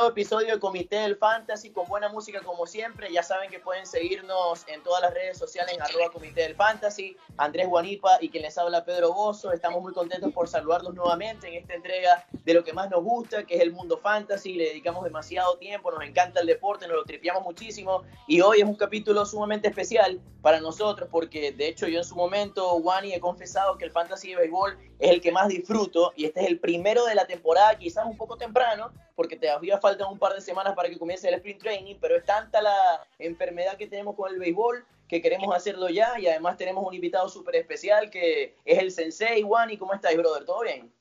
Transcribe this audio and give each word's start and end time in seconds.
nuevo 0.00 0.12
episodio 0.12 0.54
de 0.54 0.58
Comité 0.58 0.96
del 0.96 1.16
Fantasy 1.16 1.72
con 1.72 1.86
buena 1.86 2.08
música 2.08 2.40
como 2.40 2.66
siempre. 2.66 3.12
Ya 3.12 3.22
saben 3.22 3.50
que 3.50 3.58
pueden 3.58 3.84
seguirnos 3.84 4.66
en 4.66 4.82
todas 4.82 5.02
las 5.02 5.12
redes 5.12 5.36
sociales 5.36 5.74
en 5.74 5.82
arroba 5.82 6.10
Comité 6.10 6.40
del 6.40 6.54
Fantasy. 6.54 7.18
Andrés 7.36 7.68
Guanipa 7.68 8.16
y 8.22 8.30
quien 8.30 8.44
les 8.44 8.56
habla 8.56 8.82
Pedro 8.82 9.12
Bozo. 9.12 9.52
Estamos 9.52 9.82
muy 9.82 9.92
contentos 9.92 10.32
por 10.32 10.48
saludarlos 10.48 10.94
nuevamente 10.94 11.48
en 11.48 11.54
esta 11.54 11.74
entrega 11.74 12.26
de 12.32 12.54
lo 12.54 12.64
que 12.64 12.72
más 12.72 12.88
nos 12.88 13.04
gusta, 13.04 13.44
que 13.44 13.56
es 13.56 13.60
el 13.60 13.72
mundo 13.72 13.98
fantasy. 13.98 14.54
Le 14.54 14.68
dedicamos 14.68 15.04
demasiado 15.04 15.58
tiempo, 15.58 15.90
nos 15.90 16.02
encanta 16.02 16.40
el 16.40 16.46
deporte, 16.46 16.88
nos 16.88 16.96
lo 16.96 17.04
tripiamos 17.04 17.42
muchísimo. 17.42 18.02
Y 18.26 18.40
hoy 18.40 18.60
es 18.60 18.64
un 18.64 18.76
capítulo 18.76 19.26
sumamente 19.26 19.68
especial 19.68 20.18
para 20.40 20.60
nosotros 20.60 21.10
porque 21.12 21.52
de 21.52 21.68
hecho 21.68 21.86
yo 21.86 21.98
en 21.98 22.04
su 22.04 22.16
momento, 22.16 22.76
Wani, 22.76 23.12
he 23.12 23.20
confesado 23.20 23.76
que 23.76 23.84
el 23.84 23.90
fantasy 23.90 24.30
de 24.30 24.36
béisbol 24.36 24.78
es 25.00 25.10
el 25.10 25.20
que 25.20 25.32
más 25.32 25.48
disfruto 25.48 26.12
y 26.14 26.26
este 26.26 26.40
es 26.42 26.48
el 26.48 26.58
primero 26.58 27.04
de 27.06 27.14
la 27.14 27.26
temporada, 27.26 27.76
quizás 27.78 28.04
un 28.04 28.16
poco 28.16 28.36
temprano, 28.36 28.92
porque 29.16 29.36
todavía 29.36 29.78
faltan 29.78 30.08
un 30.12 30.18
par 30.18 30.34
de 30.34 30.42
semanas 30.42 30.74
para 30.74 30.88
que 30.90 30.98
comience 30.98 31.26
el 31.26 31.34
sprint 31.34 31.60
training, 31.60 31.96
pero 32.00 32.16
es 32.16 32.24
tanta 32.24 32.60
la 32.60 33.06
enfermedad 33.18 33.76
que 33.76 33.86
tenemos 33.86 34.14
con 34.14 34.30
el 34.30 34.38
béisbol 34.38 34.84
que 35.08 35.20
queremos 35.20 35.54
hacerlo 35.56 35.88
ya 35.88 36.20
y 36.20 36.28
además 36.28 36.56
tenemos 36.56 36.86
un 36.86 36.94
invitado 36.94 37.28
súper 37.28 37.56
especial 37.56 38.10
que 38.10 38.54
es 38.64 38.78
el 38.78 38.92
Sensei 38.92 39.42
Wani. 39.42 39.76
¿Cómo 39.76 39.92
estás, 39.92 40.14
brother? 40.16 40.44
¿Todo 40.44 40.60
bien? 40.60 40.92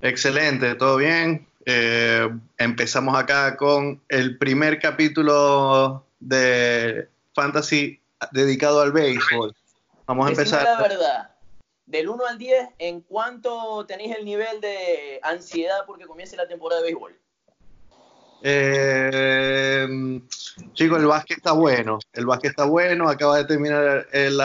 Excelente, 0.00 0.76
todo 0.76 0.96
bien. 0.96 1.48
Eh, 1.64 2.28
empezamos 2.58 3.18
acá 3.18 3.56
con 3.56 4.00
el 4.08 4.38
primer 4.38 4.78
capítulo 4.78 6.06
de 6.20 7.08
Fantasy 7.34 8.00
dedicado 8.30 8.80
al 8.80 8.92
béisbol. 8.92 9.54
Vamos 10.06 10.26
a 10.26 10.30
empezar. 10.30 10.62
la 10.62 10.80
verdad, 10.80 11.30
del 11.88 12.08
1 12.08 12.26
al 12.26 12.38
10, 12.38 12.68
¿en 12.78 13.00
cuánto 13.00 13.84
tenéis 13.86 14.14
el 14.16 14.24
nivel 14.24 14.60
de 14.60 15.18
ansiedad 15.22 15.84
porque 15.86 16.06
comience 16.06 16.36
la 16.36 16.46
temporada 16.46 16.82
de 16.82 16.88
béisbol? 16.88 17.18
Eh, 18.42 20.20
chicos, 20.74 20.98
el 20.98 21.06
básquet 21.06 21.38
está 21.38 21.52
bueno. 21.52 21.98
El 22.12 22.26
básquet 22.26 22.50
está 22.50 22.64
bueno. 22.64 23.08
Acaba 23.08 23.38
de 23.38 23.46
terminar 23.46 24.06
el, 24.12 24.38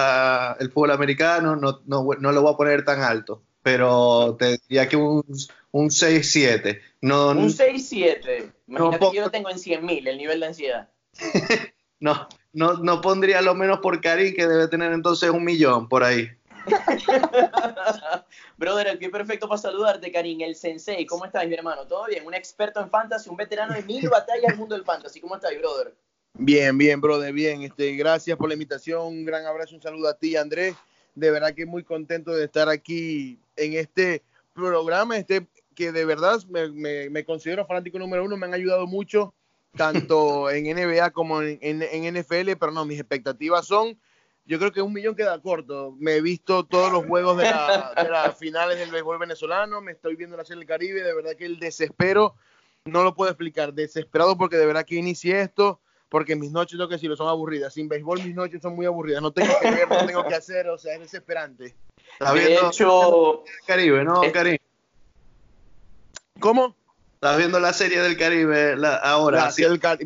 el 0.59 0.71
fútbol 0.71 0.91
americano. 0.91 1.55
No, 1.55 1.81
no, 1.85 2.07
no, 2.17 2.31
lo 2.31 2.41
voy 2.41 2.53
a 2.53 2.57
poner 2.57 2.85
tan 2.85 3.01
alto. 3.01 3.43
Pero 3.61 4.35
te 4.39 4.57
diría 4.67 4.87
que 4.87 4.95
un, 4.95 5.23
un 5.71 5.89
6-7. 5.89 6.79
No, 7.01 7.31
un 7.31 7.49
6-7. 7.49 8.53
Imagínate 8.67 9.09
que 9.09 9.15
yo 9.15 9.21
lo 9.21 9.31
tengo 9.31 9.49
en 9.49 9.57
100.000 9.57 10.07
el 10.07 10.17
nivel 10.17 10.39
de 10.39 10.45
ansiedad. 10.45 10.89
no, 11.99 12.27
no, 12.53 12.73
no 12.75 13.01
pondría 13.01 13.41
lo 13.41 13.53
menos 13.53 13.79
por 13.79 13.99
Karim, 14.01 14.33
que 14.33 14.47
debe 14.47 14.67
tener 14.69 14.93
entonces 14.93 15.29
un 15.29 15.43
millón 15.43 15.89
por 15.89 16.03
ahí. 16.03 16.29
Brother, 18.57 18.89
aquí 18.89 19.09
perfecto 19.09 19.47
para 19.47 19.59
saludarte, 19.59 20.11
Karim, 20.11 20.41
el 20.41 20.55
sensei. 20.55 21.05
¿Cómo 21.05 21.25
estás, 21.25 21.47
mi 21.47 21.53
hermano? 21.53 21.85
¿Todo 21.87 22.05
bien? 22.07 22.25
Un 22.25 22.33
experto 22.33 22.79
en 22.79 22.89
fantasy, 22.89 23.29
un 23.29 23.37
veterano 23.37 23.73
de 23.73 23.83
mil 23.83 24.09
batallas 24.09 24.47
del 24.47 24.57
mundo 24.57 24.75
del 24.75 24.83
fantasy. 24.83 25.19
¿Cómo 25.19 25.35
estás, 25.35 25.51
brother? 25.57 25.93
Bien, 26.33 26.77
bien, 26.77 26.99
brother, 27.01 27.33
bien. 27.33 27.61
Este, 27.63 27.95
gracias 27.95 28.37
por 28.37 28.47
la 28.47 28.53
invitación. 28.53 29.05
Un 29.05 29.25
gran 29.25 29.45
abrazo, 29.45 29.75
un 29.75 29.81
saludo 29.81 30.07
a 30.07 30.17
ti, 30.17 30.35
Andrés. 30.35 30.75
De 31.15 31.29
verdad 31.29 31.53
que 31.53 31.65
muy 31.65 31.83
contento 31.83 32.31
de 32.31 32.45
estar 32.45 32.69
aquí 32.69 33.39
en 33.55 33.73
este 33.73 34.23
programa, 34.53 35.17
este 35.17 35.47
que 35.75 35.91
de 35.91 36.05
verdad 36.05 36.39
me, 36.45 37.25
considero 37.25 37.65
fanático 37.65 37.99
número 37.99 38.23
uno. 38.23 38.37
Me 38.37 38.45
han 38.45 38.53
ayudado 38.53 38.87
mucho, 38.87 39.33
tanto 39.75 40.49
en 40.51 40.65
NBA 40.65 41.11
como 41.11 41.41
en, 41.41 41.59
en 41.61 42.15
NFL, 42.15 42.53
pero 42.59 42.71
no, 42.71 42.85
mis 42.85 42.99
expectativas 42.99 43.67
son 43.67 43.97
yo 44.45 44.59
creo 44.59 44.71
que 44.71 44.81
un 44.81 44.93
millón 44.93 45.15
queda 45.15 45.39
corto. 45.39 45.95
Me 45.99 46.15
he 46.15 46.21
visto 46.21 46.65
todos 46.65 46.91
los 46.91 47.05
juegos 47.05 47.37
de, 47.37 47.43
las 47.43 48.37
finales 48.37 48.77
del 48.77 48.91
béisbol 48.91 49.17
venezolano, 49.17 49.81
me 49.81 49.93
estoy 49.93 50.15
viendo 50.15 50.35
la 50.35 50.45
Serie 50.45 50.59
del 50.59 50.67
Caribe, 50.67 51.01
de 51.01 51.15
verdad 51.15 51.35
que 51.35 51.45
el 51.45 51.59
desespero 51.59 52.35
no 52.85 53.03
lo 53.03 53.15
puedo 53.15 53.31
explicar. 53.31 53.73
Desesperado 53.73 54.37
porque 54.37 54.57
de 54.57 54.65
verdad 54.65 54.85
que 54.85 54.95
inicié 54.95 55.41
esto, 55.41 55.79
porque 56.09 56.35
mis 56.35 56.51
noches, 56.51 56.77
lo 56.77 56.87
que 56.87 56.95
decirlo, 56.95 57.15
son 57.15 57.29
aburridas. 57.29 57.73
Sin 57.73 57.87
béisbol 57.87 58.23
mis 58.23 58.35
noches 58.35 58.61
son 58.61 58.75
muy 58.75 58.85
aburridas. 58.85 59.21
No 59.21 59.31
tengo 59.31 59.53
que 59.61 59.71
ver, 59.71 59.87
no 59.87 60.05
tengo 60.05 60.27
que 60.27 60.35
hacer, 60.35 60.67
o 60.69 60.77
sea, 60.77 60.95
es 60.95 60.99
desesperante. 60.99 61.75
de 62.19 62.55
hecho, 62.55 63.43
Caribe, 63.65 64.03
¿no, 64.03 64.21
Caribe? 64.31 64.59
¿Cómo? 66.39 66.75
Estás 67.23 67.37
viendo 67.37 67.57
la 67.61 67.71
serie 67.71 68.01
del 68.01 68.17
Caribe 68.17 68.75
ahora. 69.01 69.49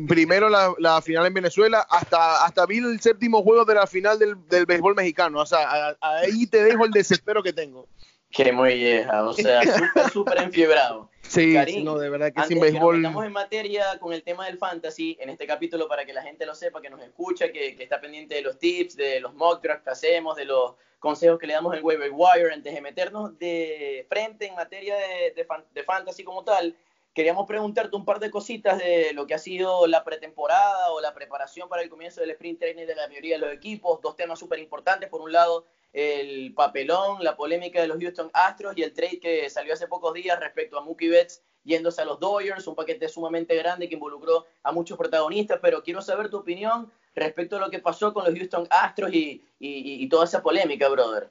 primero 0.06 0.48
la, 0.48 1.02
final 1.02 1.26
en 1.26 1.34
Venezuela, 1.34 1.84
hasta, 1.90 2.44
hasta 2.44 2.64
vi 2.64 2.78
el 2.78 3.00
séptimo 3.00 3.42
juego 3.42 3.64
de 3.64 3.74
la 3.74 3.88
final 3.88 4.20
del, 4.20 4.36
del 4.46 4.66
béisbol 4.66 4.94
mexicano. 4.94 5.40
O 5.40 5.44
sea, 5.46 5.96
ahí 6.00 6.46
te 6.46 6.62
dejo 6.62 6.84
el 6.84 6.92
desespero 6.92 7.42
que 7.42 7.52
tengo. 7.52 7.88
Qué 8.30 8.52
muy 8.52 8.74
vieja, 8.74 9.24
o 9.24 9.32
sea, 9.32 9.62
súper, 9.62 10.10
súper 10.12 10.38
enfiebrado. 10.42 11.10
Sí, 11.22 11.56
no, 11.82 11.98
de 11.98 12.08
verdad 12.08 12.32
que 12.32 12.44
sin 12.44 12.60
béisbol. 12.60 12.98
Estamos 12.98 13.26
en 13.26 13.32
materia 13.32 13.98
con 13.98 14.12
el 14.12 14.22
tema 14.22 14.46
del 14.46 14.56
fantasy 14.56 15.18
en 15.20 15.30
este 15.30 15.44
capítulo 15.44 15.88
para 15.88 16.06
que 16.06 16.12
la 16.12 16.22
gente 16.22 16.46
lo 16.46 16.54
sepa, 16.54 16.80
que 16.80 16.88
nos 16.88 17.02
escucha, 17.02 17.50
que, 17.50 17.74
que 17.74 17.82
está 17.82 18.00
pendiente 18.00 18.36
de 18.36 18.42
los 18.42 18.60
tips, 18.60 18.94
de 18.94 19.18
los 19.18 19.34
mock 19.34 19.60
drafts 19.60 19.82
que 19.82 19.90
hacemos, 19.90 20.36
de 20.36 20.44
los 20.44 20.74
consejos 21.00 21.40
que 21.40 21.48
le 21.48 21.54
damos 21.54 21.76
en 21.76 21.84
waiver 21.84 22.12
wire 22.12 22.52
antes 22.52 22.72
de 22.72 22.80
meternos 22.80 23.36
de 23.40 24.06
frente 24.08 24.46
en 24.46 24.54
materia 24.54 24.96
de, 24.96 25.32
de, 25.34 25.46
de 25.74 25.82
fantasy 25.82 26.22
como 26.22 26.44
tal 26.44 26.76
queríamos 27.18 27.48
preguntarte 27.48 27.96
un 27.96 28.04
par 28.04 28.20
de 28.20 28.30
cositas 28.30 28.78
de 28.78 29.12
lo 29.12 29.26
que 29.26 29.34
ha 29.34 29.38
sido 29.38 29.88
la 29.88 30.04
pretemporada 30.04 30.92
o 30.92 31.00
la 31.00 31.14
preparación 31.14 31.68
para 31.68 31.82
el 31.82 31.88
comienzo 31.88 32.20
del 32.20 32.30
sprint 32.30 32.60
training 32.60 32.86
de 32.86 32.94
la 32.94 33.08
mayoría 33.08 33.34
de 33.34 33.44
los 33.44 33.52
equipos. 33.52 34.00
Dos 34.00 34.14
temas 34.14 34.38
súper 34.38 34.60
importantes. 34.60 35.10
Por 35.10 35.22
un 35.22 35.32
lado, 35.32 35.66
el 35.92 36.54
papelón, 36.54 37.24
la 37.24 37.36
polémica 37.36 37.80
de 37.80 37.88
los 37.88 37.98
Houston 37.98 38.30
Astros 38.32 38.74
y 38.76 38.84
el 38.84 38.92
trade 38.92 39.18
que 39.18 39.50
salió 39.50 39.74
hace 39.74 39.88
pocos 39.88 40.14
días 40.14 40.38
respecto 40.38 40.78
a 40.78 40.84
Mookie 40.84 41.08
Betts 41.08 41.42
yéndose 41.64 42.02
a 42.02 42.04
los 42.04 42.20
Dodgers, 42.20 42.68
un 42.68 42.76
paquete 42.76 43.08
sumamente 43.08 43.56
grande 43.56 43.88
que 43.88 43.96
involucró 43.96 44.46
a 44.62 44.70
muchos 44.70 44.96
protagonistas, 44.96 45.58
pero 45.60 45.82
quiero 45.82 46.00
saber 46.00 46.30
tu 46.30 46.36
opinión 46.36 46.88
respecto 47.16 47.56
a 47.56 47.58
lo 47.58 47.68
que 47.68 47.80
pasó 47.80 48.14
con 48.14 48.26
los 48.26 48.38
Houston 48.38 48.68
Astros 48.70 49.10
y, 49.12 50.08
toda 50.08 50.24
esa 50.24 50.40
polémica, 50.40 50.88
brother. 50.88 51.30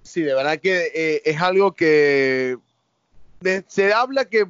Sí, 0.00 0.22
de 0.22 0.32
verdad 0.32 0.58
que 0.58 0.90
eh, 0.94 1.22
es 1.22 1.38
algo 1.38 1.72
que 1.72 2.56
se 3.66 3.92
habla 3.92 4.24
que 4.24 4.46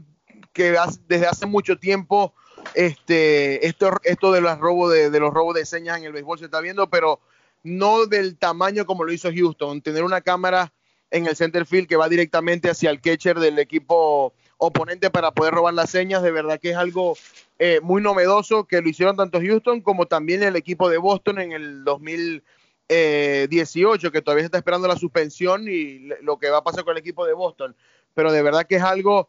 que 0.59 0.77
desde 1.07 1.27
hace 1.27 1.47
mucho 1.47 1.79
tiempo 1.79 2.35
este, 2.75 3.65
esto, 3.65 3.93
esto 4.03 4.33
de 4.33 4.41
los 4.41 4.59
robos 4.59 4.93
de, 4.93 5.09
los 5.21 5.33
robos 5.33 5.55
de 5.55 5.65
señas 5.65 5.99
en 5.99 6.05
el 6.05 6.13
béisbol 6.13 6.41
se 6.41 6.47
está 6.47 6.61
viendo, 6.61 6.91
pero 6.91 7.21
no 7.63 8.07
del 8.07 8.37
tamaño 8.37 8.85
como 8.85 9.05
lo 9.05 9.13
hizo 9.13 9.31
Houston. 9.33 9.83
Tener 9.83 10.03
una 10.03 10.21
cámara 10.21 10.73
en 11.13 11.29
el 11.29 11.37
center 11.37 11.65
field 11.65 11.87
que 11.87 11.95
va 11.95 12.09
directamente 12.09 12.69
hacia 12.69 12.91
el 12.91 13.01
catcher 13.01 13.39
del 13.39 13.61
equipo 13.61 14.35
oponente 14.57 15.11
para 15.11 15.31
poder 15.31 15.55
robar 15.55 15.75
las 15.75 15.91
señas, 15.91 16.25
de 16.25 16.33
verdad 16.33 16.59
que 16.59 16.71
es 16.71 16.77
algo 16.77 17.17
eh, 17.61 17.79
muy 17.81 18.03
novedoso 18.03 18.65
que 18.65 18.83
lo 18.83 18.89
hicieron 18.89 19.17
tanto 19.17 19.41
Houston 19.41 19.81
como 19.81 20.07
también 20.07 20.43
el 20.43 20.57
equipo 20.57 20.91
de 20.91 20.99
Boston 20.99 21.39
en 21.39 21.53
el 21.53 21.85
2018, 21.85 24.11
que 24.11 24.23
todavía 24.23 24.45
está 24.45 24.59
esperando 24.59 24.89
la 24.89 24.97
suspensión 24.97 25.69
y 25.69 26.01
lo 26.23 26.41
que 26.41 26.51
va 26.51 26.59
a 26.59 26.65
pasar 26.65 26.83
con 26.83 26.97
el 26.97 26.99
equipo 26.99 27.25
de 27.27 27.35
Boston. 27.35 27.77
Pero 28.15 28.33
de 28.33 28.43
verdad 28.43 28.67
que 28.67 28.75
es 28.75 28.83
algo 28.83 29.29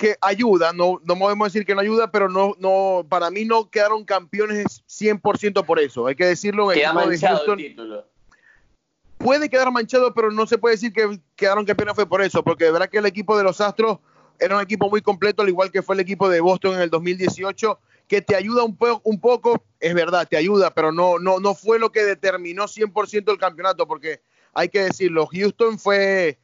que 0.00 0.16
ayuda, 0.22 0.72
no, 0.72 0.98
no 1.04 1.18
podemos 1.18 1.52
decir 1.52 1.66
que 1.66 1.74
no 1.74 1.82
ayuda, 1.82 2.10
pero 2.10 2.30
no, 2.30 2.54
no, 2.58 3.04
para 3.06 3.30
mí 3.30 3.44
no 3.44 3.68
quedaron 3.68 4.06
campeones 4.06 4.82
100% 4.88 5.66
por 5.66 5.78
eso, 5.78 6.06
hay 6.06 6.14
que 6.14 6.24
decirlo. 6.24 6.70
Queda 6.70 6.94
manchado 6.94 7.52
el 7.52 7.56
título. 7.58 8.06
Puede 9.18 9.50
quedar 9.50 9.70
manchado, 9.70 10.14
pero 10.14 10.30
no 10.30 10.46
se 10.46 10.56
puede 10.56 10.76
decir 10.76 10.94
que 10.94 11.20
quedaron 11.36 11.66
campeones 11.66 11.96
fue 11.96 12.08
por 12.08 12.22
eso, 12.22 12.42
porque 12.42 12.64
de 12.64 12.70
verdad 12.70 12.88
que 12.88 12.96
el 12.96 13.04
equipo 13.04 13.36
de 13.36 13.44
los 13.44 13.60
Astros 13.60 13.98
era 14.38 14.56
un 14.56 14.62
equipo 14.62 14.88
muy 14.88 15.02
completo, 15.02 15.42
al 15.42 15.50
igual 15.50 15.70
que 15.70 15.82
fue 15.82 15.96
el 15.96 16.00
equipo 16.00 16.30
de 16.30 16.40
Boston 16.40 16.76
en 16.76 16.80
el 16.80 16.88
2018, 16.88 17.78
que 18.08 18.22
te 18.22 18.34
ayuda 18.34 18.64
un, 18.64 18.78
poco, 18.78 19.02
un 19.04 19.20
poco, 19.20 19.62
es 19.80 19.92
verdad, 19.92 20.26
te 20.26 20.38
ayuda, 20.38 20.70
pero 20.70 20.92
no, 20.92 21.18
no, 21.18 21.40
no 21.40 21.54
fue 21.54 21.78
lo 21.78 21.92
que 21.92 22.04
determinó 22.04 22.64
100% 22.64 23.30
el 23.30 23.38
campeonato, 23.38 23.86
porque 23.86 24.22
hay 24.54 24.70
que 24.70 24.80
decirlo, 24.80 25.26
Houston 25.26 25.78
fue 25.78 26.38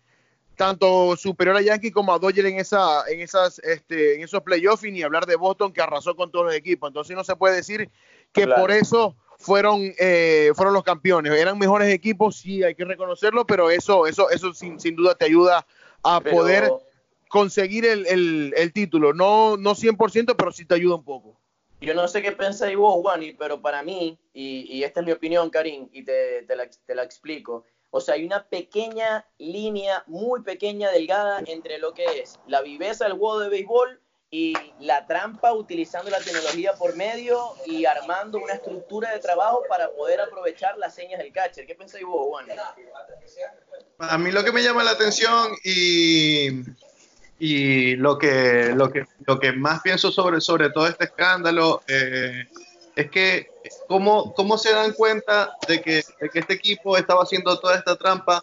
tanto 0.56 1.16
superior 1.16 1.56
a 1.56 1.60
Yankee 1.60 1.90
como 1.90 2.12
a 2.12 2.18
Dodgers 2.18 2.48
en 2.48 2.58
esa 2.58 3.06
en 3.08 3.20
esas 3.20 3.58
este 3.60 4.16
en 4.16 4.22
esos 4.22 4.42
playoffs 4.42 4.84
y 4.84 4.90
ni 4.90 5.02
hablar 5.02 5.26
de 5.26 5.36
Boston 5.36 5.72
que 5.72 5.82
arrasó 5.82 6.16
con 6.16 6.30
todos 6.30 6.46
los 6.46 6.54
equipos. 6.54 6.88
Entonces 6.88 7.14
no 7.14 7.22
se 7.22 7.36
puede 7.36 7.56
decir 7.56 7.90
que 8.32 8.48
por 8.48 8.70
eso 8.70 9.14
fueron 9.38 9.92
eh, 9.98 10.52
fueron 10.54 10.74
los 10.74 10.82
campeones. 10.82 11.32
Eran 11.32 11.58
mejores 11.58 11.92
equipos 11.92 12.36
sí 12.36 12.64
hay 12.64 12.74
que 12.74 12.84
reconocerlo 12.84 13.46
pero 13.46 13.70
eso 13.70 14.06
eso 14.06 14.30
eso 14.30 14.52
sin, 14.54 14.80
sin 14.80 14.96
duda 14.96 15.14
te 15.14 15.26
ayuda 15.26 15.66
a 16.02 16.20
poder 16.20 16.72
conseguir 17.28 17.84
el, 17.84 18.54
el, 18.56 18.72
título. 18.72 19.12
No 19.12 19.56
no 19.58 19.74
100% 19.74 20.34
pero 20.36 20.52
sí 20.52 20.64
te 20.64 20.74
ayuda 20.74 20.96
un 20.96 21.04
poco. 21.04 21.38
Yo 21.82 21.92
no 21.92 22.08
sé 22.08 22.22
qué 22.22 22.32
pensáis 22.32 22.78
vos 22.78 23.04
Wani 23.04 23.34
pero 23.34 23.60
para 23.60 23.82
mí 23.82 24.18
y, 24.32 24.66
y, 24.70 24.84
esta 24.84 25.00
es 25.00 25.06
mi 25.06 25.12
opinión 25.12 25.50
Karim 25.50 25.90
y 25.92 26.02
te, 26.02 26.42
te, 26.44 26.56
la, 26.56 26.66
te 26.68 26.94
la 26.94 27.02
explico 27.02 27.64
o 27.96 28.00
sea, 28.00 28.14
hay 28.14 28.24
una 28.26 28.44
pequeña 28.44 29.24
línea, 29.38 30.04
muy 30.06 30.42
pequeña, 30.42 30.90
delgada, 30.90 31.42
entre 31.46 31.78
lo 31.78 31.94
que 31.94 32.04
es 32.20 32.38
la 32.46 32.60
viveza 32.60 33.04
del 33.04 33.14
juego 33.14 33.40
de 33.40 33.48
béisbol 33.48 33.98
y 34.30 34.52
la 34.80 35.06
trampa 35.06 35.54
utilizando 35.54 36.10
la 36.10 36.18
tecnología 36.18 36.74
por 36.74 36.94
medio 36.94 37.54
y 37.64 37.86
armando 37.86 38.38
una 38.38 38.52
estructura 38.52 39.12
de 39.12 39.20
trabajo 39.20 39.62
para 39.66 39.90
poder 39.92 40.20
aprovechar 40.20 40.76
las 40.76 40.94
señas 40.94 41.20
del 41.20 41.32
catcher. 41.32 41.66
¿Qué 41.66 41.74
pensáis 41.74 42.04
vos, 42.04 42.26
Juan? 42.28 42.46
A 43.98 44.18
mí 44.18 44.30
lo 44.30 44.44
que 44.44 44.52
me 44.52 44.62
llama 44.62 44.84
la 44.84 44.90
atención 44.90 45.52
y 45.64 46.50
lo 47.96 48.18
que, 48.18 48.74
lo 48.74 48.90
que, 48.90 49.06
lo 49.26 49.40
que 49.40 49.52
más 49.52 49.80
pienso 49.80 50.12
sobre, 50.12 50.42
sobre 50.42 50.68
todo 50.68 50.86
este 50.86 51.04
escándalo 51.04 51.80
eh, 51.88 52.46
es 52.96 53.10
que 53.10 53.50
cómo, 53.86 54.32
cómo 54.34 54.56
se 54.56 54.72
dan 54.72 54.92
cuenta 54.94 55.54
de 55.68 55.82
que, 55.82 56.02
de 56.18 56.30
que 56.30 56.38
este 56.38 56.54
equipo 56.54 56.96
estaba 56.96 57.22
haciendo 57.22 57.60
toda 57.60 57.76
esta 57.76 57.94
trampa 57.94 58.42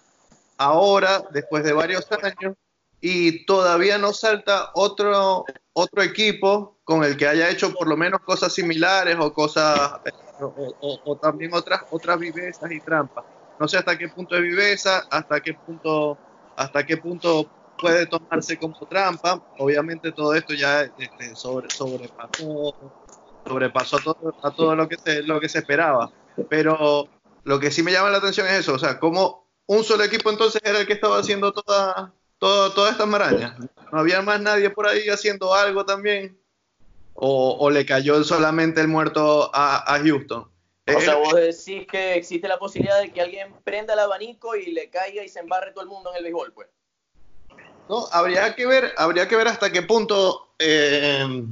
ahora, 0.57 1.23
después 1.31 1.63
de 1.63 1.73
varios 1.73 2.07
años, 2.11 2.55
y 3.01 3.45
todavía 3.45 3.97
no 3.97 4.13
salta 4.13 4.69
otro, 4.75 5.44
otro 5.73 6.03
equipo 6.03 6.77
con 6.83 7.03
el 7.03 7.17
que 7.17 7.27
haya 7.27 7.50
hecho 7.50 7.73
por 7.73 7.88
lo 7.88 7.97
menos 7.97 8.21
cosas 8.21 8.53
similares 8.53 9.17
o 9.19 9.33
cosas 9.33 10.00
o, 10.39 11.19
también 11.21 11.53
otras 11.53 11.81
otras 11.89 12.19
vivezas 12.19 12.71
y 12.71 12.79
trampas. 12.79 13.25
No 13.59 13.67
sé 13.67 13.77
hasta 13.77 13.97
qué 13.97 14.07
punto 14.07 14.35
es 14.35 14.41
viveza, 14.41 15.03
hasta 15.09 15.41
qué 15.41 15.53
punto 15.53 16.17
hasta 16.55 16.85
qué 16.85 16.97
punto 16.97 17.50
puede 17.77 18.05
tomarse 18.05 18.57
como 18.57 18.75
trampa. 18.88 19.41
Obviamente 19.57 20.11
todo 20.11 20.35
esto 20.35 20.53
ya 20.53 20.83
este, 20.83 21.35
sobre, 21.35 21.69
sobrepasó 21.71 23.02
sobrepasó 23.45 23.98
todo, 24.00 24.36
a 24.42 24.51
todo 24.51 24.75
lo 24.75 24.88
que 24.88 24.98
se 24.98 25.24
lo 25.24 25.40
que 25.40 25.50
se 25.50 25.60
esperaba. 25.60 26.12
Pero 26.50 27.07
lo 27.44 27.60
que 27.60 27.72
sí 27.72 27.84
me 27.84 27.92
llama 27.92 28.10
la 28.10 28.18
atención 28.18 28.48
es 28.48 28.54
eso, 28.54 28.74
o 28.74 28.80
sea, 28.80 29.00
cómo 29.00 29.50
un 29.66 29.84
solo 29.84 30.04
equipo 30.04 30.30
entonces 30.30 30.62
era 30.63 30.80
el 30.80 30.88
que 30.88 30.94
estaba 30.94 31.19
haciendo 31.19 31.51
toda 31.51 32.13
todas 32.40 32.92
estas 32.92 33.07
marañas. 33.07 33.57
No 33.92 34.00
había 34.00 34.22
más 34.22 34.42
nadie 34.42 34.69
por 34.69 34.88
ahí 34.88 35.07
haciendo 35.10 35.54
algo 35.54 35.86
también. 35.86 36.38
O, 37.16 37.69
le 37.69 37.86
cayó 37.86 38.24
solamente 38.24 38.81
el 38.81 38.88
muerto 38.88 39.51
a, 39.54 40.00
Houston. 40.04 40.50
O 40.94 41.00
sea, 41.00 41.16
vos 41.16 41.36
decís 41.36 41.88
que 41.88 42.16
existe 42.16 42.48
la 42.48 42.57
posibilidad 42.57 43.00
de 43.00 43.13
que 43.13 43.22
alguien 43.22 43.54
prenda 43.63 43.94
el 43.94 44.00
abanico 44.00 44.56
y 44.56 44.72
le 44.72 44.89
caiga 44.89 45.24
y 45.24 45.30
se 45.30 45.39
embarre 45.39 45.72
todo 45.72 45.84
el 45.84 45.89
mundo 45.89 46.10
en 46.10 46.18
el 46.18 46.24
béisbol, 46.24 46.54
pues. 46.54 46.68
No, 47.88 48.07
habría 48.12 48.56
que 48.56 48.66
ver, 48.66 48.94
habría 48.98 49.28
que 49.28 49.36
ver 49.36 49.48
hasta 49.48 49.72
qué 49.72 49.84
punto 49.84 50.56
eh, 50.57 51.46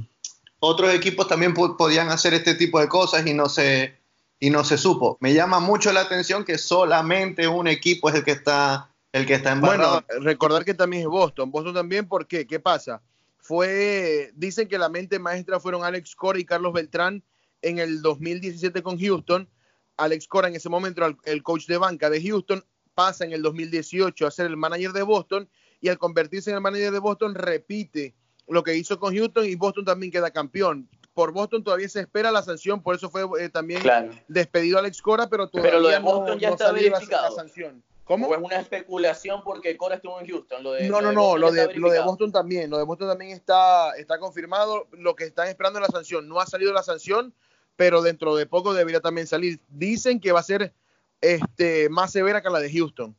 otros 0.64 0.94
equipos 0.94 1.26
también 1.26 1.54
podían 1.54 2.10
hacer 2.10 2.34
este 2.34 2.54
tipo 2.54 2.78
de 2.78 2.86
cosas 2.86 3.26
y 3.26 3.34
no 3.34 3.48
se 3.48 3.96
y 4.38 4.48
no 4.50 4.62
se 4.62 4.78
supo. 4.78 5.18
Me 5.20 5.34
llama 5.34 5.58
mucho 5.58 5.92
la 5.92 6.02
atención 6.02 6.44
que 6.44 6.56
solamente 6.56 7.48
un 7.48 7.66
equipo 7.66 8.08
es 8.08 8.14
el 8.14 8.24
que 8.24 8.30
está 8.30 8.88
el 9.10 9.26
que 9.26 9.34
está 9.34 9.56
Bueno, 9.56 10.04
recordar 10.20 10.64
que 10.64 10.74
también 10.74 11.02
es 11.02 11.08
Boston. 11.08 11.50
Boston 11.50 11.74
también, 11.74 12.06
¿por 12.06 12.28
qué? 12.28 12.46
¿Qué 12.46 12.60
pasa? 12.60 13.02
Fue, 13.38 14.30
dicen 14.36 14.68
que 14.68 14.78
la 14.78 14.88
mente 14.88 15.18
maestra 15.18 15.58
fueron 15.58 15.82
Alex 15.82 16.14
Cora 16.14 16.38
y 16.38 16.44
Carlos 16.44 16.72
Beltrán 16.72 17.24
en 17.60 17.80
el 17.80 18.00
2017 18.00 18.84
con 18.84 19.00
Houston. 19.00 19.48
Alex 19.96 20.28
Cora 20.28 20.46
en 20.46 20.54
ese 20.54 20.68
momento 20.68 21.04
era 21.04 21.16
el 21.24 21.42
coach 21.42 21.66
de 21.66 21.76
banca 21.76 22.08
de 22.08 22.22
Houston, 22.22 22.64
pasa 22.94 23.24
en 23.24 23.32
el 23.32 23.42
2018 23.42 24.26
a 24.28 24.30
ser 24.30 24.46
el 24.46 24.56
manager 24.56 24.92
de 24.92 25.02
Boston 25.02 25.48
y 25.80 25.88
al 25.88 25.98
convertirse 25.98 26.50
en 26.50 26.56
el 26.56 26.62
manager 26.62 26.92
de 26.92 27.00
Boston 27.00 27.34
repite 27.34 28.14
lo 28.52 28.62
que 28.62 28.76
hizo 28.76 28.98
con 28.98 29.16
Houston 29.16 29.46
y 29.46 29.54
Boston 29.54 29.84
también 29.84 30.12
queda 30.12 30.30
campeón. 30.30 30.88
Por 31.14 31.32
Boston 31.32 31.62
todavía 31.62 31.88
se 31.88 32.00
espera 32.00 32.30
la 32.30 32.42
sanción, 32.42 32.82
por 32.82 32.94
eso 32.94 33.10
fue 33.10 33.24
eh, 33.40 33.48
también 33.48 33.82
despedido 34.28 34.78
Alex 34.78 35.02
Cora, 35.02 35.28
pero 35.28 35.48
todavía 35.48 35.72
pero 35.72 35.82
lo 35.82 35.88
de 35.88 35.98
Boston 35.98 36.38
ya 36.38 36.50
está 36.50 36.72
verificado. 36.72 37.28
la 37.28 37.34
sanción. 37.34 37.82
¿Cómo? 38.04 38.34
es 38.34 38.40
una 38.40 38.58
especulación 38.58 39.42
porque 39.44 39.76
Cora 39.76 39.96
estuvo 39.96 40.20
en 40.20 40.26
Houston. 40.26 40.62
Lo 40.62 40.72
de, 40.72 40.88
no, 40.88 41.00
no, 41.00 41.12
no, 41.12 41.36
lo 41.36 41.52
de, 41.52 41.74
lo 41.74 41.90
de, 41.90 42.00
Boston 42.00 42.32
también. 42.32 42.68
Lo 42.68 42.78
de 42.78 42.84
Boston 42.84 43.08
también 43.08 43.30
está, 43.30 43.92
está 43.96 44.18
confirmado. 44.18 44.88
Lo 44.92 45.14
que 45.14 45.24
están 45.24 45.48
esperando 45.48 45.78
es 45.78 45.86
la 45.86 45.92
sanción. 45.92 46.28
No 46.28 46.40
ha 46.40 46.46
salido 46.46 46.72
la 46.72 46.82
sanción, 46.82 47.32
pero 47.76 48.02
dentro 48.02 48.34
de 48.34 48.46
poco 48.46 48.74
debería 48.74 49.00
también 49.00 49.26
salir. 49.26 49.60
Dicen 49.68 50.20
que 50.20 50.32
va 50.32 50.40
a 50.40 50.44
ser 50.44 50.74
este, 51.20 51.88
más 51.88 52.10
severa 52.10 52.42
que 52.42 52.50
la 52.50 52.58
de 52.58 52.72
Houston. 52.72 53.16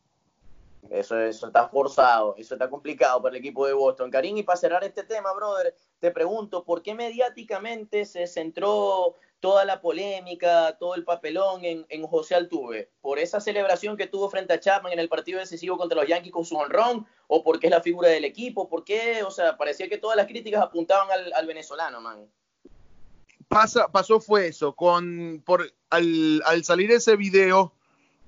Eso, 0.89 1.19
eso 1.19 1.47
está 1.47 1.67
forzado, 1.69 2.35
eso 2.37 2.55
está 2.55 2.69
complicado 2.69 3.21
para 3.21 3.35
el 3.35 3.39
equipo 3.39 3.65
de 3.65 3.73
Boston. 3.73 4.11
Karim, 4.11 4.37
y 4.37 4.43
para 4.43 4.57
cerrar 4.57 4.83
este 4.83 5.03
tema, 5.03 5.33
brother, 5.33 5.75
te 5.99 6.11
pregunto, 6.11 6.63
¿por 6.63 6.81
qué 6.81 6.93
mediáticamente 6.93 8.05
se 8.05 8.27
centró 8.27 9.15
toda 9.39 9.65
la 9.65 9.81
polémica, 9.81 10.77
todo 10.77 10.95
el 10.95 11.03
papelón 11.03 11.61
en, 11.63 12.03
José 12.07 12.35
Altuve? 12.35 12.89
¿Por 13.01 13.19
esa 13.19 13.39
celebración 13.39 13.97
que 13.97 14.07
tuvo 14.07 14.29
frente 14.29 14.53
a 14.53 14.59
Chapman 14.59 14.93
en 14.93 14.99
el 14.99 15.09
partido 15.09 15.39
decisivo 15.39 15.77
contra 15.77 15.99
los 15.99 16.07
Yankees 16.07 16.31
con 16.31 16.45
su 16.45 16.55
honrón? 16.55 17.05
¿O 17.27 17.43
porque 17.43 17.67
es 17.67 17.71
la 17.71 17.81
figura 17.81 18.09
del 18.09 18.25
equipo? 18.25 18.69
¿Por 18.69 18.83
qué? 18.83 19.23
O 19.23 19.31
sea, 19.31 19.57
parecía 19.57 19.89
que 19.89 19.97
todas 19.97 20.15
las 20.17 20.27
críticas 20.27 20.61
apuntaban 20.61 21.07
al, 21.33 21.47
venezolano, 21.47 21.99
man. 21.99 22.25
Pasa, 23.47 23.87
pasó 23.87 24.19
fue 24.19 24.47
eso, 24.47 24.73
con, 24.73 25.41
por, 25.45 25.73
al, 25.89 26.63
salir 26.63 26.91
ese 26.91 27.15
video 27.15 27.73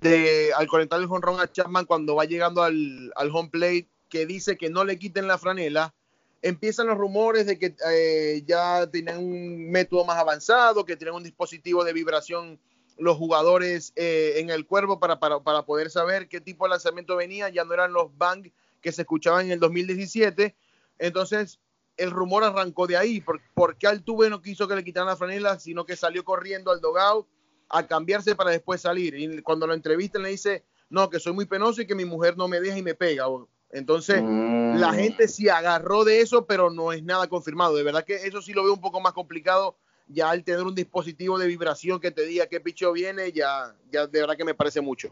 de, 0.01 0.51
al 0.55 0.67
conectar 0.67 0.99
el 0.99 1.07
honrón 1.09 1.39
a 1.39 1.51
Chapman 1.51 1.85
cuando 1.85 2.15
va 2.15 2.25
llegando 2.25 2.63
al, 2.63 3.11
home 3.33 3.49
plate, 3.49 3.87
que 4.09 4.25
dice 4.25 4.57
que 4.57 4.69
no 4.69 4.83
le 4.83 4.99
quiten 4.99 5.27
la 5.27 5.37
franela, 5.37 5.93
empiezan 6.41 6.87
los 6.87 6.97
rumores 6.97 7.45
de 7.45 7.57
que 7.57 7.75
eh, 7.89 8.43
ya 8.45 8.87
tienen 8.87 9.17
un 9.17 9.71
método 9.71 10.05
más 10.05 10.17
avanzado, 10.17 10.85
que 10.85 10.95
tienen 10.95 11.15
un 11.15 11.23
dispositivo 11.23 11.83
de 11.83 11.93
vibración 11.93 12.59
los 12.97 13.17
jugadores 13.17 13.91
eh, 13.95 14.35
en 14.37 14.49
el 14.49 14.65
cuerpo 14.65 14.99
para, 14.99 15.19
poder 15.65 15.89
saber 15.89 16.29
qué 16.29 16.39
tipo 16.39 16.65
de 16.65 16.69
lanzamiento 16.69 17.15
venía, 17.15 17.49
ya 17.49 17.65
no 17.65 17.73
eran 17.73 17.91
los 17.91 18.15
bang 18.17 18.51
que 18.81 18.91
se 18.91 19.01
escuchaban 19.01 19.47
en 19.47 19.51
el 19.53 19.59
2017. 19.59 20.55
Entonces, 20.99 21.59
el 21.97 22.11
rumor 22.11 22.43
arrancó 22.43 22.87
de 22.87 22.97
ahí, 22.97 23.23
porque 23.53 23.87
Altuve 23.87 24.29
no 24.29 24.41
quiso 24.41 24.67
que 24.67 24.75
le 24.75 24.83
quitaran 24.83 25.09
la 25.09 25.17
franela, 25.17 25.59
sino 25.59 25.85
que 25.85 25.95
salió 25.95 26.23
corriendo 26.23 26.71
al 26.71 26.79
dogout 26.79 27.27
a 27.69 27.87
cambiarse 27.87 28.35
para 28.35 28.51
después 28.51 28.81
salir. 28.81 29.15
Y 29.15 29.41
cuando 29.41 29.67
lo 29.67 29.73
entrevistan 29.73 30.23
le 30.23 30.29
dice, 30.29 30.63
no, 30.89 31.09
que 31.09 31.19
soy 31.19 31.33
muy 31.33 31.45
penoso 31.45 31.81
y 31.81 31.87
que 31.87 31.95
mi 31.95 32.05
mujer 32.05 32.37
no 32.37 32.47
me 32.47 32.59
deja 32.59 32.77
y 32.77 32.83
me 32.83 32.95
pega. 32.95 33.25
Entonces, 33.71 34.21
la 34.21 34.91
mm. 34.91 34.95
gente 34.95 35.27
sí 35.27 35.49
agarró 35.49 36.03
de 36.03 36.21
eso, 36.21 36.45
pero 36.45 36.69
no 36.69 36.91
es 36.91 37.03
nada 37.03 37.27
confirmado. 37.27 37.75
De 37.75 37.83
verdad 37.83 38.05
que 38.05 38.15
eso 38.15 38.41
sí 38.41 38.53
lo 38.53 38.63
veo 38.63 38.73
un 38.73 38.81
poco 38.81 39.01
más 39.01 39.13
complicado. 39.13 39.75
Ya 40.07 40.29
al 40.29 40.43
tener 40.43 40.61
un 40.61 40.75
dispositivo 40.75 41.39
de 41.39 41.47
vibración 41.47 41.99
que 41.99 42.11
te 42.11 42.25
diga 42.25 42.45
qué 42.45 42.59
picho 42.59 42.91
viene, 42.91 43.31
ya, 43.31 43.75
ya 43.91 44.05
de 44.05 44.19
verdad 44.19 44.37
que 44.37 44.45
me 44.45 44.53
parece 44.53 44.79
mucho. 44.79 45.09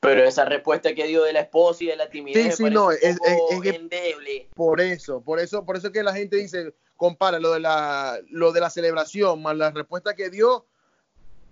Pero 0.00 0.24
esa 0.24 0.44
respuesta 0.44 0.94
que 0.94 1.06
dio 1.06 1.22
de 1.24 1.32
la 1.32 1.40
esposa 1.40 1.84
y 1.84 1.88
de 1.88 1.96
la 1.96 2.08
timidez 2.08 2.56
sí, 2.56 2.64
sí, 2.64 2.70
no, 2.70 2.90
es, 2.90 3.18
endeble. 3.64 4.48
Por 4.54 4.80
eso, 4.80 5.20
por 5.20 5.40
eso, 5.40 5.64
por 5.64 5.76
eso 5.76 5.92
que 5.92 6.02
la 6.02 6.14
gente 6.14 6.36
dice, 6.36 6.74
compara 6.96 7.38
lo 7.38 7.52
de 7.52 7.60
la, 7.60 8.18
lo 8.30 8.52
de 8.52 8.60
la 8.60 8.70
celebración 8.70 9.42
más 9.42 9.56
la 9.56 9.70
respuesta 9.70 10.14
que 10.14 10.30
dio, 10.30 10.64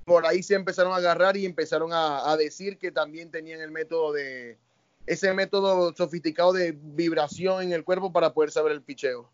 por 0.05 0.27
ahí 0.27 0.43
se 0.43 0.55
empezaron 0.55 0.93
a 0.93 0.97
agarrar 0.97 1.37
y 1.37 1.47
empezaron 1.47 1.91
a 1.93 2.37
decir 2.37 2.79
que 2.79 2.93
también 2.93 3.31
tenían 3.31 3.61
el 3.61 3.71
método 3.71 4.13
de, 4.13 4.59
ese 5.07 5.33
método 5.35 5.95
sofisticado 5.95 6.53
de 6.53 6.73
vibración 6.77 7.63
en 7.63 7.73
el 7.73 7.85
cuerpo 7.85 8.13
para 8.13 8.33
poder 8.33 8.51
saber 8.51 8.73
el 8.73 8.83
picheo. 8.83 9.31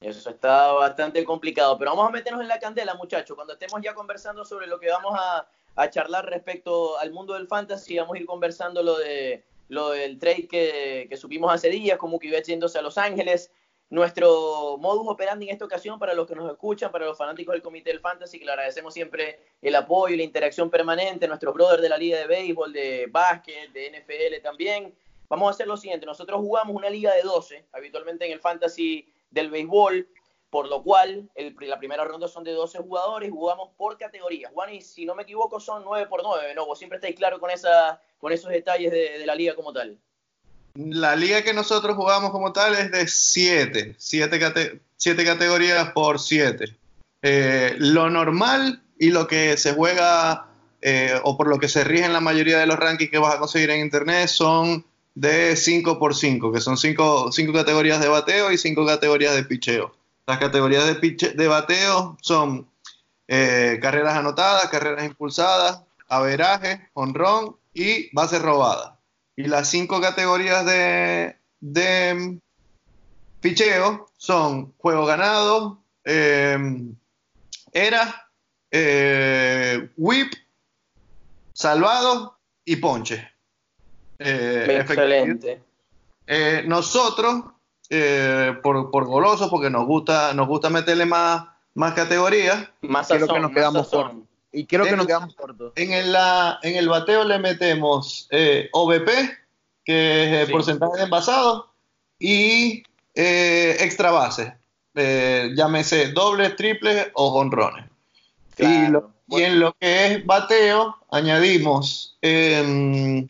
Eso 0.00 0.30
está 0.30 0.72
bastante 0.72 1.24
complicado, 1.24 1.76
pero 1.78 1.90
vamos 1.90 2.08
a 2.08 2.12
meternos 2.12 2.42
en 2.42 2.48
la 2.48 2.60
candela, 2.60 2.94
muchachos. 2.94 3.34
Cuando 3.34 3.54
estemos 3.54 3.80
ya 3.82 3.94
conversando 3.94 4.44
sobre 4.44 4.66
lo 4.66 4.78
que 4.78 4.90
vamos 4.90 5.18
a, 5.18 5.46
charlar 5.90 6.26
respecto 6.26 6.98
al 6.98 7.12
mundo 7.12 7.34
del 7.34 7.46
fantasy, 7.46 7.98
vamos 7.98 8.16
a 8.16 8.18
ir 8.18 8.26
conversando 8.26 8.82
lo 8.82 8.98
de 8.98 9.44
lo 9.68 9.90
del 9.90 10.18
trade 10.18 10.48
que, 10.48 11.06
que 11.08 11.16
subimos 11.16 11.52
hace 11.52 11.68
días, 11.68 11.98
como 11.98 12.18
que 12.18 12.28
iba 12.28 12.40
yéndose 12.40 12.78
a 12.78 12.82
Los 12.82 12.98
Ángeles. 12.98 13.52
Nuestro 13.90 14.76
modus 14.76 15.08
operandi 15.08 15.46
en 15.46 15.52
esta 15.52 15.64
ocasión, 15.64 15.98
para 15.98 16.12
los 16.12 16.26
que 16.26 16.34
nos 16.34 16.50
escuchan, 16.50 16.92
para 16.92 17.06
los 17.06 17.16
fanáticos 17.16 17.54
del 17.54 17.62
Comité 17.62 17.88
del 17.88 18.00
Fantasy, 18.00 18.38
que 18.38 18.44
le 18.44 18.52
agradecemos 18.52 18.92
siempre 18.92 19.40
el 19.62 19.74
apoyo 19.74 20.14
y 20.14 20.18
la 20.18 20.24
interacción 20.24 20.68
permanente, 20.68 21.26
nuestros 21.26 21.54
brothers 21.54 21.80
de 21.80 21.88
la 21.88 21.96
Liga 21.96 22.18
de 22.18 22.26
Béisbol, 22.26 22.70
de 22.70 23.06
Básquet, 23.10 23.72
de 23.72 23.90
NFL 23.90 24.42
también. 24.42 24.94
Vamos 25.30 25.48
a 25.48 25.50
hacer 25.52 25.66
lo 25.66 25.78
siguiente, 25.78 26.04
nosotros 26.04 26.38
jugamos 26.38 26.76
una 26.76 26.90
liga 26.90 27.14
de 27.14 27.22
12, 27.22 27.64
habitualmente 27.72 28.26
en 28.26 28.32
el 28.32 28.40
Fantasy 28.40 29.10
del 29.30 29.50
Béisbol, 29.50 30.06
por 30.50 30.68
lo 30.68 30.82
cual 30.82 31.30
la 31.34 31.78
primera 31.78 32.04
ronda 32.04 32.28
son 32.28 32.44
de 32.44 32.52
12 32.52 32.80
jugadores, 32.80 33.30
jugamos 33.30 33.70
por 33.78 33.96
categorías. 33.96 34.52
Juan, 34.52 34.74
y 34.74 34.82
si 34.82 35.06
no 35.06 35.14
me 35.14 35.22
equivoco, 35.22 35.60
son 35.60 35.82
9 35.84 36.06
por 36.08 36.22
9, 36.22 36.54
¿no? 36.54 36.66
Vos 36.66 36.78
siempre 36.78 36.96
estáis 36.96 37.16
claro 37.16 37.40
con, 37.40 37.50
esa, 37.50 38.02
con 38.18 38.32
esos 38.32 38.50
detalles 38.50 38.92
de 38.92 39.24
la 39.24 39.34
liga 39.34 39.54
como 39.54 39.72
tal. 39.72 39.98
La 40.80 41.16
liga 41.16 41.42
que 41.42 41.52
nosotros 41.52 41.96
jugamos 41.96 42.30
como 42.30 42.52
tal 42.52 42.76
es 42.76 42.92
de 42.92 43.08
7, 43.08 43.96
7 43.98 45.24
categorías 45.24 45.90
por 45.90 46.20
7. 46.20 46.76
Eh, 47.20 47.74
lo 47.78 48.08
normal 48.08 48.80
y 48.96 49.10
lo 49.10 49.26
que 49.26 49.56
se 49.56 49.74
juega 49.74 50.46
eh, 50.80 51.18
o 51.24 51.36
por 51.36 51.48
lo 51.48 51.58
que 51.58 51.68
se 51.68 51.82
rige 51.82 52.04
en 52.04 52.12
la 52.12 52.20
mayoría 52.20 52.58
de 52.58 52.66
los 52.66 52.78
rankings 52.78 53.10
que 53.10 53.18
vas 53.18 53.34
a 53.34 53.40
conseguir 53.40 53.70
en 53.70 53.80
internet 53.80 54.28
son 54.28 54.84
de 55.16 55.56
5 55.56 55.98
por 55.98 56.14
5, 56.14 56.52
que 56.52 56.60
son 56.60 56.76
5 56.76 57.32
categorías 57.52 58.00
de 58.00 58.06
bateo 58.06 58.52
y 58.52 58.56
5 58.56 58.86
categorías 58.86 59.34
de 59.34 59.42
picheo. 59.42 59.96
Las 60.28 60.38
categorías 60.38 60.86
de, 60.86 61.32
de 61.34 61.48
bateo 61.48 62.16
son 62.22 62.68
eh, 63.26 63.80
carreras 63.82 64.14
anotadas, 64.14 64.68
carreras 64.68 65.04
impulsadas, 65.04 65.82
averaje, 66.08 66.88
honrón 66.94 67.56
y 67.74 68.14
base 68.14 68.38
robada. 68.38 68.97
Y 69.38 69.44
las 69.44 69.68
cinco 69.68 70.00
categorías 70.00 70.66
de, 70.66 71.36
de 71.60 72.40
ficheo 73.40 74.10
son 74.16 74.72
juego 74.78 75.06
ganado, 75.06 75.78
em, 76.02 76.96
era, 77.70 78.28
eh, 78.72 79.90
whip, 79.96 80.32
salvado 81.52 82.36
y 82.64 82.76
ponche. 82.76 83.30
Eh, 84.18 84.78
Excelente. 84.80 85.62
Eh, 86.26 86.64
nosotros 86.66 87.44
por, 88.60 88.90
por 88.90 89.06
golosos, 89.06 89.48
porque 89.48 89.70
nos 89.70 89.86
gusta, 89.86 90.34
nos 90.34 90.48
gusta 90.48 90.68
meterle 90.68 91.06
más, 91.06 91.46
más 91.74 91.94
categorías. 91.94 92.68
Más 92.80 93.06
Creo 93.06 93.20
sazón, 93.20 93.36
que 93.36 93.42
nos 93.42 93.52
quedamos 93.52 93.88
sazón. 93.88 94.27
Y 94.52 94.66
creo 94.66 94.84
que 94.84 94.96
nos 94.96 95.06
quedamos 95.06 95.34
cortos. 95.34 95.72
En 95.76 95.92
el, 95.92 96.12
la- 96.12 96.58
en 96.62 96.76
el 96.76 96.88
bateo 96.88 97.24
le 97.24 97.38
metemos 97.38 98.26
eh, 98.30 98.68
OBP, 98.72 99.08
que 99.84 100.24
es 100.24 100.40
el 100.40 100.46
Sí. 100.46 100.52
porcentaje 100.52 100.96
de 100.98 101.02
envasado, 101.04 101.72
y 102.18 102.82
eh, 103.14 103.76
extra 103.80 104.10
base, 104.10 104.56
eh, 104.94 105.50
llámese 105.54 106.08
dobles, 106.12 106.56
triples 106.56 107.08
o 107.14 107.30
jonrones. 107.30 107.84
Y, 108.58 108.64
y 109.28 109.42
en 109.42 109.60
lo 109.60 109.74
que 109.78 110.06
es 110.06 110.26
bateo, 110.26 110.96
añadimos 111.10 112.16
em, 112.22 113.28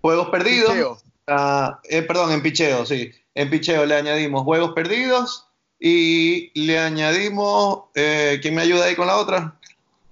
juegos 0.00 0.28
perdidos. 0.28 1.02
Ah, 1.26 1.80
eh, 1.88 2.02
perdón, 2.02 2.32
en 2.32 2.42
picheo, 2.42 2.84
sí. 2.84 3.10
En 3.34 3.48
picheo 3.50 3.86
le 3.86 3.94
añadimos 3.96 4.42
juegos 4.42 4.72
perdidos 4.74 5.46
y 5.78 6.50
le 6.60 6.78
añadimos. 6.78 7.84
eh, 7.94 8.38
¿Quién 8.42 8.54
me 8.54 8.62
ayuda 8.62 8.84
ahí 8.86 8.94
con 8.96 9.06
la 9.06 9.16
otra? 9.16 9.56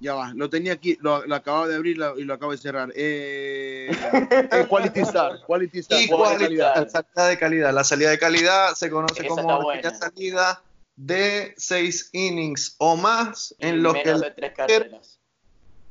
Ya 0.01 0.15
va, 0.15 0.33
lo 0.35 0.49
tenía 0.49 0.75
aquí, 0.75 0.97
lo, 1.01 1.27
lo 1.27 1.35
acababa 1.35 1.67
de 1.67 1.75
abrir 1.75 1.99
la- 1.99 2.15
y 2.17 2.23
lo 2.23 2.35
acabo 2.35 2.53
de 2.53 2.59
cerrar. 2.59 2.93
Eh, 2.95 3.89
eh, 4.53 4.67
quality 4.69 5.01
Star, 5.01 5.41
Quality 5.45 5.79
Star. 5.81 6.01
Y 6.01 6.09
calidad. 6.09 6.75
la 6.77 6.89
salida 6.89 7.27
de 7.29 7.39
calidad. 7.39 7.73
La 7.75 7.85
salida 7.85 8.11
de 8.11 8.19
calidad 8.19 8.75
se 8.75 8.91
conoce 8.91 9.27
Esa 9.27 9.29
como 9.43 9.63
buena. 9.63 9.93
salida 9.95 10.63
de 10.95 11.55
seis 11.57 12.11
innings 12.13 12.77
o 12.79 12.97
más 12.97 13.55
en 13.59 13.83
los 13.83 13.95
que 13.95 14.05
menos 14.05 14.23
el 14.23 14.29
de 14.29 14.35
tres 14.35 14.53
carreras. 14.53 15.21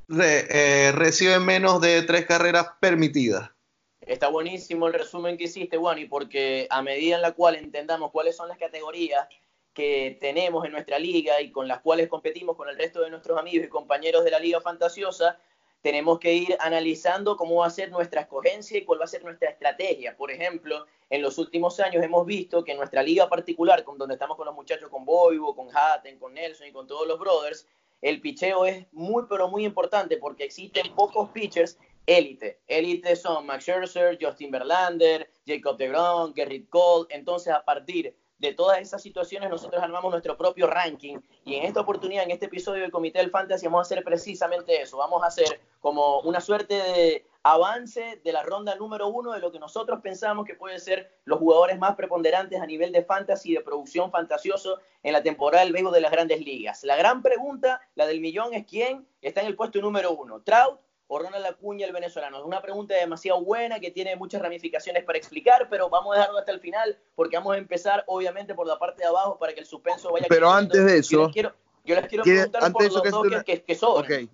re- 0.08 0.48
eh, 0.50 0.92
recibe 0.94 1.40
menos 1.40 1.82
de 1.82 2.02
tres 2.04 2.26
carreras 2.26 2.68
permitidas. 2.80 3.52
Está 4.00 4.30
buenísimo 4.30 4.88
el 4.88 4.94
resumen 4.94 5.38
que 5.38 5.46
hiciste, 5.46 5.78
Wani, 5.78 6.06
porque 6.06 6.66
a 6.70 6.82
medida 6.82 7.18
en 7.18 7.22
la 7.22 7.34
cual 7.34 7.56
entendamos 7.56 8.12
cuáles 8.12 8.38
son 8.38 8.48
las 8.48 8.58
categorías 8.58 9.28
que 9.78 10.18
tenemos 10.20 10.66
en 10.66 10.72
nuestra 10.72 10.98
liga 10.98 11.40
y 11.40 11.52
con 11.52 11.68
las 11.68 11.82
cuales 11.82 12.08
competimos 12.08 12.56
con 12.58 12.68
el 12.68 12.76
resto 12.76 13.02
de 13.02 13.12
nuestros 13.12 13.38
amigos 13.38 13.68
y 13.68 13.70
compañeros 13.70 14.24
de 14.24 14.32
la 14.32 14.40
Liga 14.40 14.60
Fantasiosa, 14.60 15.38
tenemos 15.84 16.18
que 16.18 16.34
ir 16.34 16.58
analizando 16.60 17.38
cómo 17.38 17.58
va 17.58 17.68
a 17.68 17.70
ser 17.70 17.92
nuestra 17.92 18.22
escogencia 18.22 18.80
y 18.80 18.86
cuál 18.86 19.00
va 19.00 19.04
a 19.04 19.08
ser 19.08 19.24
nuestra 19.24 19.52
estrategia. 19.52 20.18
Por 20.18 20.32
ejemplo, 20.32 20.88
en 21.12 21.22
los 21.22 21.38
últimos 21.38 21.80
años 21.80 22.04
hemos 22.04 22.26
visto 22.26 22.64
que 22.64 22.72
en 22.72 22.80
nuestra 22.80 23.04
liga 23.04 23.30
particular, 23.30 23.84
con 23.84 24.00
donde 24.00 24.16
estamos 24.16 24.36
con 24.36 24.48
los 24.48 24.56
muchachos, 24.56 24.90
con 24.90 25.06
Boivo, 25.06 25.56
con 25.56 25.68
Hatten, 25.72 26.18
con 26.18 26.34
Nelson 26.34 26.66
y 26.66 26.72
con 26.72 26.88
todos 26.88 27.08
los 27.08 27.20
brothers, 27.20 27.68
el 28.02 28.20
picheo 28.20 28.66
es 28.66 28.92
muy, 28.94 29.26
pero 29.30 29.48
muy 29.48 29.64
importante 29.64 30.18
porque 30.18 30.46
existen 30.46 30.92
pocos 30.96 31.30
pitchers 31.30 31.78
élite. 32.08 32.62
Élite 32.66 33.16
son 33.16 33.46
Max 33.46 33.66
Scherzer, 33.66 34.18
Justin 34.20 34.50
Verlander, 34.50 35.30
Jacob 35.46 35.78
DeGrom, 35.78 36.34
Gerrit 36.34 36.68
Cole. 36.68 37.06
Entonces, 37.12 37.54
a 37.54 37.64
partir 37.64 38.16
de 38.40 38.54
todas 38.54 38.80
esas 38.80 39.02
situaciones, 39.02 39.50
nosotros 39.50 39.82
armamos 39.82 40.12
nuestro 40.12 40.38
propio 40.38 40.68
ranking. 40.68 41.18
Y 41.44 41.56
en 41.56 41.66
esta 41.66 41.82
oportunidad, 41.82 42.24
en 42.24 42.32
este 42.32 42.46
episodio 42.46 42.82
del 42.82 42.92
Comité 42.92 43.20
del 43.20 43.32
Fantasy, 43.32 43.66
vamos 43.66 43.80
a 43.80 43.82
hacer 43.82 44.04
precisamente 44.04 44.82
eso. 44.82 44.98
Vamos 44.98 45.24
a 45.24 45.28
hacer 45.28 45.60
como 45.80 46.20
una 46.22 46.40
suerte 46.40 46.76
de 46.76 47.26
avance 47.44 48.20
de 48.24 48.34
la 48.34 48.44
ronda 48.44 48.76
número 48.76 49.08
uno 49.08 49.32
de 49.32 49.40
lo 49.40 49.52
que 49.52 49.60
nosotros 49.60 50.02
pensamos 50.02 50.46
que 50.46 50.54
pueden 50.54 50.80
ser 50.80 51.10
los 51.24 51.40
jugadores 51.40 51.80
más 51.80 51.96
preponderantes 51.96 52.60
a 52.60 52.66
nivel 52.66 52.92
de 52.92 53.04
fantasy 53.04 53.52
y 53.52 53.56
de 53.56 53.62
producción 53.62 54.12
fantasioso 54.12 54.80
en 55.02 55.14
la 55.14 55.24
temporada 55.24 55.64
del 55.64 55.74
béisbol 55.74 55.94
de 55.94 56.02
las 56.02 56.12
grandes 56.12 56.42
ligas. 56.42 56.84
La 56.84 56.98
gran 56.98 57.22
pregunta, 57.22 57.82
la 57.96 58.06
del 58.06 58.20
millón, 58.20 58.54
es 58.54 58.66
quién 58.66 59.08
está 59.22 59.42
en 59.42 59.48
el 59.48 59.56
puesto 59.56 59.80
número 59.80 60.12
uno. 60.12 60.42
Trout 60.42 60.80
o 61.10 61.20
Ronald 61.20 61.46
Acuña, 61.46 61.86
el 61.86 61.94
venezolano. 61.94 62.38
Es 62.40 62.44
una 62.46 62.62
pregunta 62.62 62.94
demasiado 62.96 63.42
buena 63.42 63.80
que 63.80 63.92
tiene 63.92 64.16
muchas 64.16 64.42
ramificaciones 64.42 65.04
para 65.06 65.18
explicar, 65.18 65.68
pero 65.70 65.90
vamos 65.90 66.16
a 66.16 66.20
dejarlo 66.20 66.40
hasta 66.40 66.52
el 66.52 66.60
final 66.60 66.98
porque 67.16 67.38
vamos 67.38 67.56
a 67.56 67.58
empezar, 67.58 68.04
obviamente, 68.08 68.54
por 68.54 68.68
la 68.68 68.78
parte 68.78 69.04
de 69.04 69.08
abajo 69.08 69.38
para 69.40 69.54
que 69.54 69.62
el 69.62 69.66
suspenso 69.66 70.12
vaya 70.12 70.26
Pero 70.28 70.48
creciendo. 70.50 70.58
antes 70.78 70.86
de 70.86 70.92
yo 70.92 70.98
eso, 71.00 71.24
les 71.26 71.34
quiero, 71.34 71.54
yo 71.86 71.96
les 71.96 72.08
quiero 72.08 72.24
¿quiere- 72.24 72.40
preguntar 72.40 72.64
antes 72.64 72.74
por 72.74 72.82
de 72.82 72.88
eso 72.88 72.96
los 72.98 73.04
que 73.04 73.10
dos 73.12 73.22
que, 73.22 73.28
una- 73.30 73.44
que, 73.44 73.64
que 73.64 73.76
sobran. 73.76 74.24
Ok. 74.26 74.30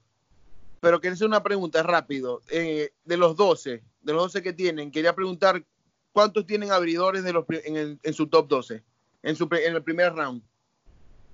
Pero 0.80 1.00
quería 1.00 1.14
hacer 1.14 1.28
una 1.28 1.44
pregunta 1.44 1.82
rápido. 1.84 2.42
Eh, 2.50 2.92
de 3.06 3.18
los 3.18 3.36
12, 3.38 3.84
de 4.02 4.14
los 4.14 4.24
12 4.24 4.42
que 4.42 4.52
tienen, 4.54 4.92
quería 4.92 5.14
preguntar 5.16 5.64
cuántos 6.12 6.46
tienen 6.46 6.72
abridores 6.72 7.24
de 7.24 7.34
los, 7.34 7.46
en, 7.50 7.78
el- 7.78 8.00
en 8.04 8.14
su 8.14 8.28
top 8.28 8.48
12, 8.48 8.84
en, 9.22 9.36
su, 9.36 9.48
en 9.52 9.76
el 9.76 9.84
primer 9.84 10.14
round. 10.14 10.42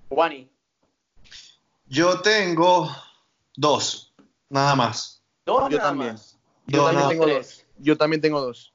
Juani, 0.10 0.50
Yo 1.88 2.22
tengo 2.22 2.90
dos, 3.56 4.14
nada 4.50 4.76
más. 4.76 5.19
Dos 5.54 5.70
Yo 5.70 5.78
nada 5.78 5.90
también. 5.90 6.12
más. 6.14 6.38
Yo 6.68 6.82
Dos, 6.82 6.88
también 6.92 7.10
tengo 7.10 7.26
Tres. 7.26 7.38
dos. 7.38 7.66
Yo 7.80 7.98
también 7.98 8.22
tengo 8.22 8.42
dos. 8.42 8.74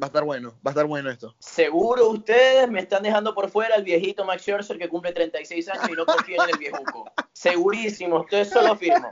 Va 0.00 0.06
a 0.06 0.08
estar 0.08 0.24
bueno, 0.24 0.50
va 0.66 0.70
a 0.70 0.70
estar 0.70 0.84
bueno 0.86 1.10
esto. 1.10 1.34
Seguro 1.38 2.10
ustedes 2.10 2.68
me 2.70 2.80
están 2.80 3.02
dejando 3.02 3.34
por 3.34 3.48
fuera 3.48 3.76
el 3.76 3.82
viejito 3.82 4.24
Max 4.26 4.42
Scherzer 4.42 4.76
que 4.78 4.88
cumple 4.90 5.12
36 5.12 5.68
años 5.70 5.88
y 5.88 5.92
no 5.92 6.04
confían 6.04 6.46
en 6.48 6.54
el 6.54 6.58
viejuco. 6.58 7.10
Segurísimo, 7.32 8.20
ustedes 8.20 8.50
solo 8.50 8.76
firmo. 8.76 9.10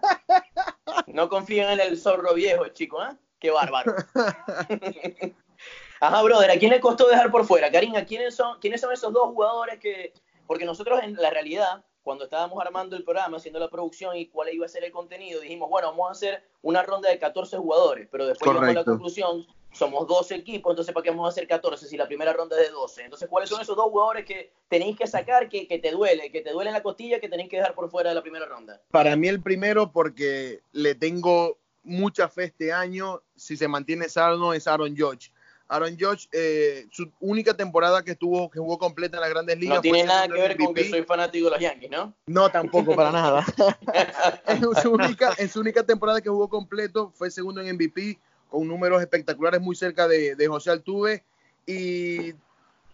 No 1.07 1.29
confían 1.31 1.71
en 1.71 1.81
el 1.81 1.99
zorro 1.99 2.35
viejo, 2.35 2.69
chico, 2.69 3.01
¿ah? 3.01 3.17
Qué 3.39 3.51
bárbaro. 3.51 3.95
Ajá, 6.01 6.23
brother, 6.23 6.51
¿a 6.51 6.59
quién 6.59 6.71
le 6.71 6.81
costó 6.81 7.09
dejar 7.09 7.31
por 7.31 7.47
fuera? 7.47 7.71
Karina, 7.71 8.05
¿quiénes 8.05 8.35
son, 8.35 8.59
¿quiénes 8.61 8.81
son 8.81 8.93
esos 8.93 9.13
dos 9.13 9.29
jugadores 9.29 9.79
que... 9.79 10.13
Porque 10.47 10.67
nosotros 10.67 11.01
en 11.03 11.15
la 11.15 11.31
realidad, 11.31 11.83
cuando 12.05 12.25
estábamos 12.25 12.63
armando 12.65 12.97
el 12.97 13.03
programa, 13.03 13.39
haciendo 13.39 13.59
la 13.59 13.71
producción 13.71 14.15
y 14.15 14.27
cuál 14.27 14.53
iba 14.53 14.67
a 14.67 14.69
ser 14.69 14.85
el 14.85 14.93
contenido, 14.93 15.41
dijimos, 15.41 15.71
bueno, 15.71 15.89
vamos 15.89 16.09
a 16.09 16.13
hacer 16.13 16.45
una 16.61 16.83
ronda 16.83 17.09
de 17.09 17.19
14 17.19 17.57
jugadores, 17.57 18.07
pero 18.13 18.27
después 18.27 18.47
llegamos 18.47 18.69
a 18.69 18.73
la 18.73 18.85
Correcto. 18.85 18.91
conclusión, 18.93 19.47
somos 19.73 20.07
12 20.07 20.35
equipos, 20.35 20.71
entonces 20.71 20.93
¿para 20.93 21.03
qué 21.03 21.11
vamos 21.11 21.25
a 21.27 21.31
hacer 21.31 21.49
14 21.49 21.89
si 21.89 21.97
la 21.97 22.07
primera 22.07 22.35
ronda 22.35 22.61
es 22.61 22.69
de 22.69 22.73
12? 22.73 23.05
Entonces, 23.05 23.27
¿cuáles 23.29 23.49
son 23.49 23.63
esos 23.63 23.75
dos 23.75 23.87
jugadores 23.87 24.27
que 24.27 24.53
tenéis 24.69 24.99
que 24.99 25.07
sacar, 25.07 25.49
que, 25.49 25.67
que 25.67 25.79
te 25.79 25.91
duele, 25.93 26.31
que 26.31 26.43
te 26.43 26.53
duele 26.53 26.69
en 26.69 26.75
la 26.75 26.83
costilla, 26.83 27.19
que 27.19 27.29
tenéis 27.31 27.49
que 27.49 27.57
dejar 27.57 27.75
por 27.75 27.91
fuera 27.91 28.11
de 28.11 28.15
la 28.15 28.23
primera 28.23 28.45
ronda? 28.45 28.83
Para 28.91 29.17
mí 29.17 29.27
el 29.27 29.41
primero 29.43 29.91
porque 29.91 30.61
le 30.73 30.95
tengo 30.95 31.59
mucha 31.83 32.29
fe 32.29 32.45
este 32.45 32.71
año, 32.71 33.23
si 33.35 33.57
se 33.57 33.67
mantiene 33.67 34.11
sano, 34.11 34.53
es 34.53 34.67
Aaron 34.67 34.95
Judge. 34.95 35.33
Aaron 35.69 35.97
Judge, 35.99 36.29
eh, 36.33 36.87
su 36.91 37.11
única 37.21 37.55
temporada 37.55 38.05
que 38.05 38.13
estuvo, 38.13 38.51
que 38.51 38.59
jugó 38.59 38.79
completa 38.79 39.17
en 39.17 39.23
las 39.23 39.31
grandes 39.31 39.59
ligas. 39.59 39.77
No 39.77 39.81
tiene 39.83 40.05
nada 40.05 40.29
que 40.29 40.35
ver 40.35 40.57
con 40.57 40.75
que 40.75 40.83
MVP. 40.83 40.91
soy 40.91 41.03
fanático 41.05 41.47
de 41.47 41.51
los 41.53 41.61
Yankees, 41.61 41.91
¿no? 41.91 42.15
No, 42.27 42.51
tampoco, 42.51 42.95
para 42.95 43.11
nada. 43.11 43.45
en, 44.47 44.63
su 44.83 44.93
única, 44.93 45.33
en 45.39 45.49
su 45.49 45.61
única 45.61 45.83
temporada 45.83 46.21
que 46.21 46.29
jugó 46.29 46.49
completo 46.49 47.13
fue 47.15 47.31
segundo 47.31 47.61
en 47.63 47.75
MVP, 47.75 48.19
con 48.51 48.69
números 48.69 49.01
espectaculares 49.01 49.61
muy 49.61 49.75
cerca 49.75 50.07
de, 50.07 50.35
de 50.37 50.47
José 50.47 50.71
Altuve. 50.71 51.25
Y 51.67 52.33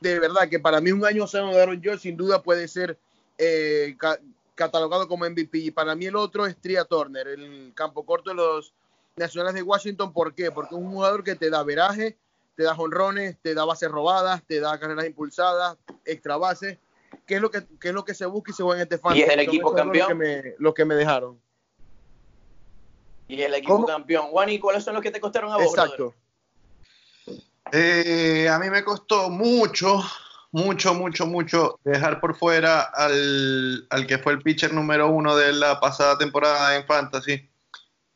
de 0.01 0.19
verdad 0.21 0.49
que 0.49 0.61
para 0.61 0.81
mí 0.81 0.93
un 0.93 1.05
año 1.05 1.27
sano 1.27 1.53
de 1.53 1.61
Aaron 1.61 1.83
Judge 1.83 1.99
sin 1.99 2.17
duda 2.17 2.41
puede 2.43 2.69
ser 2.69 2.97
eh, 3.37 3.97
ca- 3.99 4.21
catalogado 4.55 5.09
como 5.09 5.29
MVP. 5.29 5.59
Y 5.59 5.71
para 5.73 5.95
mí 5.97 6.07
el 6.07 6.15
otro 6.17 6.47
es 6.47 6.57
Tria 6.57 6.85
Turner, 6.85 7.27
el 7.27 7.73
campo 7.75 8.05
corto 8.07 8.31
de 8.31 8.37
los 8.37 8.73
Nacionales 9.17 9.55
de 9.55 9.63
Washington. 9.63 10.13
¿Por 10.13 10.35
qué? 10.35 10.51
Porque 10.53 10.75
es 10.77 10.81
un 10.81 10.93
jugador 10.93 11.25
que 11.25 11.35
te 11.35 11.51
da 11.51 11.63
veraje, 11.65 12.17
te 12.61 12.65
da 12.65 12.75
jonrones, 12.75 13.39
te 13.41 13.55
da 13.55 13.65
bases 13.65 13.91
robadas, 13.91 14.43
te 14.47 14.61
da 14.61 14.79
carreras 14.79 15.07
impulsadas, 15.07 15.79
extra 16.05 16.37
bases. 16.37 16.77
¿Qué 17.25 17.37
es 17.37 17.41
lo 17.41 17.51
que, 17.51 17.63
qué 17.81 17.89
es 17.89 17.95
lo 17.95 18.05
que 18.05 18.13
se 18.13 18.27
busca 18.27 18.51
y 18.51 18.55
se 18.55 18.63
juega 18.63 18.81
en 18.81 18.83
este 18.83 18.99
fantasy? 18.99 19.23
es 19.23 19.31
el 19.31 19.41
equipo 19.41 19.75
campeón? 19.75 19.99
Los 19.99 20.09
que, 20.09 20.15
me, 20.15 20.55
los 20.59 20.75
que 20.75 20.85
me 20.85 20.95
dejaron. 20.95 21.41
Y 23.29 23.41
el 23.41 23.55
equipo 23.55 23.77
¿Cómo? 23.77 23.87
campeón. 23.87 24.27
Juan, 24.27 24.51
¿y 24.51 24.59
cuáles 24.59 24.85
son 24.85 24.93
los 24.93 25.03
que 25.03 25.11
te 25.11 25.23
costaron 25.23 25.51
a 25.51 25.57
vos? 25.57 25.69
Exacto. 25.69 26.15
Eh, 27.73 28.47
a 28.47 28.59
mí 28.59 28.69
me 28.69 28.85
costó 28.85 29.31
mucho, 29.31 30.03
mucho, 30.53 30.93
mucho, 30.93 31.27
mucho 31.27 31.81
dejar 31.83 32.21
por 32.21 32.37
fuera 32.37 32.83
al, 32.83 33.87
al 33.89 34.07
que 34.07 34.19
fue 34.19 34.35
el 34.35 34.43
pitcher 34.43 34.75
número 34.75 35.09
uno 35.09 35.35
de 35.35 35.55
la 35.55 35.81
pasada 35.81 36.19
temporada 36.19 36.77
en 36.77 36.85
Fantasy, 36.85 37.49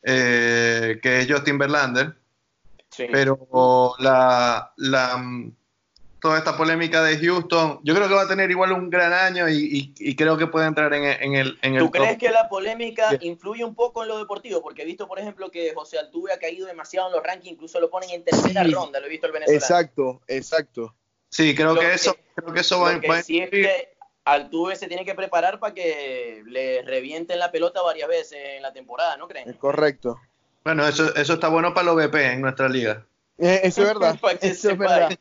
eh, 0.03 1.01
que 1.03 1.21
es 1.21 1.33
Justin 1.33 1.57
Verlander. 1.57 2.24
Sí. 2.97 3.07
Pero 3.11 3.95
la, 3.99 4.73
la, 4.77 5.17
mm, 5.17 5.53
toda 6.21 6.39
esta 6.39 6.57
polémica 6.57 7.03
de 7.03 7.19
Houston, 7.19 7.81
yo 7.83 7.95
creo 7.95 8.09
que 8.09 8.15
va 8.15 8.23
a 8.23 8.29
tener 8.29 8.51
igual 8.51 8.73
un 8.73 8.89
gran 8.89 9.13
año 9.13 9.49
y, 9.49 9.55
y- 9.55 9.95
y 10.11 10.17
creo 10.17 10.37
que 10.39 10.47
puede 10.47 10.67
entrar 10.67 10.95
en, 10.95 11.05
el- 11.05 11.23
en 11.23 11.35
el, 11.35 11.59
en 11.63 11.75
el 11.75 11.81
¿Tú 11.81 11.87
top. 11.87 11.93
crees 12.03 12.19
que 12.19 12.31
la 12.31 12.49
polémica 12.49 13.11
Sí. 13.11 13.19
influye 13.23 13.65
un 13.65 13.75
poco 13.75 14.03
en 14.03 14.09
lo 14.09 14.19
deportivo? 14.19 14.63
Porque 14.63 14.83
he 14.83 14.85
visto, 14.85 15.07
por 15.09 15.19
ejemplo, 15.19 15.51
que 15.51 15.75
José 15.75 15.99
Altuve 15.99 16.33
ha 16.33 16.39
caído 16.39 16.67
demasiado 16.67 17.09
en 17.09 17.15
los 17.15 17.23
rankings, 17.23 17.53
incluso 17.55 17.81
lo 17.81 17.91
ponen 17.91 18.11
en 18.11 18.25
tercera 18.25 18.65
Sí. 18.65 18.71
ronda, 18.73 19.01
lo 19.01 19.07
he 19.07 19.11
visto 19.11 19.27
el 19.27 19.33
venezolano. 19.33 19.59
Exacto, 19.61 20.21
exacto. 20.29 20.95
Sí, 21.29 21.55
creo 21.55 21.75
Lo 21.75 21.81
que 21.81 21.89
que- 21.89 21.95
eso, 21.95 22.17
creo 22.37 22.55
que 22.55 22.61
eso 22.61 22.81
va, 22.81 23.01
que 23.01 23.09
va 23.09 23.19
a 23.19 23.23
sí 23.23 23.39
es 23.41 23.45
influir. 23.47 23.67
que 23.67 23.95
Altuve 24.25 24.77
se 24.77 24.87
tiene 24.89 25.05
que 25.05 25.15
preparar 25.15 25.59
para 25.59 25.75
que 25.75 26.43
le 26.47 26.81
revienten 26.83 27.39
la 27.39 27.51
pelota 27.53 27.83
varias 27.83 28.09
veces 28.09 28.39
en 28.57 28.63
la 28.63 28.73
temporada, 28.73 29.17
¿no 29.19 29.29
creen? 29.29 29.51
Es 29.51 29.57
correcto. 29.57 30.19
Bueno, 30.65 30.87
eso, 30.87 31.15
eso 31.15 31.35
está 31.35 31.49
bueno 31.49 31.75
para 31.75 31.87
los 31.93 31.97
BP 31.97 32.15
en 32.33 32.41
nuestra 32.41 32.69
liga. 32.69 33.05
Eh, 33.39 33.61
eso 33.65 33.83
es 33.83 33.89
verdad. 33.89 34.19
Eso 34.41 34.71
es 34.71 34.79
verdad. 34.79 35.19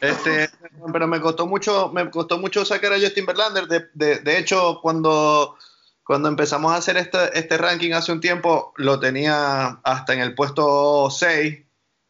Este, 0.00 0.50
pero 0.92 1.06
me 1.06 1.20
costó 1.20 1.46
mucho, 1.46 1.90
me 1.92 2.10
costó 2.10 2.38
mucho 2.38 2.64
sacar 2.64 2.92
a 2.92 2.98
Justin 2.98 3.26
Verlander. 3.26 3.66
De, 3.66 3.86
de- 3.94 4.18
de 4.18 4.38
hecho, 4.38 4.80
cuando, 4.82 5.56
cuando 6.04 6.28
empezamos 6.28 6.72
a 6.72 6.76
hacer 6.76 6.96
este, 6.96 7.18
este 7.38 7.56
ranking 7.56 7.92
hace 7.92 8.12
un 8.12 8.20
tiempo, 8.20 8.74
lo 8.76 8.98
tenía 9.00 9.78
hasta 9.82 10.12
en 10.12 10.20
el 10.20 10.34
puesto 10.34 11.08
6. 11.10 11.60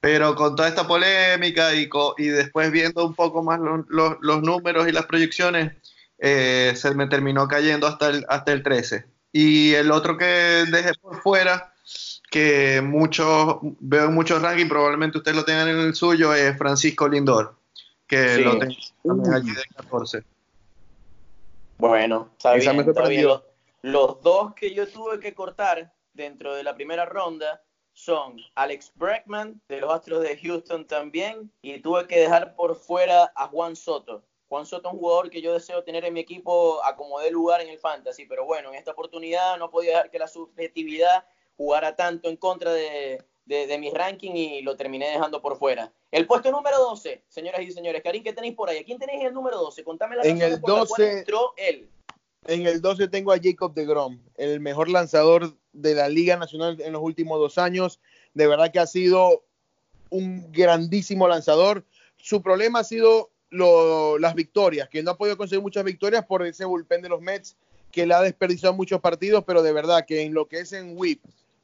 Pero 0.01 0.35
con 0.35 0.55
toda 0.55 0.69
esta 0.69 0.87
polémica 0.87 1.75
y, 1.75 1.89
y 2.19 2.27
después 2.27 2.71
viendo 2.71 3.07
un 3.07 3.15
poco 3.15 3.43
más 3.43 3.59
los 3.61 4.43
números 4.43 4.87
y 4.87 4.93
las 4.93 5.07
proyecciones, 5.07 5.73
eh, 6.19 6.75
se 6.77 6.95
me 6.95 7.07
terminó 7.07 7.49
cayendo 7.49 7.87
hasta 7.87 8.09
el, 8.11 8.27
hasta 8.29 8.53
el 8.53 8.63
13. 8.63 9.07
Y 9.37 9.75
el 9.75 9.91
otro 9.91 10.17
que 10.17 10.25
dejé 10.71 10.93
por 10.95 11.21
fuera, 11.21 11.75
que 12.31 12.81
muchos, 12.81 13.59
veo 13.81 14.05
en 14.05 14.15
muchos 14.15 14.41
rankings, 14.41 14.69
probablemente 14.69 15.19
ustedes 15.19 15.37
lo 15.37 15.45
tengan 15.45 15.69
en 15.71 15.81
el 15.81 15.93
suyo, 15.97 16.33
es 16.33 16.57
Francisco 16.57 17.09
Lindor, 17.09 17.57
que 18.07 18.39
lo 18.39 18.57
tengo 18.61 18.77
también 19.03 19.35
allí 19.35 19.51
de 19.51 19.63
14. 19.75 20.23
Bueno, 21.79 22.29
está 22.37 22.55
bien, 22.55 22.79
está 22.79 23.09
bien. 23.09 23.29
Los 23.83 24.23
dos 24.23 24.55
que 24.55 24.73
yo 24.73 24.87
tuve 24.87 25.19
que 25.19 25.35
cortar 25.35 25.93
dentro 26.13 26.55
de 26.55 26.63
la 26.63 26.77
primera 26.77 27.05
ronda 27.05 27.61
son 27.93 28.37
Alex 28.55 28.93
Bregman 28.95 29.61
de 29.69 29.81
los 29.81 29.93
Astros 29.93 30.23
de 30.23 30.39
Houston 30.39 30.87
también 30.87 31.51
y 31.61 31.81
tuve 31.81 32.07
que 32.07 32.21
dejar 32.21 32.55
por 32.55 32.77
fuera 32.77 33.33
a 33.35 33.49
Juan 33.49 33.75
Soto. 33.75 34.23
Juan 34.55 34.67
Soto 34.67 34.87
es 34.87 34.95
un 34.95 35.01
jugador 35.01 35.31
que 35.31 35.43
yo 35.43 35.53
deseo 35.53 35.83
tener 35.83 36.05
en 36.05 36.15
mi 36.15 36.21
equipo 36.21 36.79
a 36.85 36.95
como 36.95 37.19
dé 37.19 37.29
lugar 37.33 37.61
en 37.61 37.71
el 37.71 37.79
fantasy, 37.81 38.25
pero 38.25 38.47
bueno, 38.47 38.69
en 38.69 38.77
esta 38.77 38.93
oportunidad 38.93 39.59
no 39.59 39.69
podía 39.69 39.91
dejar 39.91 40.11
que 40.13 40.19
la 40.21 40.29
subjetividad 40.29 41.25
jugara 41.57 41.97
tanto 41.97 42.29
en 42.29 42.37
contra 42.37 42.73
de, 42.73 43.21
de, 43.47 43.79
mi 43.79 43.91
ranking 43.91 44.31
y 44.31 44.63
lo 44.63 44.77
terminé 44.77 45.11
dejando 45.11 45.43
por 45.43 45.59
fuera. 45.59 45.93
El 46.13 46.29
puesto 46.29 46.53
número 46.53 46.79
12, 46.79 47.25
señoras 47.27 47.63
y 47.63 47.73
señores. 47.73 48.01
Karim, 48.01 48.23
¿qué 48.23 48.33
tenéis 48.33 48.55
por 48.55 48.69
ahí? 48.69 48.79
¿A 48.79 48.85
quién 48.85 48.97
tenéis 48.97 49.23
en 49.23 49.27
el 49.27 49.35
número 49.35 49.59
12? 49.59 49.83
Contame 49.83 50.15
la 50.15 50.23
en 50.23 50.41
el 50.41 50.61
12, 50.61 51.19
entró 51.19 51.53
él. 51.57 51.91
En 52.47 52.65
el 52.65 52.81
12 52.81 53.09
tengo 53.09 53.33
a 53.33 53.41
Jacob 53.43 53.75
de 53.75 53.85
Grom, 53.87 54.21
el 54.37 54.61
mejor 54.61 54.89
lanzador 54.89 55.57
de 55.73 55.97
la 55.97 56.09
Liga 56.09 56.37
Nacional 56.37 56.81
en 56.81 56.93
los 56.93 57.03
últimos 57.03 57.41
dos 57.41 57.59
años. 57.59 57.99
De 58.35 58.47
verdad 58.47 58.71
que 58.71 58.79
ha 58.79 58.87
sido 58.87 59.43
un 60.11 60.53
grandísimo 60.53 61.27
lanzador. 61.27 61.85
Su 62.19 62.41
problema 62.41 62.79
ha 62.79 62.85
sido 62.85 63.34
las 63.55 64.35
victorias, 64.35 64.89
que 64.89 65.03
no 65.03 65.13
ha 65.13 65.17
podido 65.17 65.37
conseguir 65.37 65.63
muchas 65.63 65.85
victorias 65.85 66.25
por 66.25 66.45
ese 66.45 66.65
bullpen 66.65 67.03
de 67.03 67.09
los 67.09 67.21
Mets, 67.21 67.57
que 67.91 68.07
le 68.07 68.15
ha 68.15 68.21
desperdiciado 68.21 68.75
muchos 68.75 69.01
partidos, 69.01 69.45
pero 69.47 69.63
de 69.63 69.73
verdad 69.73 70.05
que 70.07 70.23
en 70.23 70.35
lo 70.35 70.47
que 70.49 70.61
es 70.61 70.73
en 70.73 70.95
whip, 70.97 71.23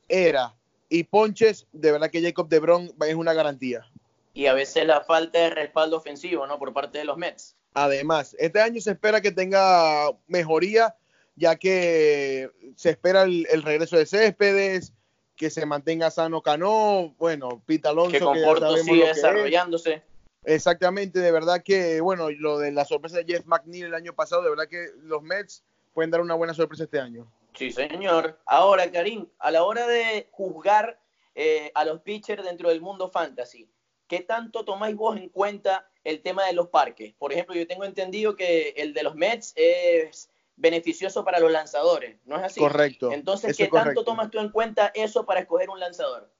era 0.08 0.54
y 0.88 1.04
ponches, 1.04 1.66
de 1.72 1.92
verdad 1.92 2.10
que 2.10 2.20
Jacob 2.20 2.48
de 2.48 2.60
Grom 2.60 2.90
es 3.06 3.14
una 3.14 3.32
garantía. 3.32 3.86
Y 4.34 4.46
a 4.46 4.52
veces 4.52 4.86
la 4.86 5.00
falta 5.02 5.38
de 5.38 5.50
respaldo 5.50 5.96
ofensivo, 5.96 6.46
¿no? 6.46 6.58
Por 6.58 6.72
parte 6.72 6.98
de 6.98 7.04
los 7.04 7.16
Mets. 7.16 7.56
Además, 7.74 8.36
este 8.38 8.60
año 8.60 8.80
se 8.80 8.92
espera 8.92 9.20
que 9.20 9.30
tenga 9.30 10.10
mejoría, 10.26 10.96
ya 11.36 11.56
que 11.56 12.50
se 12.74 12.90
espera 12.90 13.22
el, 13.22 13.62
regreso 13.62 13.96
de 13.96 14.06
Céspedes, 14.06 14.92
que 15.36 15.50
se 15.50 15.64
mantenga 15.64 16.10
sano 16.10 16.42
Cano, 16.42 17.14
bueno, 17.18 17.62
Pita 17.64 17.90
Alonso. 17.90 18.12
Que 18.12 18.20
Conforto 18.20 18.76
sigue 18.78 19.06
desarrollándose. 19.06 20.02
Exactamente, 20.44 21.20
de 21.20 21.32
verdad 21.32 21.62
que, 21.62 22.00
bueno, 22.00 22.30
lo 22.30 22.58
de 22.58 22.72
la 22.72 22.84
sorpresa 22.84 23.18
de 23.18 23.24
Jeff 23.24 23.46
McNeil 23.46 23.86
el 23.86 23.94
año 23.94 24.14
pasado, 24.14 24.42
de 24.42 24.50
verdad 24.50 24.68
que 24.68 24.88
los 25.02 25.22
Mets 25.22 25.64
pueden 25.92 26.10
dar 26.10 26.20
una 26.20 26.34
buena 26.34 26.54
sorpresa 26.54 26.84
este 26.84 27.00
año. 27.00 27.30
Sí, 27.54 27.70
señor. 27.72 28.38
Ahora, 28.46 28.90
Karim, 28.90 29.26
a 29.38 29.50
la 29.50 29.64
hora 29.64 29.86
de 29.86 30.28
juzgar 30.30 30.98
eh, 31.34 31.70
a 31.74 31.84
los 31.84 32.00
pitchers 32.00 32.44
dentro 32.44 32.68
del 32.68 32.80
mundo 32.80 33.10
fantasy, 33.10 33.68
¿qué 34.06 34.20
tanto 34.20 34.64
tomáis 34.64 34.96
vos 34.96 35.16
en 35.16 35.28
cuenta 35.28 35.90
el 36.04 36.22
tema 36.22 36.46
de 36.46 36.52
los 36.52 36.68
parques. 36.68 37.14
Por 37.18 37.32
ejemplo, 37.32 37.54
yo 37.54 37.66
tengo 37.66 37.84
entendido 37.84 38.36
que 38.36 38.70
el 38.76 38.94
de 38.94 39.02
los 39.02 39.14
Mets 39.14 39.52
es 39.56 40.30
beneficioso 40.56 41.24
para 41.24 41.40
los 41.40 41.50
lanzadores, 41.50 42.18
¿no 42.24 42.36
es 42.36 42.42
así? 42.42 42.60
Correcto. 42.60 43.12
Entonces, 43.12 43.56
¿qué 43.56 43.68
tanto 43.68 44.04
tomas 44.04 44.30
tú 44.30 44.38
en 44.38 44.50
cuenta 44.50 44.90
eso 44.94 45.24
para 45.24 45.40
escoger 45.40 45.70
un 45.70 45.80
lanzador? 45.80 46.30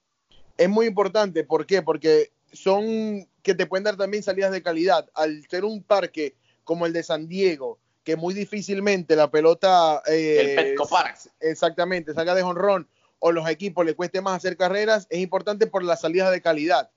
Es 0.57 0.68
muy 0.68 0.87
importante, 0.87 1.44
¿por 1.44 1.66
qué? 1.66 1.81
Porque 1.83 2.33
son 2.53 3.27
que 3.43 3.55
te 3.55 3.67
pueden 3.67 3.85
dar 3.85 3.97
también 3.97 4.23
salidas 4.23 4.53
de 4.53 4.63
calidad. 4.63 5.09
Al 5.15 5.47
ser 5.49 5.65
un 5.65 5.83
parque 5.83 6.35
como 6.65 6.87
el 6.87 6.93
de 6.93 7.03
San 7.03 7.29
Diego, 7.29 7.79
que 8.05 8.17
muy 8.17 8.35
difícilmente 8.35 9.17
la 9.17 9.31
pelota... 9.31 10.03
Eh, 10.07 10.41
el 10.41 10.57
Petco 10.57 10.89
Park. 10.89 11.19
Exactamente, 11.41 12.15
salga 12.15 12.35
de 12.35 12.43
jonrón 12.43 12.89
o 13.21 13.33
los 13.33 13.49
equipos 13.49 13.85
le 13.85 13.95
cueste 13.95 14.21
más 14.21 14.37
hacer 14.37 14.57
carreras, 14.57 15.07
es 15.11 15.21
importante 15.21 15.67
por 15.67 15.85
las 15.85 16.01
salidas 16.01 16.31
de 16.31 16.41
calidad. 16.41 16.91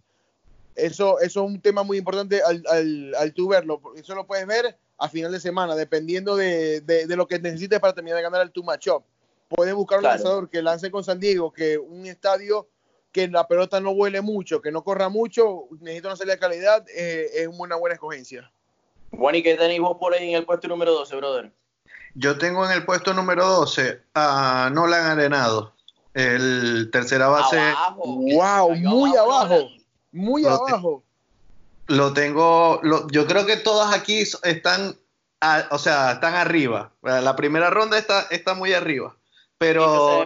Eso, 0.75 1.19
eso 1.19 1.43
es 1.43 1.51
un 1.51 1.61
tema 1.61 1.83
muy 1.83 1.97
importante 1.97 2.41
al, 2.41 2.63
al, 2.69 3.13
al 3.15 3.33
tú 3.33 3.49
verlo. 3.49 3.81
Eso 3.95 4.15
lo 4.15 4.25
puedes 4.25 4.47
ver 4.47 4.77
a 4.97 5.09
final 5.09 5.31
de 5.31 5.39
semana, 5.39 5.75
dependiendo 5.75 6.35
de, 6.35 6.81
de, 6.81 7.15
lo 7.15 7.27
que 7.27 7.39
necesites 7.39 7.79
para 7.79 7.93
terminar 7.93 8.17
de 8.17 8.23
ganar 8.23 8.41
el 8.41 8.51
two 8.51 8.63
match 8.63 8.87
up. 8.87 9.03
Puedes 9.49 9.75
buscar 9.75 9.99
un 9.99 10.05
lanzador 10.05 10.49
que 10.49 10.61
lance 10.61 10.89
con 10.89 11.03
San 11.03 11.19
Diego, 11.19 11.51
que 11.51 11.77
un 11.77 12.07
estadio 12.07 12.69
que 13.13 13.29
la 13.29 13.47
pelota 13.47 13.79
no 13.79 13.91
huele 13.91 14.19
mucho, 14.21 14.61
que 14.61 14.71
no 14.71 14.83
corra 14.83 15.07
mucho, 15.07 15.67
necesita 15.79 16.09
una 16.09 16.17
salida 16.17 16.33
de 16.33 16.39
calidad, 16.39 16.85
eh, 16.89 17.29
es 17.33 17.47
una 17.47 17.77
buena 17.77 17.93
escogencia. 17.93 18.51
Bueno, 19.11 19.37
¿y 19.37 19.43
qué 19.43 19.55
tenéis 19.55 19.79
vos 19.79 19.97
por 19.97 20.13
ahí 20.13 20.29
en 20.29 20.35
el 20.35 20.45
puesto 20.45 20.67
número 20.67 20.91
12, 20.93 21.15
brother? 21.15 21.53
Yo 22.15 22.37
tengo 22.37 22.65
en 22.65 22.71
el 22.71 22.85
puesto 22.85 23.13
número 23.13 23.47
12 23.47 24.01
a 24.15 24.69
Nolan 24.73 25.05
Arenado, 25.05 25.73
el 26.13 26.89
tercera 26.91 27.27
base. 27.27 27.61
¡Wow! 27.95 28.75
Muy 28.75 29.15
abajo 29.15 29.69
muy 30.13 30.45
abajo. 30.45 31.03
lo 31.87 32.13
tengo, 32.13 32.81
yo 33.11 33.27
creo 33.27 33.45
que 33.45 33.57
todas 33.57 33.93
aquí 33.93 34.23
están, 34.43 34.95
o 35.71 35.77
sea, 35.77 36.13
están 36.13 36.35
arriba. 36.35 36.93
La 37.01 37.35
primera 37.35 37.69
ronda 37.69 37.97
está, 37.97 38.21
está 38.29 38.53
muy 38.53 38.73
arriba. 38.73 39.17
Pero 39.67 40.25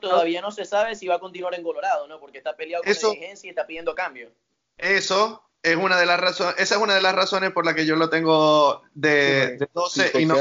todavía 0.00 0.40
no 0.40 0.50
se 0.50 0.64
sabe 0.64 0.94
si 0.94 1.06
va 1.06 1.16
a 1.16 1.20
continuar 1.20 1.54
en 1.54 1.62
Colorado, 1.62 2.06
¿no? 2.06 2.18
Porque 2.18 2.38
está 2.38 2.56
peleado 2.56 2.82
con 2.82 2.92
la 2.92 2.98
dirigencia 2.98 3.48
y 3.48 3.50
está 3.50 3.66
pidiendo 3.66 3.94
cambio. 3.94 4.30
Eso 4.78 5.42
es 5.62 5.76
una 5.76 5.98
de 5.98 6.06
las 6.06 6.18
razones, 6.18 6.54
esa 6.58 6.74
es 6.76 6.80
una 6.80 6.94
de 6.94 7.02
las 7.02 7.14
razones 7.14 7.52
por 7.52 7.64
la 7.64 7.74
que 7.74 7.86
yo 7.86 7.96
lo 7.96 8.10
tengo 8.10 8.82
de, 8.94 9.58
12 9.72 10.20
y 10.20 10.26
no 10.26 10.34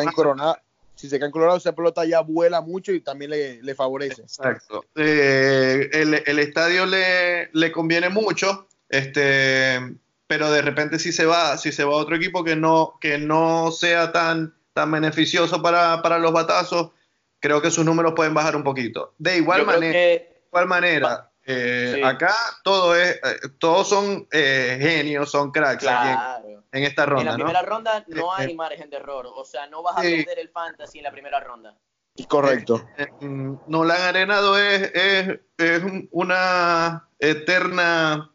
si 0.95 1.09
se 1.09 1.17
cae 1.17 1.27
en 1.27 1.31
Colorado, 1.31 1.57
esa 1.57 1.73
pelota 1.73 2.05
ya 2.05 2.21
vuela 2.21 2.61
mucho 2.61 2.91
y 2.91 3.01
también 3.01 3.31
le, 3.31 3.75
favorece. 3.75 4.21
Exacto. 4.21 4.85
Eh, 4.95 5.89
el, 5.93 6.21
el, 6.27 6.37
estadio 6.37 6.85
le, 6.85 7.49
le, 7.53 7.71
conviene 7.71 8.09
mucho 8.09 8.67
este, 8.91 9.79
pero 10.27 10.51
de 10.51 10.61
repente 10.61 10.99
si 10.99 11.13
se 11.13 11.25
va, 11.25 11.57
si 11.57 11.71
se 11.71 11.85
va 11.85 11.93
a 11.93 11.95
otro 11.95 12.17
equipo 12.17 12.43
que 12.43 12.57
no, 12.57 12.97
que 12.99 13.17
no 13.17 13.71
sea 13.71 14.11
tan, 14.11 14.53
tan 14.73 14.91
beneficioso 14.91 15.61
para, 15.61 16.01
para 16.01 16.19
los 16.19 16.33
batazos, 16.33 16.91
creo 17.41 17.61
que 17.61 17.69
sus 17.69 17.83
números 17.83 18.13
pueden 18.15 18.33
bajar 18.33 18.55
un 18.55 18.63
poquito. 18.63 19.13
De 19.17 19.37
igual 19.37 19.65
manera, 19.65 20.23
igual 20.47 20.67
manera 20.67 21.29
eh, 21.43 22.01
acá 22.05 22.33
todo 22.63 22.95
es, 22.95 23.15
eh, 23.15 23.49
todos 23.59 23.89
son 23.89 24.27
eh, 24.31 24.77
genios, 24.79 25.29
son 25.29 25.51
cracks 25.51 25.85
en, 26.71 26.83
esta 26.83 27.05
ronda. 27.05 27.21
En 27.21 27.27
la 27.27 27.35
primera 27.35 27.61
ronda 27.63 28.05
no 28.07 28.33
hay 28.33 28.55
margen 28.55 28.89
de 28.89 28.97
error, 28.97 29.27
o 29.27 29.43
sea, 29.43 29.67
no 29.67 29.83
vas 29.83 29.97
a 29.97 30.01
perder 30.01 30.39
el 30.39 30.49
fantasy 30.49 30.99
en 30.99 31.03
la 31.03 31.11
primera 31.11 31.41
ronda. 31.41 31.75
Correcto. 32.27 32.85
Nolan 33.19 34.01
Arenado 34.01 34.57
es, 34.57 34.91
es, 34.93 35.39
es 35.57 35.81
una 36.11 37.07
eterna 37.19 38.31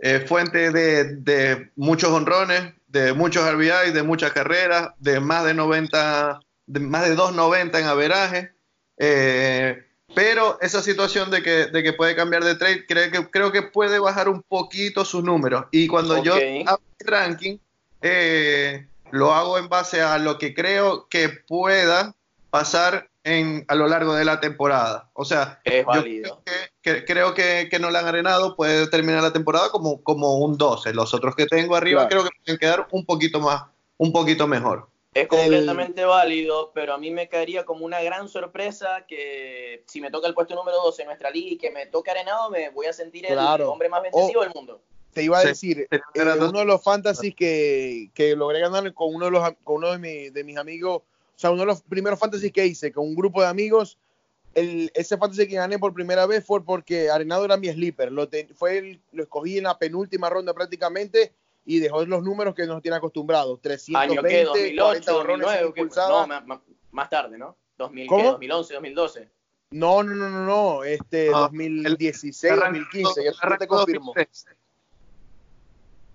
eh, 0.00 0.20
fuente 0.20 0.70
de, 0.70 1.70
muchos 1.74 2.10
honrones, 2.10 2.72
de 2.86 3.12
muchos 3.12 3.50
RBI, 3.50 3.90
de 3.92 4.02
muchas 4.04 4.32
carreras, 4.32 4.90
de 4.98 5.18
más 5.18 5.44
de 5.44 5.54
90, 5.54 6.40
de 6.68 6.80
más 6.80 7.08
de 7.08 7.16
2.90 7.16 7.80
en 7.80 7.86
averaje. 7.86 8.52
Eh, 8.98 9.84
pero 10.14 10.58
esa 10.60 10.82
situación 10.82 11.30
de 11.30 11.42
que, 11.42 11.66
de 11.66 11.82
que, 11.82 11.92
puede 11.92 12.16
cambiar 12.16 12.44
de 12.44 12.54
trade, 12.54 12.86
creo 12.86 13.10
que, 13.10 13.30
creo 13.30 13.52
que 13.52 13.62
puede 13.62 13.98
bajar 13.98 14.28
un 14.28 14.42
poquito 14.42 15.04
sus 15.04 15.22
números. 15.22 15.66
Y 15.70 15.86
cuando 15.88 16.22
yo 16.22 16.34
hago 16.34 16.80
el 16.98 17.06
ranking, 17.06 17.58
eh, 18.00 18.86
lo 19.10 19.34
hago 19.34 19.58
en 19.58 19.68
base 19.68 20.00
a 20.00 20.18
lo 20.18 20.38
que 20.38 20.54
creo 20.54 21.08
que 21.08 21.28
pueda 21.28 22.14
pasar 22.50 23.10
en, 23.24 23.64
a 23.68 23.74
lo 23.74 23.86
largo 23.86 24.14
de 24.14 24.24
la 24.24 24.40
temporada. 24.40 25.10
O 25.12 25.24
sea, 25.24 25.60
es 25.64 25.84
válido. 25.84 26.42
que, 26.82 27.04
creo 27.04 27.34
que, 27.34 27.68
que 27.70 27.76
han 27.76 27.84
Arenado 27.84 28.56
puede 28.56 28.86
terminar 28.88 29.22
la 29.22 29.32
temporada 29.32 29.70
como, 29.70 30.02
como 30.02 30.38
un 30.38 30.56
12. 30.56 30.94
Los 30.94 31.12
otros 31.12 31.36
que 31.36 31.46
tengo 31.46 31.76
arriba 31.76 32.08
creo 32.08 32.24
que 32.24 32.30
pueden 32.44 32.58
quedar 32.58 32.88
un 32.90 33.04
poquito 33.04 33.40
más, 33.40 33.64
un 33.98 34.12
poquito 34.12 34.46
mejor. 34.46 34.88
Es 35.14 35.26
completamente 35.26 36.04
válido, 36.04 36.70
pero 36.74 36.94
a 36.94 36.98
mí 36.98 37.10
me 37.10 37.28
caería 37.28 37.64
como 37.64 37.84
una 37.84 38.00
gran 38.02 38.28
sorpresa 38.28 39.04
que 39.06 39.82
si 39.86 40.00
me 40.00 40.10
toca 40.10 40.28
el 40.28 40.34
puesto 40.34 40.54
número 40.54 40.76
12 40.82 41.02
en 41.02 41.08
nuestra 41.08 41.30
liga 41.30 41.50
y 41.52 41.58
que 41.58 41.70
me 41.70 41.86
toque 41.86 42.10
Arenado, 42.10 42.50
me 42.50 42.70
voy 42.70 42.86
a 42.86 42.92
sentir 42.92 43.26
el 43.26 43.38
hombre 43.38 43.88
más 43.88 44.02
bendecido 44.02 44.42
del 44.42 44.52
mundo. 44.54 44.80
Te 45.12 45.22
iba 45.22 45.38
a 45.38 45.44
decir, 45.44 45.88
eh, 45.90 46.00
uno 46.14 46.60
de 46.60 46.64
los 46.64 46.82
fantasies 46.82 47.34
que, 47.34 48.10
que, 48.14 48.36
logré 48.36 48.60
ganar 48.60 48.92
con 48.94 49.14
uno 49.14 49.24
de, 49.24 49.30
los, 49.32 49.50
con 49.64 49.76
uno 49.76 49.98
de, 49.98 50.30
de 50.30 50.44
mis 50.44 50.56
amigos 50.56 51.02
o 51.38 51.40
sea, 51.40 51.52
uno 51.52 51.60
de 51.60 51.66
los 51.66 51.82
primeros 51.82 52.18
fantasy 52.18 52.50
que 52.50 52.66
hice 52.66 52.90
con 52.90 53.06
un 53.06 53.14
grupo 53.14 53.40
de 53.40 53.46
amigos, 53.46 53.96
el, 54.56 54.90
ese 54.92 55.16
fantasy 55.16 55.46
que 55.46 55.54
gané 55.54 55.78
por 55.78 55.94
primera 55.94 56.26
vez 56.26 56.44
fue 56.44 56.64
porque 56.64 57.10
Arenado 57.10 57.44
era 57.44 57.56
mi 57.56 57.68
sleeper. 57.68 58.10
Lo, 58.10 58.28
fue 58.56 58.98
lo 59.12 59.22
escogí 59.22 59.58
en 59.58 59.62
la 59.62 59.78
penúltima 59.78 60.28
ronda 60.28 60.52
prácticamente 60.52 61.32
y 61.68 61.80
dejó 61.80 62.02
los 62.06 62.22
números 62.22 62.54
que 62.54 62.66
nos 62.66 62.80
tiene 62.80 62.96
acostumbrados. 62.96 63.60
320, 63.60 64.18
¿Año 64.18 64.26
qué? 64.26 64.44
2008, 64.44 65.12
2009, 65.12 65.74
no, 66.08 66.26
más, 66.90 67.10
tarde, 67.10 67.36
¿no? 67.36 67.58
2000, 67.76 68.06
¿Cómo? 68.06 68.30
2011, 68.32 68.74
2012. 68.74 69.28
No, 69.72 70.02
no, 70.02 70.14
no, 70.14 70.30
no, 70.30 70.46
no, 70.46 70.82
este, 70.84 71.26
2016, 71.26 72.56
2015, 72.56 73.22
ya 73.22 73.58
te 73.58 73.66
confirmo. 73.66 74.14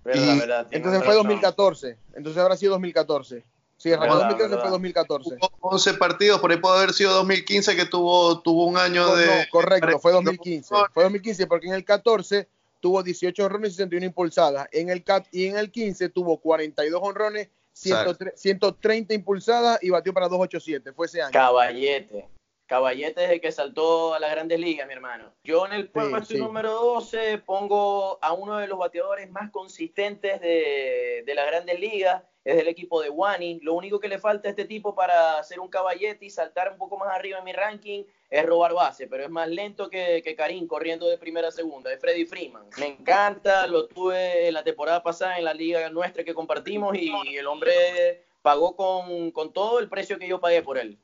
entonces 0.04 1.04
fue 1.04 1.14
2014. 1.14 1.98
Entonces 2.14 2.42
habrá 2.42 2.56
sido 2.56 2.72
2014. 2.72 3.44
Sí, 3.76 3.92
arrancó 3.92 4.16
2013 4.16 4.58
fue 4.58 4.70
2014. 4.70 5.36
Hubo 5.36 5.68
11 5.70 5.94
partidos, 5.94 6.40
por 6.40 6.50
ahí 6.50 6.56
puede 6.56 6.78
haber 6.78 6.92
sido 6.92 7.12
2015 7.12 7.76
que 7.76 7.86
tuvo, 7.86 8.40
tuvo 8.40 8.66
un 8.66 8.76
año 8.76 9.14
de... 9.14 9.26
No, 9.26 9.32
correcto, 9.52 10.00
fue 10.00 10.10
2015. 10.10 10.74
Fue 10.92 11.04
2015 11.04 11.46
porque 11.46 11.68
en 11.68 11.74
el 11.74 11.84
14 11.84 12.48
tuvo 12.84 13.02
18 13.02 13.46
honrones 13.46 13.70
y 13.70 13.76
61 13.76 14.04
impulsadas. 14.04 14.68
En 14.70 14.90
el, 14.90 15.02
y 15.32 15.46
en 15.46 15.56
el 15.56 15.70
15 15.70 16.10
tuvo 16.10 16.36
42 16.36 17.00
honrones, 17.02 17.48
130 17.72 19.14
impulsadas 19.14 19.82
y 19.82 19.88
batió 19.88 20.12
para 20.12 20.28
287. 20.28 20.92
Fue 20.92 21.06
ese 21.06 21.22
año. 21.22 21.32
Caballete. 21.32 22.28
Caballete 22.66 23.24
es 23.24 23.30
el 23.30 23.40
que 23.40 23.52
saltó 23.52 24.14
a 24.14 24.20
las 24.20 24.30
grandes 24.30 24.58
ligas, 24.58 24.86
mi 24.86 24.94
hermano. 24.94 25.32
Yo 25.44 25.66
en 25.66 25.74
el 25.74 25.88
puesto 25.88 26.34
número 26.38 26.72
12 26.72 27.38
pongo 27.38 28.18
a 28.22 28.32
uno 28.32 28.56
de 28.56 28.66
los 28.66 28.78
bateadores 28.78 29.30
más 29.30 29.50
consistentes 29.50 30.40
de, 30.40 31.24
de 31.26 31.34
las 31.34 31.46
grandes 31.46 31.78
ligas, 31.78 32.22
es 32.44 32.56
del 32.56 32.68
equipo 32.68 33.02
de 33.02 33.10
Wani. 33.10 33.60
Lo 33.60 33.74
único 33.74 34.00
que 34.00 34.08
le 34.08 34.18
falta 34.18 34.48
a 34.48 34.50
este 34.50 34.64
tipo 34.64 34.94
para 34.94 35.42
ser 35.42 35.60
un 35.60 35.68
caballete 35.68 36.24
y 36.24 36.30
saltar 36.30 36.72
un 36.72 36.78
poco 36.78 36.96
más 36.96 37.14
arriba 37.14 37.38
en 37.38 37.44
mi 37.44 37.52
ranking 37.52 38.04
es 38.30 38.46
robar 38.46 38.72
base, 38.72 39.06
pero 39.06 39.24
es 39.24 39.30
más 39.30 39.48
lento 39.48 39.88
que, 39.88 40.22
que 40.22 40.34
Karim 40.34 40.66
corriendo 40.66 41.06
de 41.06 41.18
primera 41.18 41.48
a 41.48 41.52
segunda, 41.52 41.92
es 41.92 42.00
Freddy 42.00 42.24
Freeman. 42.24 42.66
Me 42.78 42.86
encanta, 42.86 43.66
lo 43.66 43.86
tuve 43.86 44.50
la 44.52 44.64
temporada 44.64 45.02
pasada 45.02 45.38
en 45.38 45.44
la 45.44 45.54
liga 45.54 45.88
nuestra 45.90 46.24
que 46.24 46.34
compartimos 46.34 46.96
y 46.96 47.36
el 47.36 47.46
hombre 47.46 48.24
pagó 48.42 48.76
con, 48.76 49.30
con 49.30 49.52
todo 49.52 49.78
el 49.78 49.88
precio 49.88 50.18
que 50.18 50.28
yo 50.28 50.40
pagué 50.40 50.62
por 50.62 50.78
él. 50.78 50.98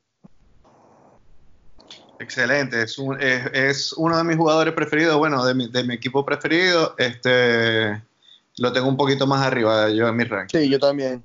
Excelente, 2.20 2.82
es, 2.82 2.98
es, 3.54 3.94
uno 3.94 4.18
de 4.18 4.24
mis 4.24 4.36
jugadores 4.36 4.74
preferidos, 4.74 5.16
bueno, 5.16 5.42
de 5.42 5.54
mi, 5.54 5.68
de 5.68 5.84
mi, 5.84 5.94
equipo 5.94 6.22
preferido. 6.22 6.94
Este, 6.98 8.02
lo 8.58 8.72
tengo 8.74 8.88
un 8.88 8.96
poquito 8.98 9.26
más 9.26 9.40
arriba 9.40 9.88
yo 9.88 10.06
en 10.06 10.16
mi 10.16 10.24
ranking. 10.24 10.58
Sí, 10.58 10.68
yo 10.68 10.78
también. 10.78 11.24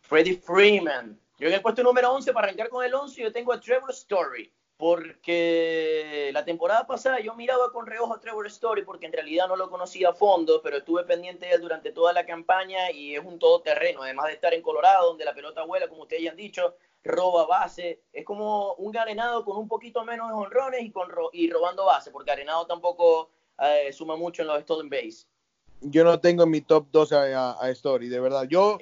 Freddie 0.00 0.38
Freeman. 0.38 1.16
Yo 1.38 1.46
en 1.46 1.54
el 1.54 1.62
puesto 1.62 1.84
número 1.84 2.12
11, 2.12 2.32
para 2.32 2.48
arrancar 2.48 2.68
con 2.68 2.84
el 2.84 2.92
11, 2.92 3.22
yo 3.22 3.32
tengo 3.32 3.52
a 3.52 3.60
Trevor 3.60 3.92
Story. 3.92 4.52
Porque 4.76 6.30
la 6.32 6.44
temporada 6.44 6.84
pasada 6.84 7.20
yo 7.20 7.34
miraba 7.34 7.70
con 7.70 7.86
reojo 7.86 8.14
a 8.14 8.20
Trevor 8.20 8.46
Story 8.48 8.82
porque 8.82 9.06
en 9.06 9.12
realidad 9.12 9.46
no 9.46 9.54
lo 9.54 9.70
conocía 9.70 10.10
a 10.10 10.14
fondo, 10.14 10.60
pero 10.62 10.78
estuve 10.78 11.04
pendiente 11.04 11.46
de 11.46 11.52
él 11.52 11.60
durante 11.60 11.92
toda 11.92 12.12
la 12.12 12.26
campaña 12.26 12.90
y 12.90 13.14
es 13.14 13.24
un 13.24 13.38
todoterreno, 13.38 14.02
además 14.02 14.26
de 14.26 14.34
estar 14.34 14.54
en 14.54 14.62
Colorado, 14.62 15.08
donde 15.08 15.24
la 15.24 15.34
pelota 15.34 15.64
vuela, 15.64 15.88
como 15.88 16.02
ustedes 16.02 16.22
ya 16.22 16.30
han 16.30 16.36
dicho, 16.36 16.76
roba 17.04 17.46
base, 17.46 18.02
es 18.12 18.24
como 18.24 18.74
un 18.74 18.96
Arenado 18.96 19.44
con 19.44 19.56
un 19.56 19.68
poquito 19.68 20.04
menos 20.04 20.28
de 20.28 20.34
honrones 20.34 20.82
y, 20.82 20.90
con 20.90 21.08
y 21.32 21.50
robando 21.50 21.84
base, 21.86 22.10
porque 22.10 22.30
Arenado 22.30 22.66
tampoco 22.66 23.30
eh, 23.60 23.92
suma 23.92 24.16
mucho 24.16 24.42
en 24.42 24.48
los 24.48 24.62
stolen 24.62 24.90
base. 24.90 25.26
Yo 25.80 26.02
no 26.04 26.18
tengo 26.20 26.42
en 26.42 26.50
mi 26.50 26.60
top 26.60 26.86
12 26.90 27.34
a, 27.34 27.70
Story, 27.70 28.08
de 28.08 28.20
verdad. 28.20 28.44
Yo 28.48 28.78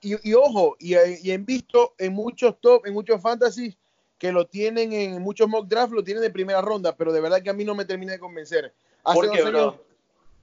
y, 0.00 0.34
ojo, 0.34 0.76
y, 0.78 0.94
y 0.96 1.36
visto 1.38 1.94
en 1.98 2.14
muchos 2.14 2.60
top, 2.60 2.86
en 2.86 2.94
muchos 2.94 3.20
fantasies 3.20 3.76
que 4.18 4.32
lo 4.32 4.46
tienen 4.46 4.92
en 4.92 5.20
muchos 5.20 5.48
mock 5.48 5.66
draft, 5.66 5.92
lo 5.92 6.02
tienen 6.02 6.22
de 6.22 6.30
primera 6.30 6.62
ronda, 6.62 6.96
pero 6.96 7.12
de 7.12 7.20
verdad 7.20 7.42
que 7.42 7.50
a 7.50 7.52
mí 7.52 7.64
no 7.64 7.74
me 7.74 7.84
termina 7.84 8.12
de 8.12 8.18
convencer. 8.18 8.72
¿Por 9.02 9.30
qué, 9.30 9.42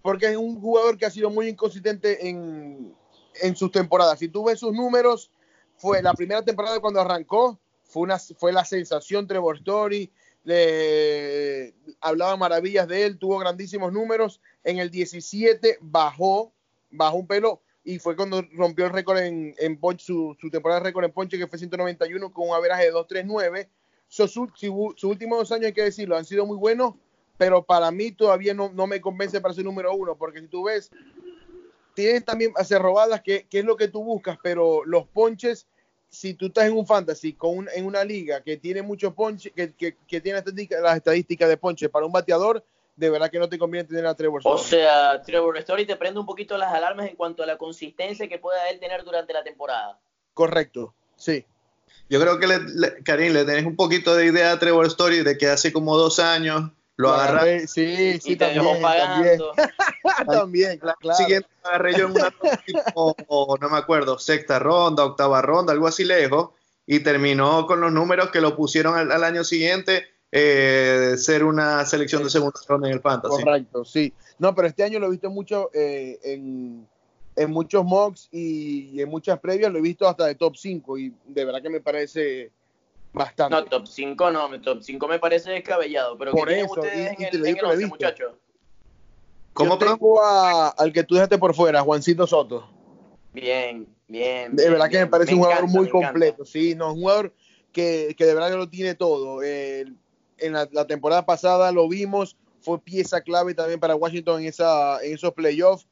porque 0.04 0.32
es 0.32 0.38
un 0.38 0.60
jugador 0.60 0.98
que 0.98 1.06
ha 1.06 1.10
sido 1.10 1.30
muy 1.30 1.48
inconsistente 1.48 2.28
en, 2.28 2.94
en 3.42 3.56
sus 3.56 3.72
temporadas. 3.72 4.20
Si 4.20 4.28
tú 4.28 4.44
ves 4.44 4.60
sus 4.60 4.74
números, 4.74 5.32
fue 5.78 6.02
la 6.02 6.14
primera 6.14 6.44
temporada 6.44 6.80
cuando 6.80 7.02
arrancó, 7.02 7.60
fue, 7.84 8.04
una, 8.04 8.18
fue 8.20 8.54
la 8.54 8.66
sensación 8.66 9.28
Trevor 9.28 9.58
Story, 9.58 10.12
le 10.44 11.74
hablaba 12.02 12.36
maravillas 12.38 12.88
de 12.88 13.06
él, 13.06 13.18
tuvo 13.18 13.38
grandísimos 13.40 13.94
números. 13.94 14.42
En 14.64 14.78
el 14.78 14.90
17 14.90 15.78
bajó, 15.82 16.52
bajó 16.92 17.18
un 17.18 17.28
pelo 17.28 17.62
y 17.84 18.00
fue 18.00 18.16
cuando 18.16 18.42
rompió 18.54 18.86
el 18.86 18.94
récord 18.94 19.20
en, 19.20 19.56
en 19.58 19.78
ponche, 19.78 20.06
su, 20.06 20.36
temporada 20.52 20.80
de 20.80 20.86
récord 20.86 21.06
en 21.06 21.12
ponche 21.12 21.38
que 21.38 21.48
fue 21.48 21.60
191 21.60 22.32
con 22.32 22.50
un 22.50 22.56
averaje 22.56 22.86
de 22.86 22.92
239. 22.92 23.70
Sus, 24.08 24.32
sus 24.32 25.04
últimos 25.04 25.40
dos 25.40 25.52
años, 25.52 25.68
hay 25.68 25.74
que 25.74 25.84
decirlo, 25.84 26.16
han 26.16 26.26
sido 26.26 26.46
muy 26.46 26.58
buenos, 26.58 26.94
pero 27.38 27.64
para 27.64 27.90
mí 27.90 28.12
todavía 28.12 28.54
no, 28.54 28.72
no 28.72 28.86
me 28.86 29.02
convence 29.02 29.42
para 29.42 29.54
ser 29.54 29.66
número 29.66 29.94
uno, 29.96 30.16
porque 30.16 30.40
si 30.40 30.48
tú 30.48 30.66
ves, 30.66 30.92
tienes 31.94 32.26
también 32.26 32.52
hacer 32.56 32.82
robadas, 32.82 33.22
que, 33.22 33.48
que, 33.48 33.60
es 33.60 33.66
lo 33.66 33.78
que 33.78 33.88
tú 33.88 34.04
buscas, 34.04 34.38
pero 34.42 34.84
los 34.86 35.08
ponches 35.08 35.68
si 36.14 36.36
tú 36.36 36.46
estás 36.46 36.66
en 36.66 36.78
un 36.78 36.86
fantasy 36.86 37.34
con 37.34 37.68
en 37.74 37.86
una 37.88 38.04
liga 38.04 38.42
que 38.42 38.58
tiene 38.58 38.84
mucho 38.84 39.16
ponche, 39.16 39.50
que, 39.50 39.74
que, 39.74 40.22
tiene 40.22 40.44
las 40.80 40.98
estadísticas 40.98 41.50
de 41.50 41.58
ponche 41.58 41.90
para 41.90 42.06
un 42.06 42.12
bateador, 42.12 42.64
de 42.96 43.10
verdad 43.10 43.32
que 43.32 43.40
no 43.40 43.50
te 43.50 43.58
conviene 43.58 43.88
tener 43.88 44.06
a 44.06 44.14
Trevor 44.14 44.42
Story. 44.42 44.56
O 44.56 44.64
sea, 44.64 45.22
Trevor 45.24 45.58
Story 45.58 45.88
te 45.88 45.96
prende 45.96 46.20
un 46.20 46.28
poquito 46.28 46.56
las 46.56 46.72
alarmas 46.72 47.10
en 47.10 47.16
cuanto 47.16 47.42
a 47.42 47.48
la 47.48 47.58
consistencia 47.58 48.28
que 48.30 48.38
pueda 48.38 48.70
él 48.70 48.80
tener 48.80 49.04
durante 49.04 49.34
la 49.34 49.44
temporada. 49.44 50.00
Correcto, 50.36 50.94
sí. 51.16 51.44
Yo 52.10 52.22
creo 52.22 52.38
que, 52.38 52.46
le, 52.46 53.04
Karim, 53.04 53.34
le 53.34 53.44
tenés 53.44 53.66
un 53.66 53.76
poquito 53.76 54.16
de 54.16 54.28
idea 54.28 54.52
a 54.52 54.60
Trevor 54.60 54.86
Story 54.86 55.24
de 55.24 55.36
que 55.36 55.48
hace 55.48 55.74
como 55.74 55.98
dos 55.98 56.20
años 56.20 56.70
lo 56.96 57.12
agarré. 57.12 57.68
Sí, 57.68 58.20
sí, 58.20 58.36
también, 58.36 58.82
también. 60.28 60.78
claro. 60.80 61.18
Siguiente 61.18 61.50
agarré 61.64 61.94
yo 61.96 62.06
en 62.06 62.12
una 62.12 62.34
o, 62.96 63.58
no 63.60 63.70
me 63.70 63.78
acuerdo, 63.78 64.20
sexta 64.20 64.60
ronda, 64.60 65.06
octava 65.06 65.42
ronda, 65.42 65.74
algo 65.74 65.88
así 65.88 66.04
lejos, 66.04 66.50
y 66.86 67.00
terminó 67.00 67.66
con 67.66 67.82
los 67.82 67.92
números 67.92 68.30
que 68.30 68.42
lo 68.42 68.56
pusieron 68.56 68.96
al, 68.96 69.24
año 69.24 69.44
siguiente 69.44 70.06
eh, 70.32 71.16
ser 71.18 71.44
una 71.44 71.86
selección 71.86 72.24
de 72.24 72.30
segunda 72.30 72.60
ronda 72.68 72.88
en 72.88 72.96
el 72.96 73.02
fantasy. 73.02 73.44
Correcto, 73.44 73.86
sí. 73.86 74.14
No, 74.40 74.54
pero 74.54 74.68
este 74.68 74.84
año 74.84 75.00
lo 75.00 75.08
he 75.08 75.12
visto 75.12 75.30
mucho 75.30 75.70
eh, 75.74 76.20
en, 76.24 76.88
en, 77.36 77.52
muchos 77.52 77.84
mocks 77.86 78.28
y, 78.32 79.00
en 79.02 79.10
muchas 79.10 79.40
previas, 79.40 79.72
lo 79.72 79.80
he 79.80 79.82
visto 79.82 80.08
hasta 80.08 80.26
de 80.26 80.36
top 80.36 80.56
5 80.58 80.98
y 80.98 81.14
de 81.26 81.46
verdad 81.46 81.62
que 81.62 81.70
me 81.70 81.82
parece 81.82 82.52
bastante. 83.14 83.56
No, 83.56 83.66
top 83.66 83.88
5 83.88 84.32
no, 84.32 84.62
top 84.62 84.82
5 84.82 85.08
me 85.08 85.20
parece 85.20 85.52
descabellado, 85.52 86.18
pero 86.18 86.32
Por 86.32 86.52
eso, 86.52 86.74
ustedes 86.74 87.16
y, 87.20 87.24
en, 87.24 87.36
el, 87.36 87.82
en 87.82 87.88
muchachos? 87.88 88.34
¿Cómo 89.54 89.78
tengo 89.78 90.22
al 90.24 90.92
que 90.92 91.04
tú 91.04 91.16
dejaste 91.16 91.38
por 91.38 91.54
fuera, 91.56 91.82
Juancito 91.82 92.26
Soto. 92.26 92.68
Bien, 93.34 93.88
bien. 94.08 94.56
De 94.56 94.70
verdad 94.70 94.90
que 94.90 95.00
me 95.00 95.08
parece 95.08 95.34
un 95.34 95.42
jugador 95.42 95.68
muy 95.68 95.90
completo, 95.90 96.44
sí, 96.44 96.76
no, 96.76 96.94
un 96.94 97.02
jugador 97.02 97.34
que, 97.72 98.16
que 98.18 98.26
de 98.26 98.34
verdad 98.34 98.50
que 98.50 98.58
lo 98.58 98.70
tiene 98.70 98.96
todo. 98.96 99.44
en 99.44 99.98
la, 100.40 100.88
temporada 100.88 101.26
pasada 101.26 101.72
lo 101.72 101.88
vimos, 101.88 102.36
fue 102.62 102.80
pieza 102.80 103.22
clave 103.22 103.54
también 103.54 103.80
para 103.80 103.96
Washington 103.96 104.42
en, 104.42 104.48
esa, 104.48 105.04
en 105.04 105.14
esos 105.14 105.34
playoffs. 105.34 105.88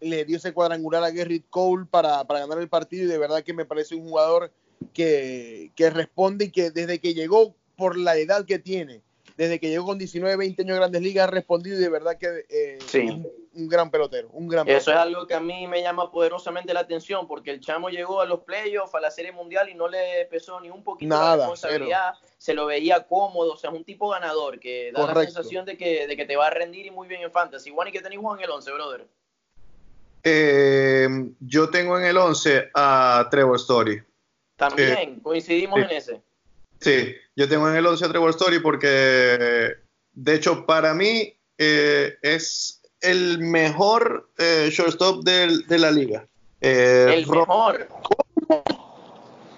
Le 0.00 0.26
dio 0.26 0.36
ese 0.36 0.52
cuadrangular 0.52 1.02
a 1.02 1.10
Gerrit 1.10 1.46
Cole 1.48 1.86
para, 1.90 2.22
para 2.24 2.40
ganar 2.40 2.58
el 2.58 2.68
partido 2.68 3.04
y 3.04 3.06
de 3.06 3.16
verdad 3.16 3.42
que 3.42 3.54
me 3.54 3.64
parece 3.64 3.94
un 3.94 4.02
jugador 4.02 4.52
que, 4.92 5.72
responde 5.92 6.46
y 6.46 6.50
que 6.50 6.70
desde 6.70 6.98
que 7.00 7.14
llegó 7.14 7.54
por 7.76 7.98
la 7.98 8.16
edad 8.16 8.44
que 8.44 8.58
tiene, 8.58 9.02
desde 9.36 9.60
que 9.60 9.68
llegó 9.68 9.86
con 9.86 9.98
19, 9.98 10.36
20 10.36 10.62
años 10.62 10.74
en 10.74 10.80
Grandes 10.80 11.02
Ligas, 11.02 11.28
ha 11.28 11.30
respondido 11.30 11.76
y 11.76 11.80
de 11.80 11.88
verdad 11.88 12.16
que 12.18 12.46
eh, 12.48 12.78
es 12.78 12.94
un, 12.94 13.68
gran 13.68 13.90
pelotero, 13.90 14.28
un 14.32 14.48
gran 14.48 14.68
Eso 14.68 14.90
es 14.90 14.96
algo 14.96 15.26
que 15.26 15.34
a 15.34 15.40
mí 15.40 15.66
me 15.66 15.82
llama 15.82 16.10
poderosamente 16.10 16.72
la 16.72 16.80
atención, 16.80 17.26
porque 17.26 17.50
el 17.50 17.60
chamo 17.60 17.90
llegó 17.90 18.20
a 18.20 18.26
los 18.26 18.40
playoffs, 18.40 18.94
a 18.94 19.00
la 19.00 19.10
Serie 19.10 19.32
Mundial 19.32 19.68
y 19.68 19.74
no 19.74 19.88
le 19.88 20.26
pesó 20.30 20.60
ni 20.60 20.70
un 20.70 20.82
poquito 20.82 21.10
Nada, 21.10 21.36
la 21.36 21.36
responsabilidad, 21.36 22.14
se 22.38 22.54
lo 22.54 22.66
veía 22.66 23.06
cómodo, 23.06 23.54
o 23.54 23.56
sea, 23.56 23.70
es 23.70 23.76
un 23.76 23.84
tipo 23.84 24.08
ganador 24.08 24.58
que 24.58 24.92
da 24.92 25.06
la 25.06 25.24
sensación 25.24 25.66
de 25.66 25.76
que, 25.76 26.06
de 26.06 26.16
que 26.16 26.24
te 26.24 26.36
va 26.36 26.46
a 26.46 26.50
rendir 26.50 26.86
y 26.86 26.90
muy 26.90 27.08
bien 27.08 27.22
en 27.22 27.30
Fantasy. 27.30 27.70
Juan, 27.70 27.88
¿y 27.88 27.92
qué 27.92 28.00
tenéis 28.00 28.20
Juan 28.20 28.38
en 28.38 28.44
el 28.44 28.50
11, 28.50 28.72
brother? 28.72 29.06
Eh, 30.28 31.08
yo 31.38 31.70
tengo 31.70 31.96
en 31.96 32.04
el 32.04 32.16
11 32.16 32.70
a 32.74 33.28
Trevor 33.30 33.56
Story. 33.56 34.02
También 34.56 34.92
eh, 34.98 35.18
coincidimos 35.22 35.80
en 35.80 35.90
ese. 35.90 36.22
Sí, 36.80 37.14
yo 37.34 37.48
tengo 37.48 37.68
en 37.68 37.76
el 37.76 37.86
11 37.86 38.04
a 38.04 38.08
Trevor 38.08 38.30
Story 38.30 38.58
porque, 38.60 39.76
de 40.12 40.34
hecho, 40.34 40.66
para 40.66 40.94
mí 40.94 41.34
eh, 41.58 42.16
es 42.22 42.82
el 43.00 43.38
mejor 43.38 44.30
eh, 44.38 44.68
shortstop 44.70 45.24
de, 45.24 45.78
la 45.78 45.90
liga. 45.90 46.26
el 46.60 47.26
mejor. 47.26 47.88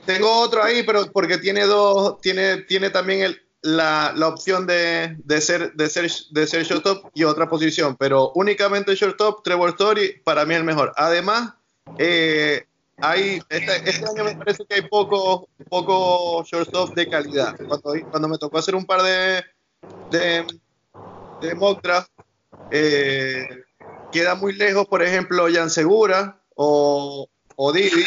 Tengo 0.06 0.40
otro 0.40 0.62
ahí, 0.62 0.84
pero 0.84 1.10
porque 1.12 1.38
tiene 1.38 1.64
dos, 1.64 2.20
tiene, 2.20 2.62
tiene 2.62 2.90
también 2.90 3.36
la, 3.62 4.14
opción 4.26 4.66
de, 4.66 5.16
ser, 5.40 5.72
de, 5.74 5.88
ser, 5.88 6.10
de 6.30 6.46
ser 6.46 6.64
shortstop 6.64 7.10
y 7.14 7.24
otra 7.24 7.48
posición, 7.48 7.96
pero 7.96 8.32
únicamente 8.34 8.94
shortstop, 8.94 9.42
Trevor 9.42 9.70
Story, 9.70 10.20
para 10.24 10.44
mí 10.44 10.54
es 10.54 10.60
el 10.60 10.66
mejor. 10.66 10.92
Además, 10.96 11.54
eh, 11.98 12.66
hay, 13.00 13.40
este, 13.48 13.90
este, 13.90 14.04
año 14.04 14.24
me 14.24 14.34
parece 14.36 14.64
que 14.66 14.76
hay 14.76 14.82
poco, 14.82 15.48
poco 15.68 16.44
shortstop 16.44 16.94
de 16.94 17.08
calidad. 17.08 17.56
Cuando, 17.56 18.10
cuando 18.10 18.28
me 18.28 18.38
tocó 18.38 18.58
hacer 18.58 18.74
un 18.74 18.84
par 18.84 19.02
de, 19.02 19.44
de, 20.10 20.46
de 21.40 21.54
mock 21.54 21.82
draft, 21.82 22.10
eh, 22.70 23.46
queda 24.10 24.34
muy 24.34 24.52
lejos, 24.54 24.86
por 24.86 25.02
ejemplo, 25.02 25.46
Jan 25.52 25.70
Segura 25.70 26.40
o, 26.54 27.28
o 27.56 27.72
Didi. 27.72 28.04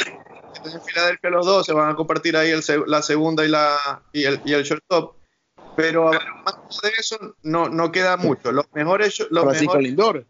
Entonces 0.48 0.76
en 0.76 0.82
Filadelfia 0.82 1.30
los 1.30 1.46
dos 1.46 1.66
se 1.66 1.74
van 1.74 1.90
a 1.90 1.96
compartir 1.96 2.36
ahí 2.36 2.52
el, 2.52 2.62
la 2.88 3.02
segunda 3.02 3.46
y, 3.46 3.48
la, 3.48 4.04
y, 4.12 4.24
el, 4.26 4.42
y 4.46 4.54
el 4.54 4.64
shortstop. 4.64 5.16
Pero 5.76 6.12
más 6.12 6.82
de 6.84 6.90
eso 6.98 7.18
no, 7.44 7.70
no 7.70 7.92
queda 7.92 8.18
mucho. 8.18 8.52
Los 8.52 8.66
mejores. 8.74 9.26
Los 9.30 9.44
Francisco 9.44 9.80
Lindor. 9.80 10.26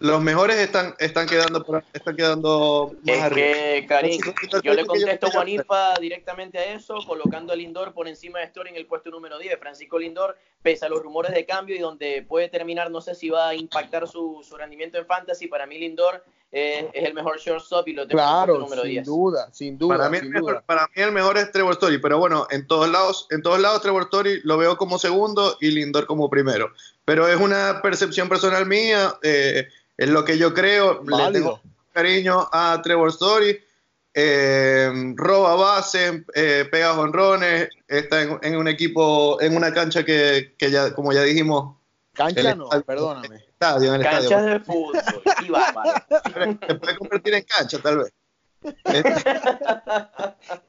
Los 0.00 0.22
mejores 0.22 0.56
están, 0.58 0.94
están 0.98 1.26
quedando 1.26 1.64
por, 1.64 1.82
están 1.92 2.16
quedando 2.16 2.94
más 3.04 3.16
es 3.16 3.22
arriba. 3.22 3.46
que, 3.46 3.86
Karim, 3.88 4.20
yo 4.62 4.74
le 4.74 4.86
contesto 4.86 5.26
a 5.26 5.30
Juanipa 5.30 5.94
directamente 6.00 6.58
a 6.58 6.74
eso, 6.74 6.98
colocando 7.06 7.52
a 7.52 7.56
Lindor 7.56 7.92
por 7.92 8.06
encima 8.06 8.38
de 8.38 8.44
Story 8.46 8.70
en 8.70 8.76
el 8.76 8.86
puesto 8.86 9.10
número 9.10 9.38
10. 9.38 9.58
Francisco 9.58 9.98
Lindor, 9.98 10.38
pese 10.62 10.86
a 10.86 10.88
los 10.88 11.02
rumores 11.02 11.34
de 11.34 11.44
cambio 11.44 11.74
y 11.74 11.80
donde 11.80 12.22
puede 12.22 12.48
terminar, 12.48 12.90
no 12.90 13.00
sé 13.00 13.14
si 13.16 13.28
va 13.28 13.48
a 13.48 13.54
impactar 13.54 14.06
su, 14.06 14.44
su 14.48 14.56
rendimiento 14.56 14.98
en 14.98 15.06
fantasy, 15.06 15.48
para 15.48 15.66
mí 15.66 15.78
Lindor 15.78 16.24
es, 16.50 16.86
es 16.94 17.04
el 17.04 17.14
mejor 17.14 17.38
shortstop 17.38 17.86
y 17.88 17.92
lo 17.92 18.06
tengo 18.08 18.20
en 18.20 18.26
el 18.26 18.32
Claro, 18.32 18.46
puesto 18.54 18.64
número 18.64 18.82
sin 18.82 18.90
10. 18.92 19.06
duda, 19.06 19.48
sin 19.52 19.78
duda. 19.78 19.96
Para 19.98 20.08
mí, 20.10 20.16
sin 20.18 20.26
el 20.28 20.32
mejor, 20.32 20.52
duda. 20.54 20.62
para 20.66 20.82
mí 20.86 20.92
el 21.02 21.12
mejor 21.12 21.36
es 21.38 21.52
Trevor 21.52 21.72
Story, 21.74 21.98
pero 21.98 22.18
bueno, 22.18 22.46
en 22.50 22.66
todos 22.66 22.88
lados, 22.88 23.26
en 23.30 23.42
todos 23.42 23.60
lados 23.60 23.82
Trevor 23.82 24.04
Story 24.04 24.40
lo 24.44 24.56
veo 24.56 24.76
como 24.76 24.98
segundo 24.98 25.56
y 25.60 25.70
Lindor 25.70 26.06
como 26.06 26.30
primero. 26.30 26.72
Pero 27.04 27.28
es 27.28 27.38
una 27.40 27.80
percepción 27.82 28.28
personal 28.28 28.66
mía, 28.66 29.14
eh, 29.22 29.68
es 29.96 30.08
lo 30.08 30.24
que 30.24 30.38
yo 30.38 30.54
creo. 30.54 31.02
Le 31.04 31.10
Válido. 31.10 31.32
tengo 31.32 31.60
cariño 31.92 32.48
a 32.52 32.80
Trevor 32.82 33.10
Story. 33.10 33.58
eh, 34.14 34.90
roba 35.16 35.54
base, 35.54 36.24
eh, 36.34 36.66
pega 36.70 36.94
jonrones, 36.94 37.68
está 37.86 38.22
en, 38.22 38.38
en 38.42 38.56
un 38.56 38.66
equpo, 38.66 39.40
en 39.40 39.54
una 39.56 39.72
cancha 39.72 40.04
que, 40.04 40.54
que 40.58 40.70
ya, 40.72 40.92
como 40.94 41.12
ya 41.12 41.22
dijimos, 41.22 41.76
Cancha 42.14 42.50
el 42.50 42.58
no, 42.58 42.68
perdóname. 42.84 43.44
Estadio, 43.58 43.94
en 43.94 44.00
el 44.00 44.06
Canchas 44.06 44.22
estadio. 44.24 44.46
de 44.46 44.60
fútbol, 44.60 44.94
y 45.44 45.48
bárbaro. 45.50 45.92
Se 46.66 46.74
puede 46.76 46.96
convertir 46.96 47.34
en 47.34 47.42
cancha, 47.42 47.78
tal 47.80 47.98
vez. 47.98 48.12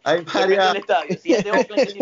Hay 0.03 0.21
varias, 0.33 0.75
estadio. 0.75 1.17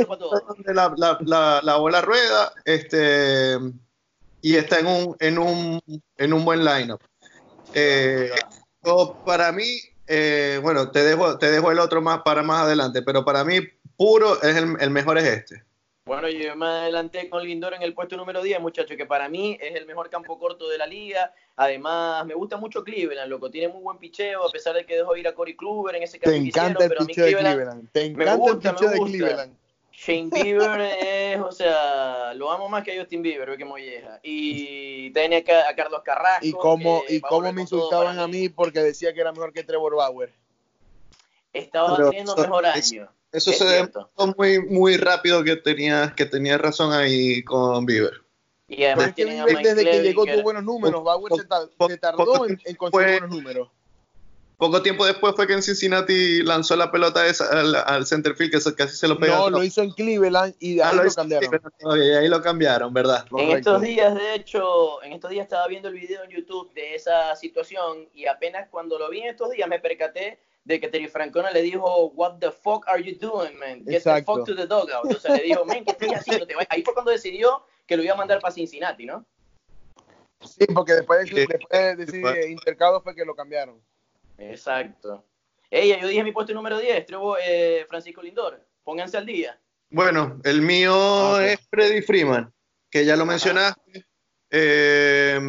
Para 0.07 0.73
la, 0.73 0.93
la, 0.97 1.17
la, 1.21 1.61
la 1.63 1.75
bola 1.77 2.01
rueda 2.01 2.53
este, 2.65 3.57
y 4.41 4.55
está 4.55 4.79
en 4.79 4.87
un, 4.87 5.15
en 5.19 5.37
un, 5.37 5.81
en 6.17 6.33
un 6.33 6.45
buen 6.45 6.63
lineup. 6.63 7.01
Eh, 7.73 8.31
para 9.25 9.51
mí, 9.51 9.79
eh, 10.07 10.59
bueno, 10.63 10.89
te 10.91 11.03
dejo, 11.03 11.37
te 11.37 11.51
dejo 11.51 11.71
el 11.71 11.79
otro 11.79 12.01
más 12.01 12.21
para 12.23 12.43
más 12.43 12.63
adelante, 12.63 13.01
pero 13.01 13.25
para 13.25 13.43
mí, 13.43 13.59
puro, 13.97 14.41
es 14.41 14.55
el, 14.55 14.77
el 14.79 14.89
mejor 14.89 15.17
es 15.17 15.25
este. 15.25 15.66
Bueno, 16.07 16.29
yo 16.29 16.55
me 16.55 16.65
adelanté 16.65 17.29
con 17.29 17.43
Lindor 17.43 17.73
en 17.73 17.81
el 17.83 17.93
puesto 17.93 18.15
número 18.15 18.41
10, 18.41 18.61
muchacho, 18.61 18.95
que 18.95 19.05
para 19.05 19.27
mí 19.27 19.57
es 19.59 19.75
el 19.75 19.85
mejor 19.85 20.09
campo 20.09 20.39
corto 20.39 20.69
de 20.69 20.77
la 20.77 20.87
liga. 20.87 21.33
Además, 21.57 22.25
me 22.25 22.33
gusta 22.33 22.55
mucho 22.55 22.81
Cleveland, 22.83 23.29
loco. 23.29 23.51
Tiene 23.51 23.67
muy 23.67 23.81
buen 23.83 23.97
picheo, 23.97 24.47
a 24.47 24.49
pesar 24.49 24.73
de 24.73 24.85
que 24.85 24.95
dejó 24.95 25.17
ir 25.17 25.27
a 25.27 25.35
Corey 25.35 25.57
Kluber 25.57 25.95
en 25.95 26.03
ese 26.03 26.17
Te 26.17 26.29
que 26.29 26.37
hicieron, 26.37 26.47
encanta 26.71 26.83
el 26.85 26.89
pero 26.89 27.01
a 27.01 27.03
mí 27.03 27.07
picheo 27.07 27.25
de 27.25 27.35
Cleveland. 27.35 27.89
Te 27.91 27.99
me 28.11 28.23
encanta 28.23 28.35
gusta, 28.35 28.53
el 28.55 28.63
me 28.63 28.71
picheo 28.79 28.89
de 28.89 28.97
gusta. 28.99 29.17
Cleveland. 29.17 29.57
Shane 29.91 30.29
Bieber 30.43 30.81
es, 30.81 31.39
o 31.41 31.51
sea, 31.51 32.33
lo 32.35 32.51
amo 32.51 32.69
más 32.69 32.83
que 32.83 32.95
a 32.97 32.99
Justin 33.01 33.21
Bieber, 33.21 33.49
ve 33.49 33.57
que 33.57 33.65
molleja. 33.65 34.19
Y 34.23 35.09
tiene 35.11 35.37
acá 35.37 35.67
a 35.67 35.75
Carlos 35.75 36.01
Carrasco. 36.05 36.45
Y 36.45 36.51
cómo, 36.53 37.03
que 37.05 37.15
y 37.15 37.19
cómo 37.21 37.51
me 37.51 37.61
insultaban 37.63 38.17
a 38.17 38.27
mí 38.27 38.47
porque 38.47 38.79
decía 38.79 39.13
que 39.13 39.19
era 39.19 39.33
mejor 39.33 39.51
que 39.51 39.63
Trevor 39.63 39.95
Bauer. 39.95 40.31
Estaba 41.51 41.97
Pero 41.97 42.09
teniendo 42.11 42.31
eso- 42.33 42.41
mejor 42.43 42.65
año. 42.65 43.09
Eso 43.31 43.51
Es 43.51 43.57
se 43.57 43.67
cierto. 43.67 44.09
demostró 44.17 44.35
muy, 44.37 44.59
muy 44.65 44.97
rápido 44.97 45.43
que 45.43 45.55
tenía, 45.57 46.13
que 46.15 46.25
tenía 46.25 46.57
razón 46.57 46.93
ahí 46.93 47.43
con 47.43 47.85
Bieber. 47.85 48.21
Y 48.69 48.83
además 48.83 49.07
es 49.09 49.13
que 49.15 49.23
tienen 49.25 49.41
a 49.41 49.45
Mike 49.45 49.63
desde 49.63 49.83
que 49.83 50.01
llegó 50.01 50.23
Clevinger. 50.23 50.35
tuvo 50.35 50.43
buenos 50.43 50.63
números. 50.63 51.03
Bauer 51.03 51.33
se, 51.35 51.97
tardó 51.97 52.17
poco 52.17 52.45
en, 52.47 52.55
conseguir 52.55 52.77
fue- 52.91 53.03
buenos 53.19 53.29
números. 53.29 53.69
Poco 54.57 54.81
tiempo 54.81 55.05
después 55.05 55.35
fue 55.35 55.45
que 55.45 55.53
en 55.53 55.61
Cincinnati 55.61 56.41
lanzó 56.41 56.75
la 56.75 56.91
pelota 56.91 57.27
esa 57.27 57.47
al, 57.47 57.75
al 57.75 58.07
center 58.07 58.33
field, 58.35 58.51
que 58.51 58.59
se- 58.59 58.73
casi 58.73 58.95
se 58.97 59.07
lo 59.07 59.19
pegó. 59.19 59.35
No, 59.35 59.49
lo 59.51 59.63
hizo 59.63 59.83
en 59.83 59.91
Cleveland 59.91 60.55
y 60.59 60.79
Ah, 60.79 60.89
ahí 60.89 60.95
lo 60.97 61.13
cambiaron. 61.13 61.61
y 61.95 62.01
ahí 62.13 62.27
lo 62.27 62.41
cambiaron, 62.41 62.91
¿verdad? 62.91 63.25
En 63.37 63.51
estos 63.51 63.81
días, 63.83 64.15
de 64.15 64.33
hecho, 64.33 65.03
en 65.03 65.13
estos 65.13 65.29
días 65.29 65.43
estaba 65.43 65.67
viendo 65.67 65.89
el 65.89 65.93
video 65.93 66.23
en 66.23 66.31
YouTube 66.31 66.73
de 66.73 66.95
esa 66.95 67.35
situación 67.35 68.09
y 68.15 68.25
apenas 68.25 68.67
cuando 68.71 68.97
lo 68.97 69.09
vi 69.11 69.19
en 69.21 69.27
estos 69.29 69.51
días 69.51 69.69
me 69.69 69.79
percaté 69.79 70.39
de 70.67 70.81
que 70.81 70.89
Terry 70.89 71.07
Francona 71.07 71.49
le 71.51 71.61
dijo, 71.61 72.07
What 72.09 72.39
the 72.39 72.51
fuck 72.51 72.85
are 72.89 73.01
you 73.01 73.17
doing, 73.17 73.57
man? 73.57 73.77
Get 73.77 73.85
the 73.85 73.95
Exacto. 73.95 74.35
fuck 74.35 74.45
to 74.45 74.53
the 74.53 74.67
dugout. 74.67 75.05
O 75.05 75.17
sea, 75.17 75.37
le 75.37 75.43
dijo, 75.43 75.63
man, 75.63 75.85
¿qué 75.85 75.91
estás 75.91 76.09
haciendo? 76.19 76.45
Te 76.45 76.55
va-". 76.55 76.67
Ahí 76.69 76.83
fue 76.83 76.93
cuando 76.93 77.11
decidió 77.11 77.63
que 77.85 77.95
lo 77.95 78.03
iba 78.03 78.13
a 78.13 78.17
mandar 78.17 78.41
para 78.41 78.53
Cincinnati, 78.53 79.05
¿no? 79.05 79.25
Sí, 80.41 80.65
porque 80.73 80.93
después 80.93 81.33
después 81.33 81.57
de 81.71 81.95
decir 81.95 82.49
intercado 82.49 83.01
fue 83.01 83.15
que 83.15 83.23
lo 83.23 83.33
cambiaron. 83.33 83.81
Exacto. 84.37 85.23
Ella, 85.71 85.99
yo 85.99 86.07
dije 86.09 86.23
mi 86.23 86.33
puesto 86.33 86.53
número 86.53 86.79
10, 86.79 87.05
Trevo, 87.05 87.37
eh, 87.41 87.85
Francisco 87.87 88.21
Lindor. 88.21 88.61
Pónganse 88.83 89.17
al 89.17 89.25
día. 89.25 89.59
Bueno, 89.89 90.39
el 90.43 90.61
mío 90.61 91.39
es 91.39 91.59
Freddy 91.69 92.01
Freeman, 92.01 92.53
que 92.89 93.05
ya 93.05 93.15
lo 93.15 93.25
mencionaste. 93.25 94.05
Eh, 94.51 95.39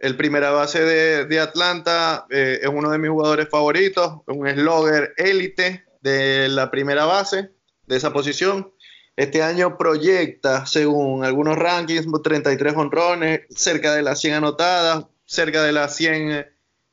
el 0.00 0.16
primera 0.16 0.50
base 0.50 0.82
de, 0.82 1.40
Atlanta 1.40 2.26
eh, 2.30 2.60
es 2.62 2.68
uno 2.68 2.90
de 2.90 2.98
mis 2.98 3.10
jugadores 3.10 3.48
favoritos, 3.48 4.22
un 4.26 4.48
slogger 4.48 5.12
élite 5.18 5.84
de 6.00 6.48
la 6.48 6.70
primera 6.70 7.04
base 7.04 7.50
de 7.86 7.96
esa 7.96 8.12
posición. 8.12 8.72
Este 9.16 9.42
año 9.42 9.76
proyecta, 9.76 10.64
según 10.64 11.24
algunos 11.24 11.56
rankings, 11.56 12.06
33 12.22 12.74
honrones, 12.74 13.42
cerca 13.50 13.94
de 13.94 14.00
las 14.02 14.18
100 14.20 14.34
anotadas, 14.34 15.04
cerca 15.26 15.62
de 15.62 15.72
las 15.72 15.94
100 15.96 16.46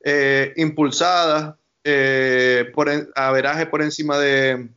eh, 0.04 0.54
impulsadas, 0.58 1.56
eh, 1.86 2.70
por 2.74 2.90
en- 2.90 3.08
averaje 3.16 3.66
por 3.68 3.82
encima 3.82 4.18
de, 4.20 4.68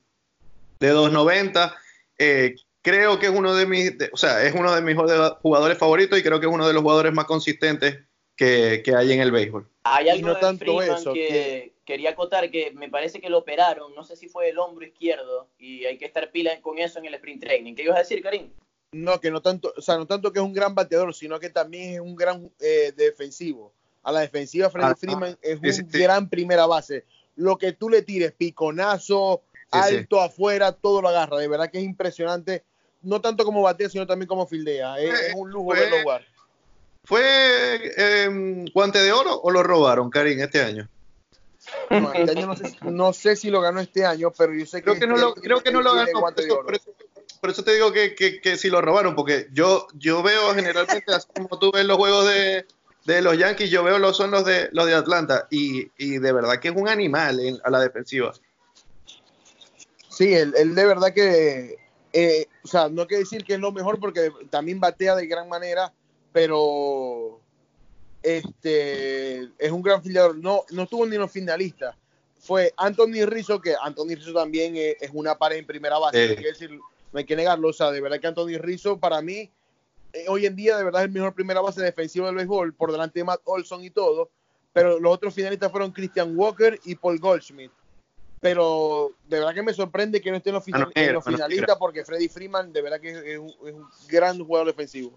de 0.78 0.88
290. 0.88 1.74
Eh, 2.16 2.54
creo 2.82 3.18
que 3.18 3.26
es 3.26 3.32
uno 3.32 3.54
de 3.56 3.66
mis, 3.66 3.92
o 4.12 4.16
sea, 4.16 4.44
es 4.44 4.54
uno 4.54 4.72
de 4.72 4.82
mis 4.82 4.94
jugadores 5.42 5.76
favoritos 5.78 6.16
y 6.16 6.22
creo 6.22 6.38
que 6.38 6.46
es 6.46 6.52
uno 6.52 6.68
de 6.68 6.74
los 6.74 6.82
jugadores 6.82 7.12
más 7.12 7.24
consistentes 7.24 7.98
que, 8.44 8.82
que 8.82 8.94
hay 8.94 9.12
en 9.12 9.20
el 9.20 9.30
béisbol. 9.30 9.68
Hay 9.84 10.06
Y 10.06 10.08
algo 10.08 10.28
no 10.28 10.34
de 10.34 10.40
tanto 10.40 10.64
Freeman 10.64 10.98
eso, 10.98 11.12
que, 11.12 11.20
que- 11.28 11.72
quería 11.84 12.10
acotar 12.10 12.50
que 12.50 12.70
me 12.72 12.88
parece 12.88 13.20
que 13.20 13.28
lo 13.28 13.38
operaron, 13.38 13.94
no 13.94 14.02
sé 14.04 14.16
si 14.16 14.28
fue 14.28 14.48
el 14.48 14.58
hombro 14.58 14.86
izquierdo, 14.86 15.48
y 15.58 15.84
hay 15.84 15.98
que 15.98 16.06
estar 16.06 16.30
pila 16.30 16.58
con 16.62 16.78
eso 16.78 16.98
en 16.98 17.04
el 17.06 17.14
sprint 17.14 17.42
training. 17.42 17.74
¿Qué 17.74 17.82
ibas 17.82 17.96
a 17.96 18.00
decir, 18.00 18.22
Karim? 18.22 18.50
No, 18.92 19.20
que 19.20 19.30
no 19.30 19.42
tanto, 19.42 19.72
o 19.76 19.80
sea, 19.82 19.96
no 19.96 20.06
tanto 20.06 20.32
que 20.32 20.38
es 20.38 20.44
un 20.44 20.52
gran 20.54 20.74
bateador, 20.74 21.12
sino 21.14 21.38
que 21.38 21.50
también 21.50 21.94
es 21.94 22.00
un 22.00 22.16
gran 22.16 22.50
eh, 22.60 22.92
defensivo. 22.96 23.72
A 24.02 24.10
la 24.12 24.20
defensiva, 24.20 24.70
Freddy 24.70 24.86
Ah, 24.90 24.96
Freeman 24.96 25.38
es 25.42 25.58
un 25.60 25.72
sí, 25.72 25.82
sí. 25.90 25.98
gran 25.98 26.28
primera 26.30 26.64
base. 26.66 27.04
Lo 27.36 27.58
que 27.58 27.72
tú 27.72 27.90
le 27.90 28.02
tires, 28.02 28.32
piconazo, 28.32 29.42
Sí, 29.52 29.78
alto, 29.78 30.20
afuera, 30.20 30.72
todo 30.72 31.00
lo 31.02 31.08
agarra. 31.08 31.36
De 31.38 31.46
verdad 31.46 31.70
que 31.70 31.78
es 31.78 31.84
impresionante. 31.84 32.64
No 33.02 33.20
tanto 33.20 33.44
como 33.44 33.62
batea, 33.62 33.88
sino 33.88 34.06
también 34.06 34.26
como 34.26 34.46
fildea. 34.46 34.98
Es, 34.98 35.10
Fue- 35.10 35.26
es 35.28 35.34
un 35.36 35.50
lujo 35.50 35.68
verlo 35.70 36.00
jugar. 36.02 36.26
¿Fue 37.10 37.92
eh, 37.96 38.64
guante 38.72 39.00
de 39.00 39.10
oro 39.10 39.34
o 39.42 39.50
lo 39.50 39.64
robaron, 39.64 40.10
Karim, 40.10 40.38
este 40.42 40.62
año? 40.62 40.88
No, 41.90 42.12
este 42.12 42.30
año 42.30 42.46
no 42.46 42.54
sé, 42.56 42.76
no 42.82 43.12
sé 43.12 43.34
si 43.34 43.50
lo 43.50 43.60
ganó 43.60 43.80
este 43.80 44.06
año, 44.06 44.30
pero 44.30 44.54
yo 44.54 44.64
sé 44.64 44.78
que, 44.78 44.84
Creo 44.84 44.94
que 45.00 45.06
no 45.08 45.16
lo, 45.16 45.30
este- 45.30 45.40
creo 45.40 45.60
que 45.60 45.72
no 45.72 45.82
lo 45.82 45.92
ganó. 45.92 46.20
Por 46.20 46.38
eso, 46.38 46.54
oro. 46.54 46.66
por 46.66 46.74
eso- 46.76 46.94
por 47.40 47.50
eso 47.50 47.64
te 47.64 47.74
digo 47.74 47.90
que, 47.92 48.14
que, 48.14 48.40
que 48.40 48.56
si 48.56 48.70
lo 48.70 48.80
robaron, 48.80 49.16
porque 49.16 49.48
yo, 49.52 49.88
yo 49.94 50.22
veo 50.22 50.54
generalmente, 50.54 51.12
así 51.12 51.26
como 51.34 51.58
tú 51.58 51.72
ves 51.72 51.84
los 51.84 51.96
juegos 51.96 52.28
de, 52.28 52.64
de 53.06 53.22
los 53.22 53.36
Yankees, 53.36 53.70
yo 53.70 53.82
veo 53.82 53.98
los 53.98 54.16
son 54.16 54.30
los 54.30 54.44
de 54.44 54.68
los 54.70 54.86
de 54.86 54.94
Atlanta 54.94 55.48
y, 55.50 55.90
y 55.98 56.18
de 56.18 56.32
verdad 56.32 56.60
que 56.60 56.68
es 56.68 56.76
un 56.76 56.88
animal 56.88 57.40
en- 57.40 57.58
a 57.64 57.70
la 57.70 57.80
defensiva. 57.80 58.32
Sí, 60.08 60.32
él, 60.32 60.54
él 60.56 60.76
de 60.76 60.86
verdad 60.86 61.12
que, 61.12 61.76
eh, 62.12 62.46
o 62.62 62.68
sea, 62.68 62.88
no 62.88 63.08
quiere 63.08 63.24
decir 63.24 63.42
que 63.44 63.54
es 63.54 63.60
lo 63.60 63.72
mejor 63.72 63.98
porque 63.98 64.30
también 64.48 64.78
batea 64.78 65.16
de 65.16 65.26
gran 65.26 65.48
manera, 65.48 65.92
pero 66.32 67.40
este 68.22 69.40
es 69.58 69.70
un 69.70 69.82
gran 69.82 70.02
filiador. 70.02 70.36
No, 70.36 70.64
no 70.70 70.82
estuvo 70.82 71.06
ni 71.06 71.14
en 71.16 71.22
los 71.22 71.30
finalistas. 71.30 71.96
Fue 72.38 72.72
Anthony 72.76 73.26
Rizzo, 73.26 73.60
que 73.60 73.74
Anthony 73.80 74.14
Rizzo 74.14 74.32
también 74.32 74.76
es, 74.76 74.96
es 75.00 75.10
una 75.12 75.36
pared 75.36 75.58
en 75.58 75.66
primera 75.66 75.98
base, 75.98 76.18
Sí. 76.18 76.32
no, 76.32 76.38
hay 76.38 76.42
que 76.44 76.48
decir- 76.52 76.80
no 77.12 77.18
hay 77.18 77.24
que 77.24 77.36
negarlo. 77.36 77.68
O 77.68 77.72
sea, 77.72 77.90
de 77.90 78.00
verdad 78.00 78.20
que 78.20 78.26
Anthony 78.26 78.58
Rizzo 78.58 78.98
para 78.98 79.20
mí, 79.20 79.50
eh, 80.12 80.24
hoy 80.28 80.46
en 80.46 80.56
día, 80.56 80.76
de 80.76 80.84
verdad 80.84 81.02
es 81.02 81.06
el 81.08 81.12
mejor 81.12 81.34
primera 81.34 81.60
base 81.60 81.82
defensivo 81.82 82.26
del 82.26 82.36
béisbol, 82.36 82.72
por 82.74 82.92
delante 82.92 83.20
de 83.20 83.24
Matt 83.24 83.40
Olson 83.44 83.84
y 83.84 83.90
todo. 83.90 84.30
Pero 84.72 85.00
los 85.00 85.12
otros 85.14 85.34
finalistas 85.34 85.70
fueron 85.70 85.90
Christian 85.92 86.36
Walker 86.36 86.78
y 86.84 86.94
Paul 86.94 87.18
Goldschmidt 87.18 87.72
pero 88.42 89.10
de 89.28 89.38
verdad 89.38 89.52
que 89.52 89.62
me 89.62 89.74
sorprende 89.74 90.18
que 90.18 90.30
no 90.30 90.38
esté 90.38 90.48
en 90.48 90.54
los, 90.54 90.64
final- 90.64 90.90
en 90.94 91.12
los 91.12 91.26
mano 91.26 91.36
finalistas 91.36 91.76
porque 91.76 92.06
Freddy 92.06 92.26
Freeman 92.26 92.72
de 92.72 92.80
verdad 92.80 92.98
que 92.98 93.10
es, 93.10 93.16
es 93.18 93.38
un, 93.38 93.48
es 93.68 93.74
un 93.74 93.86
gran 94.08 94.42
jugador 94.42 94.66
defensivo. 94.68 95.12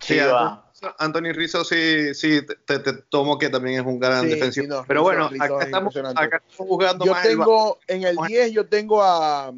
Sí, 0.00 0.16
va. 0.18 0.62
Anthony- 0.98 1.32
Rizzo 1.32 1.64
sí, 1.64 2.14
sí 2.14 2.40
te, 2.66 2.78
tomo 3.08 3.38
que 3.38 3.48
también 3.48 3.80
es 3.80 3.86
un 3.86 3.98
gran 3.98 4.24
Sí, 4.24 4.28
defensivo. 4.30 4.64
sí, 4.64 4.68
no, 4.68 4.84
Pero 4.86 5.00
Rizzo- 5.00 5.04
bueno, 5.04 5.28
Rizzo 5.30 5.44
acá 5.44 5.58
es 5.60 5.64
estamos, 5.66 5.96
acá 5.96 6.42
estamos 6.46 6.68
jugando 6.68 7.04
Yo 7.04 7.12
más 7.12 7.24
el 7.24 7.30
tengo 7.30 7.78
en 7.86 8.02
el 8.04 8.16
Bueno. 8.16 8.28
10 8.28 8.52
yo 8.52 8.66
tengo 8.66 9.02
a, 9.02 9.52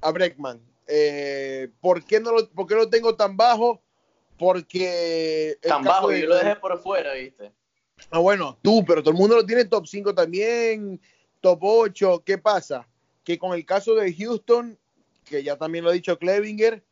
a 0.00 0.10
Breckman. 0.12 0.60
Eh, 0.86 1.68
¿por, 1.80 2.04
qué 2.04 2.18
no 2.18 2.32
lo, 2.32 2.48
¿Por 2.50 2.66
qué 2.66 2.74
lo 2.74 2.88
tengo 2.88 3.14
tan 3.14 3.36
bajo? 3.36 3.80
Porque 4.38 5.58
Tan 5.62 5.84
bajo, 5.84 6.08
de- 6.08 6.22
yo 6.22 6.28
lo 6.28 6.36
dejé 6.36 6.56
por 6.56 6.78
fuera, 6.80 7.12
¿viste? 7.14 7.52
Ah, 8.10 8.18
bueno, 8.20 8.56
tú, 8.62 8.84
pero 8.86 9.02
todo 9.02 9.10
el 9.10 9.16
mundo 9.18 9.36
lo 9.36 9.44
tiene 9.46 9.64
top 9.64 9.86
5 9.86 10.14
también, 10.14 11.00
top 11.40 11.58
8. 11.62 12.22
¿Qué 12.24 12.38
pasa? 12.38 12.86
Que 13.24 13.38
con 13.38 13.52
el 13.52 13.66
caso 13.66 13.94
de 13.94 14.12
Houston, 14.14 14.78
que 15.24 15.42
ya 15.42 15.56
también 15.56 15.84
lo 15.84 15.90
ha 15.90 15.94
dicho 15.94 16.18
Clevinger, 16.18 16.82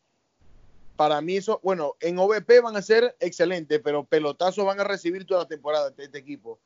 para 0.97 1.21
mí 1.21 1.37
eso, 1.37 1.61
bueno, 1.63 1.95
en 2.01 2.19
OVP 2.19 2.61
van 2.61 2.77
a 2.77 2.83
ser 2.83 3.17
excelentes, 3.21 3.81
pero 3.85 4.05
pelotazos 4.05 4.65
van 4.65 4.81
a 4.81 4.85
recibir 4.85 5.27
toda 5.27 5.43
la 5.43 5.49
temporada 5.49 5.91
de 5.91 6.05
este 6.05 6.19
equipo. 6.19 6.59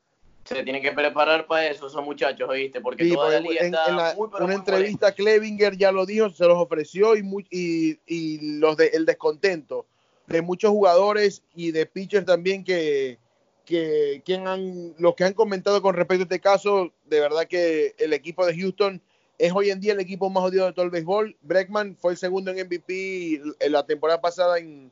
Se 0.45 0.63
tienen 0.63 0.81
que 0.81 0.91
preparar 0.91 1.45
para 1.45 1.67
eso 1.67 1.85
esos 1.85 2.03
muchachos, 2.03 2.49
¿oíste? 2.49 2.81
Porque 2.81 3.07
toda 3.13 3.29
la 3.29 3.39
liga 3.41 3.59
en, 3.61 3.75
está 3.75 3.85
en 3.89 3.95
la- 3.97 4.15
muy, 4.15 4.27
pero 4.31 4.45
una 4.45 4.53
muy 4.53 4.55
entrevista 4.55 5.11
Klevinger 5.13 5.77
ya 5.77 5.91
lo 5.91 6.05
dijo, 6.05 6.29
se 6.31 6.45
los 6.45 6.57
ofreció 6.57 7.15
y, 7.15 7.21
y, 7.51 7.99
y 8.07 8.57
los 8.59 8.75
de, 8.77 8.87
el 8.87 9.05
descontento 9.05 9.85
de 10.25 10.41
muchos 10.41 10.71
jugadores 10.71 11.43
y 11.53 11.71
de 11.71 11.85
pitchers 11.85 12.25
también 12.25 12.63
que, 12.63 13.19
que, 13.65 14.23
que 14.25 14.35
han, 14.35 14.95
los 14.97 15.13
que 15.13 15.25
han 15.25 15.33
comentado 15.33 15.79
con 15.81 15.93
respecto 15.93 16.23
a 16.23 16.25
este 16.25 16.39
caso, 16.39 16.91
de 17.05 17.19
verdad 17.19 17.47
que 17.47 17.93
el 17.99 18.11
equipo 18.13 18.45
de 18.45 18.55
Houston 18.59 18.99
es 19.41 19.51
hoy 19.55 19.71
en 19.71 19.79
día 19.79 19.93
el 19.93 19.99
equipo 19.99 20.29
más 20.29 20.43
odiado 20.43 20.67
de 20.67 20.73
todo 20.73 20.85
el 20.85 20.91
béisbol. 20.91 21.35
Breckman 21.41 21.95
fue 21.95 22.11
el 22.11 22.17
segundo 22.17 22.51
en 22.51 22.63
MVP 22.63 23.41
en 23.59 23.71
la 23.71 23.83
temporada 23.87 24.21
pasada 24.21 24.59
en, 24.59 24.91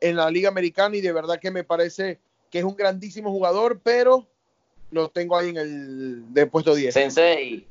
en 0.00 0.16
la 0.16 0.30
Liga 0.30 0.48
Americana 0.48 0.96
y 0.96 1.02
de 1.02 1.12
verdad 1.12 1.38
que 1.38 1.50
me 1.50 1.64
parece 1.64 2.18
que 2.50 2.60
es 2.60 2.64
un 2.64 2.76
grandísimo 2.76 3.30
jugador, 3.30 3.78
pero 3.82 4.26
lo 4.90 5.10
tengo 5.10 5.36
ahí 5.36 5.50
en 5.50 5.58
el 5.58 6.32
de 6.32 6.46
puesto 6.46 6.74
10. 6.74 6.94
Sensei, 6.94 7.66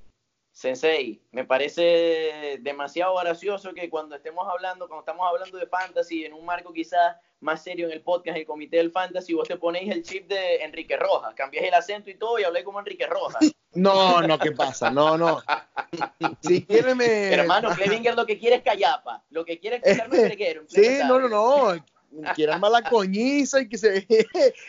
Sensei, 0.57 1.21
me 1.33 1.45
parece 1.45 2.57
demasiado 2.61 3.15
gracioso 3.17 3.75
que 3.75 3.91
cuando 3.91 4.15
estemos 4.15 4.47
hablando, 4.51 4.87
cuando 4.87 5.01
estamos 5.01 5.27
hablando 5.31 5.55
de 5.55 5.67
fantasy, 5.67 6.25
en 6.25 6.33
un 6.33 6.43
marco 6.43 6.73
quizás 6.73 7.15
más 7.41 7.61
serio 7.61 7.85
en 7.85 7.91
el 7.91 8.01
podcast, 8.01 8.35
el 8.35 8.45
comité 8.47 8.77
del 8.77 8.91
fantasy, 8.91 9.35
vos 9.35 9.47
te 9.47 9.57
ponéis 9.57 9.93
el 9.93 10.01
chip 10.01 10.27
de 10.27 10.63
Enrique 10.63 10.97
Rojas, 10.97 11.35
cambiáis 11.35 11.67
el 11.67 11.75
acento 11.75 12.09
y 12.09 12.15
todo 12.15 12.39
y 12.39 12.43
hablé 12.43 12.63
como 12.63 12.79
Enrique 12.79 13.05
Rojas. 13.05 13.37
No, 13.73 14.23
no, 14.23 14.39
¿qué 14.39 14.53
pasa? 14.53 14.89
No, 14.89 15.19
no. 15.19 15.39
Si 16.41 16.65
quiere 16.65 16.95
me... 16.95 17.31
Hermano, 17.31 17.69
Clevinger 17.75 18.15
lo 18.15 18.25
que 18.25 18.39
quiere 18.39 18.55
es 18.55 18.63
callapa, 18.63 19.23
lo 19.29 19.45
que 19.45 19.59
quiere 19.59 19.75
es 19.75 19.83
escuchar 19.85 20.09
un 20.09 20.15
reguero, 20.29 20.61
un 20.61 20.69
Sí, 20.69 20.97
no, 21.05 21.19
no, 21.19 21.29
no. 21.29 21.85
Quiere 22.33 22.53
armar 22.53 22.71
la 22.71 22.81
coñiza 22.81 23.61
y 23.61 23.69
que 23.69 23.77
se 23.77 24.07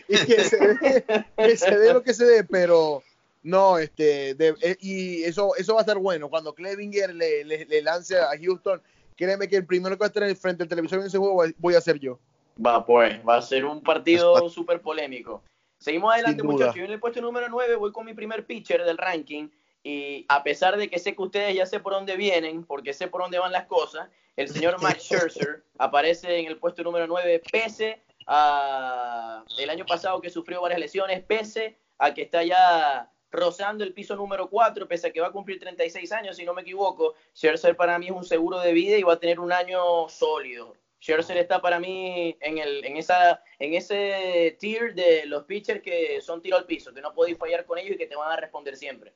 y 0.09 0.27
que 0.27 0.45
se 0.45 0.59
dé, 0.59 1.25
que 1.39 1.57
se 1.57 1.79
dé 1.79 1.93
lo 1.95 2.03
que 2.03 2.13
se 2.13 2.27
dé, 2.27 2.45
pero 2.45 3.03
no, 3.49 3.79
este, 3.79 4.35
de- 4.35 4.55
eh, 4.61 4.77
y 4.81 5.23
eso, 5.25 5.55
eso 5.57 5.75
va 5.75 5.81
a 5.81 5.83
estar 5.83 5.97
bueno. 5.99 6.29
Cuando 6.29 6.55
Clevinger 6.55 7.15
le, 7.15 7.45
le, 7.45 7.65
le 7.65 7.83
lance 7.83 8.19
a 8.19 8.31
Houston, 8.41 8.81
créeme 9.17 9.49
que 9.49 9.57
el 9.57 9.67
primero 9.67 9.97
que 9.97 10.01
va 10.01 10.07
a 10.07 10.09
estar 10.09 10.37
frente 10.37 10.63
al 10.63 10.69
televisor 10.69 11.01
en 11.01 11.07
ese 11.07 11.19
juego 11.19 11.43
voy- 11.59 11.75
a 11.75 11.81
ser 11.81 11.99
yo. 11.99 12.19
Va, 12.65 12.85
pues, 12.85 13.21
va 13.27 13.37
a 13.37 13.43
ser 13.43 13.65
un 13.65 13.83
partido 13.83 14.49
súper 14.51 14.81
polémico. 14.83 15.43
Seguimos 15.79 16.13
adelante, 16.13 16.43
muchachos. 16.43 16.75
Yo 16.77 16.85
en 16.85 16.91
el 16.91 17.01
puesto 17.01 17.21
número 17.21 17.49
9 17.49 17.77
voy 17.77 17.93
con 17.93 18.05
mi 18.05 18.13
primer 18.15 18.45
pitcher 18.45 18.85
del 18.85 18.99
ranking. 18.99 19.49
Y 19.83 20.27
a 20.29 20.43
pesar 20.43 20.77
de 20.77 20.91
que 20.91 20.99
sé 20.99 21.15
que 21.15 21.23
ustedes 21.23 21.55
ya 21.55 21.65
sé 21.65 21.79
por 21.81 21.93
dónde 21.93 22.17
vienen, 22.17 22.65
porque 22.65 22.93
sé 22.93 23.07
por 23.09 23.23
dónde 23.23 23.39
van 23.39 23.53
las 23.53 23.67
cosas, 23.67 24.09
el 24.37 24.49
señor 24.49 24.77
Max 24.83 25.05
Scherzer 25.05 25.63
aparece 25.79 26.39
en 26.41 26.47
el 26.47 26.59
puesto 26.59 26.83
número 26.83 27.07
9, 27.07 27.43
pese 27.51 28.03
a 28.27 29.43
el 29.59 29.71
año 29.71 29.87
pasado 29.87 30.21
que 30.21 30.31
sufrió 30.31 30.61
varias 30.61 30.81
lesiones, 30.81 31.23
pese 31.25 31.79
a 31.99 32.13
que 32.13 32.23
está 32.23 32.43
ya 32.45 33.11
rozando 33.31 33.85
el 33.85 33.93
piso 33.93 34.17
número 34.17 34.49
4, 34.49 34.89
pese 34.89 35.09
a 35.09 35.13
que 35.13 35.21
va 35.21 35.29
a 35.29 35.33
cumplir 35.33 35.59
36 35.61 36.13
años, 36.13 36.37
si 36.37 36.45
no 36.45 36.55
me 36.55 36.63
equivoco. 36.63 37.15
Scherzer 37.35 37.77
para 37.77 37.99
mí 37.99 38.07
es 38.07 38.13
un 38.13 38.25
seguro 38.25 38.59
de 38.61 38.73
vida 38.73 38.97
y 38.97 39.03
va 39.03 39.15
a 39.15 39.21
tener 39.21 39.41
un 39.41 39.53
año 39.53 40.09
sólido. 40.09 40.75
Scherzer 41.01 41.37
está 41.37 41.61
para 41.61 41.79
mí 41.79 42.37
en, 42.41 42.59
el, 42.59 42.85
en, 42.85 42.97
esa, 42.97 43.43
en 43.59 43.75
ese 43.75 44.57
tier 44.59 44.95
de 44.95 45.27
los 45.27 45.45
pitchers 45.45 45.81
que 45.83 46.21
son 46.21 46.43
tiro 46.43 46.57
al 46.57 46.67
piso, 46.67 46.93
que 46.93 47.01
no 47.01 47.15
podéis 47.15 47.39
fallar 47.39 47.65
con 47.67 47.79
ellos 47.79 47.95
y 47.95 47.99
que 47.99 48.07
te 48.07 48.17
van 48.17 48.33
a 48.33 48.37
responder 48.37 48.77
siempre. 48.77 49.13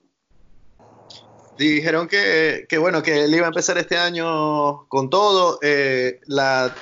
Dijeron 1.59 2.09
que, 2.09 2.67
que, 2.69 2.79
bueno, 2.79 3.03
que 3.03 3.25
él 3.25 3.35
iba 3.35 3.47
a 3.47 3.49
empezar 3.49 3.77
este 3.79 3.97
año 3.99 4.87
con 4.89 5.11
todo. 5.11 5.59
eh, 5.63 6.21
la, 6.27 6.75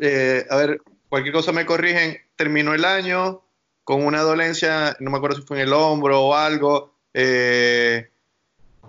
eh, 0.00 0.46
a 0.48 0.56
ver, 0.56 0.80
cualquier 1.08 1.34
cosa 1.34 1.52
me 1.52 1.64
corrigen. 1.66 2.18
Terminó 2.36 2.74
el 2.74 2.84
año 2.84 3.42
con 3.84 4.04
una 4.04 4.22
dolencia, 4.22 4.96
no 5.00 5.10
me 5.10 5.16
acuerdo 5.16 5.36
si 5.36 5.42
fue 5.42 5.58
en 5.58 5.68
el 5.68 5.72
hombro 5.72 6.20
o 6.22 6.34
algo. 6.34 6.94
eh, 7.12 8.10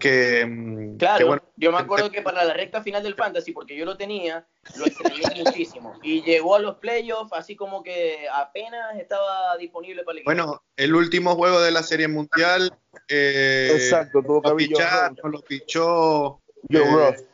que, 0.01 0.45
mm, 0.45 0.97
Claro, 0.97 1.17
que, 1.17 1.23
bueno, 1.25 1.43
yo 1.55 1.71
me 1.71 1.77
acuerdo 1.77 2.11
que 2.11 2.21
para 2.21 2.43
la 2.43 2.53
recta 2.53 2.81
final 2.81 3.03
del 3.03 3.15
Fantasy, 3.15 3.51
porque 3.51 3.77
yo 3.77 3.85
lo 3.85 3.97
tenía, 3.97 4.47
lo 4.75 4.85
extrañé 4.85 5.21
muchísimo. 5.35 5.93
Y 6.01 6.23
llegó 6.23 6.55
a 6.55 6.59
los 6.59 6.77
playoffs 6.77 7.31
así 7.33 7.55
como 7.55 7.83
que 7.83 8.27
apenas 8.33 8.97
estaba 8.97 9.55
disponible 9.57 10.03
para 10.03 10.13
el 10.13 10.17
equipo. 10.19 10.29
bueno, 10.29 10.63
el 10.75 10.95
último 10.95 11.35
juego 11.35 11.61
de 11.61 11.71
la 11.71 11.83
Serie 11.83 12.07
Mundial. 12.07 12.73
eh, 13.07 13.69
Exacto, 13.73 14.21
tuvo 14.23 14.41
que 14.41 14.49
lo 14.49 14.55
picharon, 14.55 15.31
lo 15.31 15.41
pichó. 15.41 16.41
Joe 16.71 17.09
eh. 17.09 17.27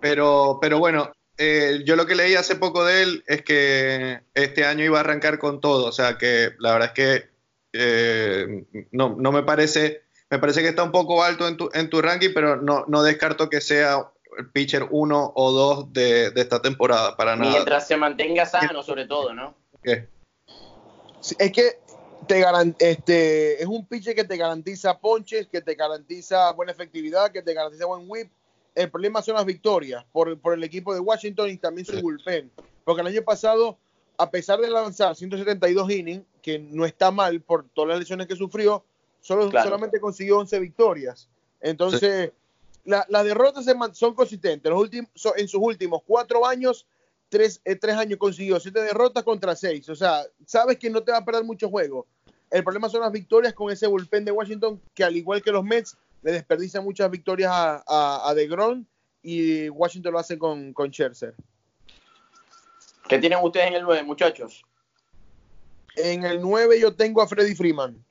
Pero, 0.00 0.58
pero 0.60 0.78
bueno, 0.78 1.12
eh, 1.38 1.82
yo 1.84 1.96
lo 1.96 2.06
que 2.06 2.14
leí 2.14 2.34
hace 2.34 2.56
poco 2.56 2.84
de 2.84 3.02
él 3.02 3.24
es 3.26 3.42
que 3.42 4.20
este 4.34 4.64
año 4.64 4.84
iba 4.84 4.98
a 4.98 5.00
arrancar 5.00 5.38
con 5.38 5.60
todo. 5.60 5.86
O 5.86 5.92
sea 5.92 6.16
que 6.18 6.52
la 6.58 6.72
verdad 6.72 6.88
es 6.88 6.94
que 6.94 7.28
eh, 7.72 8.64
no, 8.92 9.16
no 9.18 9.32
me 9.32 9.42
parece, 9.42 10.02
me 10.30 10.38
parece 10.38 10.62
que 10.62 10.68
está 10.68 10.82
un 10.82 10.92
poco 10.92 11.22
alto 11.24 11.48
en 11.48 11.56
tu, 11.56 11.70
en 11.74 11.90
tu 11.90 12.00
ranking, 12.00 12.30
pero 12.34 12.56
no, 12.56 12.84
no 12.86 13.02
descarto 13.02 13.48
que 13.48 13.60
sea 13.60 14.08
el 14.38 14.50
pitcher 14.50 14.86
uno 14.90 15.32
o 15.34 15.52
dos 15.52 15.92
de, 15.92 16.30
de 16.30 16.40
esta 16.40 16.60
temporada, 16.62 17.16
para 17.16 17.36
nada. 17.36 17.52
Mientras 17.52 17.86
se 17.86 17.96
mantenga 17.96 18.46
sano, 18.46 18.82
sobre 18.82 19.06
todo, 19.06 19.32
¿no? 19.32 19.54
¿Qué? 19.82 20.08
Sí, 21.20 21.36
Es 21.38 21.52
que 21.52 21.78
te 22.26 22.40
garan- 22.40 22.76
este, 22.78 23.60
es 23.62 23.66
un 23.66 23.86
pitcher 23.86 24.14
que 24.14 24.24
te 24.24 24.36
garantiza 24.36 24.98
ponches, 24.98 25.46
que 25.46 25.60
te 25.60 25.74
garantiza 25.74 26.50
buena 26.52 26.72
efectividad, 26.72 27.30
que 27.32 27.42
te 27.42 27.54
garantiza 27.54 27.86
buen 27.86 28.04
whip. 28.08 28.30
El 28.74 28.90
problema 28.90 29.22
son 29.22 29.34
las 29.34 29.44
victorias 29.44 30.04
por, 30.12 30.38
por 30.40 30.54
el 30.54 30.64
equipo 30.64 30.92
de 30.94 31.00
Washington 31.00 31.48
y 31.50 31.56
también 31.58 31.86
su 31.86 32.00
bullpen. 32.00 32.50
Porque 32.84 33.02
el 33.02 33.06
año 33.06 33.22
pasado, 33.22 33.78
a 34.18 34.30
pesar 34.30 34.60
de 34.60 34.68
lanzar 34.68 35.14
172 35.14 35.90
innings, 35.90 36.24
que 36.42 36.58
no 36.58 36.84
está 36.84 37.10
mal 37.10 37.40
por 37.40 37.68
todas 37.68 37.90
las 37.90 37.98
lesiones 38.00 38.26
que 38.26 38.36
sufrió, 38.36 38.84
solo, 39.20 39.48
Claro. 39.48 39.64
solamente 39.70 40.00
consiguió 40.00 40.38
11 40.38 40.58
victorias. 40.58 41.28
Entonces, 41.60 42.32
la- 42.84 43.06
las 43.08 43.24
derrotas 43.24 43.64
son 43.96 44.14
consistentes. 44.14 44.70
Los 44.70 44.80
últimos, 44.80 45.08
en 45.36 45.48
sus 45.48 45.60
últimos 45.62 46.02
cuatro 46.06 46.44
años, 46.46 46.86
tres, 47.30 47.60
eh, 47.64 47.76
tres 47.76 47.96
años 47.96 48.18
consiguió 48.18 48.60
siete 48.60 48.82
derrotas 48.82 49.22
contra 49.24 49.56
seis. 49.56 49.88
O 49.88 49.94
sea, 49.94 50.24
sabes 50.44 50.78
que 50.78 50.90
no 50.90 51.02
te 51.02 51.12
va 51.12 51.18
a 51.18 51.24
perder 51.24 51.44
mucho 51.44 51.70
juego. 51.70 52.06
El 52.50 52.62
problema 52.62 52.88
son 52.88 53.00
las 53.00 53.10
victorias 53.12 53.54
con 53.54 53.72
ese 53.72 53.86
bullpen 53.86 54.24
de 54.24 54.30
Washington, 54.32 54.80
que 54.94 55.02
al 55.04 55.16
igual 55.16 55.42
que 55.42 55.50
los 55.50 55.64
Mets, 55.64 55.96
le 56.24 56.32
desperdicia 56.32 56.80
muchas 56.80 57.10
victorias 57.10 57.52
a, 57.52 57.84
a, 57.86 58.30
a 58.30 58.34
DeGrom 58.34 58.84
y 59.22 59.68
Washington 59.68 60.12
lo 60.14 60.18
hace 60.18 60.38
con, 60.38 60.72
con 60.72 60.90
Scherzer. 60.90 61.34
¿Qué 63.08 63.18
tienen 63.18 63.38
ustedes 63.42 63.66
en 63.68 63.74
el 63.74 63.82
9, 63.82 64.02
muchachos? 64.04 64.64
En 65.96 66.24
el 66.24 66.40
9 66.40 66.80
yo 66.80 66.94
tengo 66.94 67.20
a 67.20 67.28
Freddy 67.28 67.54
Freeman. 67.54 68.02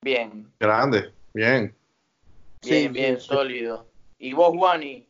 Bien, 0.00 0.50
Grande, 0.58 1.12
bien. 1.34 1.74
bien, 2.62 2.82
Sí, 2.82 2.88
bien, 2.88 3.20
sí. 3.20 3.26
sólido. 3.26 3.86
¿Y 4.18 4.32
vos, 4.32 4.56
Juani? 4.56 5.06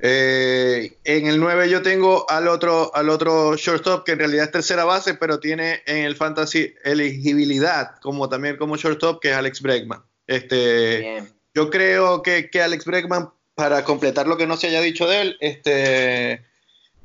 Eh, 0.00 0.96
en 1.04 1.26
el 1.28 1.40
9 1.40 1.70
yo 1.70 1.80
tengo 1.80 2.28
al 2.28 2.46
otro, 2.48 2.94
al 2.94 3.08
otro 3.08 3.56
shortstop 3.56 4.04
que 4.04 4.12
en 4.12 4.18
realidad 4.18 4.44
es 4.46 4.50
tercera 4.52 4.84
base, 4.84 5.14
pero 5.14 5.40
tiene 5.40 5.80
en 5.86 6.04
el 6.04 6.14
fantasy 6.14 6.74
elegibilidad, 6.84 7.96
como 8.00 8.28
también 8.28 8.56
como 8.58 8.76
shortstop, 8.76 9.20
que 9.22 9.30
es 9.30 9.36
Alex 9.36 9.62
Bregman. 9.62 10.02
Este, 10.26 10.98
Bien. 10.98 11.32
yo 11.54 11.70
creo 11.70 12.22
que, 12.22 12.48
que 12.50 12.62
Alex 12.62 12.84
Bregman, 12.84 13.30
para 13.54 13.84
completar 13.84 14.26
lo 14.26 14.36
que 14.36 14.46
no 14.46 14.56
se 14.56 14.68
haya 14.68 14.80
dicho 14.80 15.06
de 15.06 15.20
él, 15.20 15.36
este, 15.40 16.44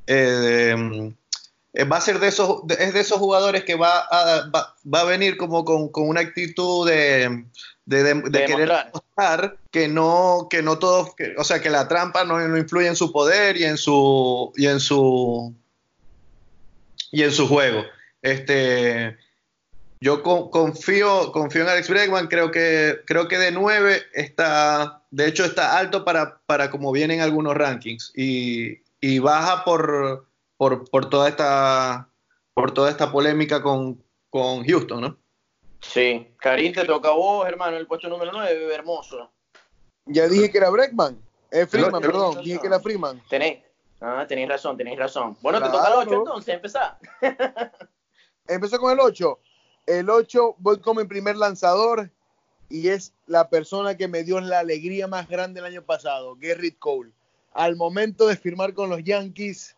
eh, 0.07 1.11
eh, 1.73 1.83
va 1.83 1.97
a 1.97 2.01
ser 2.01 2.19
de 2.19 2.27
esos, 2.29 2.61
es 2.79 2.93
de 2.93 2.99
esos 2.99 3.17
jugadores 3.19 3.63
que 3.63 3.75
va 3.75 3.99
a, 3.99 4.49
va, 4.49 4.75
va 4.91 5.01
a 5.01 5.05
venir 5.05 5.37
como 5.37 5.65
con, 5.65 5.89
con 5.89 6.07
una 6.07 6.21
actitud 6.21 6.87
de, 6.87 7.45
de, 7.85 8.03
de- 8.03 8.13
de 8.15 8.29
De 8.29 8.45
querer 8.45 8.69
demostrar. 8.69 8.85
demostrar 8.85 9.57
que 9.71 9.87
no, 9.87 10.47
que 10.49 10.61
no 10.61 10.79
todos, 10.79 11.13
que- 11.15 11.35
o 11.37 11.43
sea, 11.43 11.59
que 11.61 11.69
la 11.69 11.87
trampa 11.87 12.23
no, 12.23 12.39
no 12.39 12.57
influye 12.57 12.87
en 12.87 12.95
su 12.95 13.11
poder 13.11 13.57
y 13.57 13.65
en 13.65 13.77
su, 13.77 14.53
y 14.55 14.67
en 14.67 14.79
su, 14.79 15.53
y 17.11 17.23
en 17.23 17.31
su 17.31 17.47
juego. 17.47 17.83
Este, 18.21 19.17
yo 19.99 20.21
con- 20.23 20.49
confío, 20.49 21.31
confío 21.31 21.63
en 21.63 21.69
Alex 21.69 21.89
Bregman, 21.89 22.27
creo 22.27 22.51
que, 22.51 22.99
creo 23.05 23.27
que 23.27 23.37
de 23.37 23.51
9 23.51 24.03
está, 24.13 25.03
de 25.11 25.27
hecho 25.27 25.45
está 25.45 25.77
alto 25.77 26.05
para, 26.05 26.39
para 26.45 26.69
como 26.69 26.91
vienen 26.91 27.21
algunos 27.21 27.55
rankings 27.55 28.13
y, 28.15 28.81
y 29.01 29.19
baja 29.19 29.63
por, 29.63 30.27
por, 30.57 30.89
por 30.89 31.09
toda 31.09 31.29
esta, 31.29 32.09
por 32.53 32.71
toda 32.73 32.89
esta 32.91 33.11
polémica 33.11 33.61
con, 33.61 34.03
con 34.29 34.63
Houston, 34.65 35.01
¿no? 35.01 35.17
Sí. 35.81 36.27
Karim, 36.39 36.73
te 36.73 36.85
toca 36.85 37.09
a 37.09 37.13
vos, 37.13 37.47
hermano, 37.47 37.77
el 37.77 37.87
puesto 37.87 38.07
número 38.09 38.31
9, 38.31 38.73
hermoso. 38.73 39.31
Ya 40.05 40.27
dije 40.27 40.49
que 40.51 40.57
era 40.57 40.69
Bregman. 40.69 41.17
Eh, 41.51 41.65
Freeman, 41.65 42.01
Pero- 42.01 42.13
perdón. 42.13 42.43
Dije 42.43 42.59
que 42.59 42.67
era 42.67 42.79
Freeman. 42.79 43.21
Tenéis. 43.29 43.59
Ah, 44.01 44.25
tenéis 44.27 44.49
razón, 44.49 44.77
tenéis 44.77 44.99
razón. 44.99 45.37
Bueno, 45.41 45.61
te 45.61 45.69
toca 45.69 45.87
el 45.87 45.93
8 45.95 46.13
entonces, 46.13 46.53
empezá. 46.55 46.99
Empezó 48.47 48.79
con 48.79 48.91
el 48.93 48.99
8. 48.99 49.39
El 49.87 50.09
8 50.09 50.57
voy 50.59 50.79
como 50.79 51.01
mi 51.01 51.07
primer 51.07 51.37
lanzador 51.37 52.11
y 52.69 52.89
es 52.89 53.13
la 53.25 53.49
persona 53.49 53.97
que 53.97 54.07
me 54.07 54.23
dio 54.23 54.39
la 54.39 54.59
alegría 54.59 55.07
más 55.07 55.27
grande 55.27 55.61
el 55.61 55.65
año 55.65 55.81
pasado, 55.81 56.37
Gerrit 56.39 56.77
Cole. 56.77 57.11
Al 57.53 57.75
momento 57.75 58.27
de 58.27 58.35
firmar 58.35 58.73
con 58.73 58.89
los 58.89 59.03
Yankees, 59.03 59.75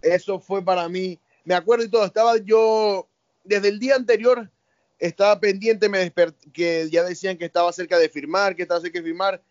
Eso 0.00 0.40
fue 0.40 0.64
para 0.64 0.88
mí. 0.88 1.20
Me 1.44 1.54
acuerdo 1.54 1.84
y 1.84 1.88
todo. 1.88 2.04
Estaba 2.04 2.38
yo 2.38 3.06
desde 3.44 3.68
el 3.68 3.78
día 3.78 3.94
anterior 3.94 4.50
estaba 5.02 5.38
pendiente, 5.40 5.88
me 5.88 6.12
que 6.52 6.88
ya 6.90 7.02
decían 7.02 7.36
que 7.36 7.44
estaba 7.44 7.72
cerca 7.72 7.98
de 7.98 8.08
firmar, 8.08 8.54
que 8.54 8.62
estaba 8.62 8.80
cerca 8.80 9.00
de 9.00 9.04
firmar. 9.04 9.42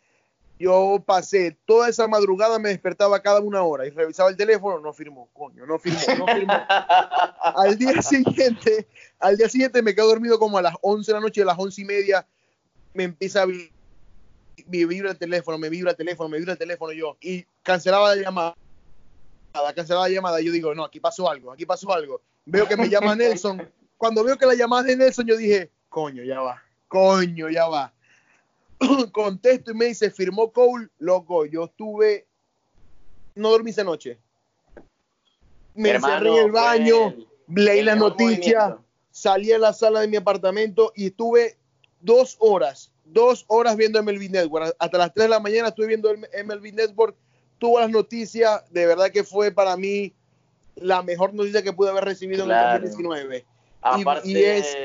Yo 0.62 1.04
pasé 1.04 1.58
toda 1.66 1.90
esa 1.90 2.08
madrugada, 2.08 2.60
me 2.60 2.70
despertaba 2.70 3.20
cada 3.20 3.40
una 3.40 3.64
hora 3.64 3.88
y 3.88 3.90
revisaba 3.90 4.30
el 4.30 4.38
teléfono, 4.38 4.80
no 4.80 4.94
firmó, 4.94 5.28
coño, 5.34 5.66
no 5.66 5.80
firmó, 5.80 6.00
no 6.20 6.28
firmó. 6.28 6.54
al 7.42 7.76
día 7.80 8.00
siguiente, 8.04 8.88
al 9.20 9.38
día 9.38 9.50
siguiente 9.50 9.82
me 9.82 9.96
quedo 9.96 10.10
dormido 10.10 10.38
como 10.38 10.60
a 10.60 10.62
las 10.62 10.76
11 10.84 11.12
de 11.12 11.14
la 11.16 11.20
noche, 11.20 11.42
a 11.42 11.46
las 11.46 11.58
11 11.58 11.82
y 11.82 11.86
media, 11.86 12.28
me 12.94 13.06
empieza 13.06 13.42
a 13.42 13.48
vibra 14.68 15.10
el 15.10 15.18
teléfono, 15.18 15.58
me 15.58 15.68
vibra 15.68 15.92
el 15.92 15.98
teléfono, 15.98 16.30
me 16.30 16.38
vibra 16.38 16.54
el 16.54 16.60
teléfono 16.60 16.94
yo, 16.94 17.18
y 17.20 17.44
cancelaba 17.64 18.16
la 18.16 18.22
llamada, 18.22 18.56
cancelaba 19.76 20.08
la 20.08 20.14
llamada, 20.14 20.42
yo 20.42 20.52
digo, 20.52 20.76
no, 20.76 20.86
aquí 20.86 21.00
pasó 21.00 21.28
algo, 21.28 21.52
aquí 21.52 21.66
pasó 21.66 21.92
algo. 21.92 22.22
Veo 22.46 22.68
que 22.68 22.78
me 22.78 22.88
llama 22.88 23.16
Nelson, 23.16 23.68
cuando 23.98 24.24
veo 24.24 24.38
que 24.38 24.46
la 24.46 24.54
llamada 24.54 24.84
de 24.84 24.96
Nelson, 24.96 25.26
yo 25.26 25.38
dije, 25.38 25.72
coño, 25.90 26.24
ya 26.24 26.40
va, 26.40 26.62
coño, 26.88 27.50
ya 27.50 27.68
va. 27.68 27.92
Contesto 29.12 29.72
y 29.72 29.76
me 29.76 29.86
dice, 29.86 30.10
firmó 30.10 30.52
Cole, 30.52 30.90
loco, 31.00 31.46
yo 31.46 31.66
estuve, 31.66 32.28
no 33.36 33.50
dormí 33.50 33.72
esa 33.72 33.84
noche. 33.84 34.20
Me 35.74 35.92
encerré 35.92 36.30
en 36.30 36.46
el 36.46 36.52
baño, 36.52 37.16
leí 37.48 37.82
la 37.82 37.96
noticia, 37.96 38.78
salí 39.10 39.52
a 39.52 39.58
la 39.58 39.74
sala 39.74 40.02
de 40.02 40.08
mi 40.08 40.18
apartamento 40.18 40.92
y 40.96 41.08
estuve 41.08 41.58
dos 42.02 42.36
horas, 42.40 42.92
dos 43.06 43.46
horas 43.48 43.78
viendo 43.78 44.02
MLB 44.02 44.30
Network. 44.30 44.76
Hasta 44.80 44.98
las 44.98 45.14
3 45.14 45.26
de 45.26 45.30
la 45.30 45.40
mañana 45.40 45.70
estuve 45.70 45.88
viendo 45.88 46.12
MLB 46.14 46.74
Network, 46.74 47.16
tuvo 47.58 47.80
las 47.80 47.90
noticias, 47.90 48.64
de 48.72 48.86
verdad 48.86 49.12
que 49.12 49.24
fue 49.24 49.52
para 49.52 49.78
mí 49.78 50.14
la 50.76 51.04
mejor 51.04 51.34
noticia 51.34 51.62
que 51.62 51.74
pude 51.74 51.92
haber 51.92 52.06
recibido 52.06 52.44
en 52.46 52.52
el 52.52 52.82
2019. 52.82 53.46
Aparte, 53.82 54.30
y, 54.30 54.38
es, 54.38 54.78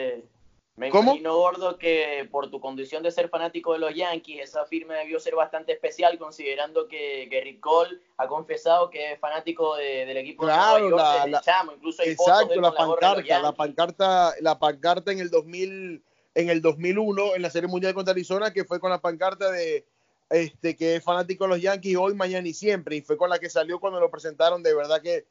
me 0.76 0.88
imagino, 0.88 1.36
Gordo, 1.36 1.78
que 1.78 2.28
por 2.30 2.50
tu 2.50 2.60
condición 2.60 3.02
de 3.02 3.10
ser 3.10 3.30
fanático 3.30 3.72
de 3.72 3.78
los 3.78 3.94
Yankees, 3.94 4.42
esa 4.42 4.66
firma 4.66 4.92
debió 4.94 5.18
ser 5.18 5.34
bastante 5.34 5.72
especial, 5.72 6.18
considerando 6.18 6.86
que 6.86 7.28
Gary 7.30 7.58
Cole 7.58 7.98
ha 8.18 8.28
confesado 8.28 8.90
que 8.90 9.12
es 9.12 9.18
fanático 9.18 9.76
del 9.76 10.14
equipo 10.18 10.46
de 10.46 10.52
Nueva 10.52 10.80
York, 10.80 11.40
Chamo. 11.42 11.72
Incluso 11.72 12.02
hay 12.02 12.10
exacto, 12.10 12.60
la 12.60 12.72
pancarta, 12.72 13.40
la, 13.40 13.52
pancarta, 13.52 14.34
la 14.42 14.58
pancarta 14.58 15.12
en 15.12 15.20
el 15.20 15.30
2000, 15.30 16.02
en 16.34 16.50
el 16.50 16.60
2001, 16.60 17.36
en 17.36 17.42
la 17.42 17.50
Serie 17.50 17.68
Mundial 17.68 17.94
contra 17.94 18.12
Arizona, 18.12 18.52
que 18.52 18.66
fue 18.66 18.78
con 18.78 18.90
la 18.90 19.00
pancarta 19.00 19.50
de 19.50 19.86
este 20.28 20.76
que 20.76 20.96
es 20.96 21.04
fanático 21.04 21.44
de 21.44 21.50
los 21.50 21.62
Yankees 21.62 21.96
hoy, 21.96 22.14
mañana 22.14 22.46
y 22.46 22.52
siempre, 22.52 22.96
y 22.96 23.00
fue 23.00 23.16
con 23.16 23.30
la 23.30 23.38
que 23.38 23.48
salió 23.48 23.80
cuando 23.80 23.98
lo 23.98 24.10
presentaron, 24.10 24.62
de 24.62 24.74
verdad 24.74 25.00
que 25.00 25.24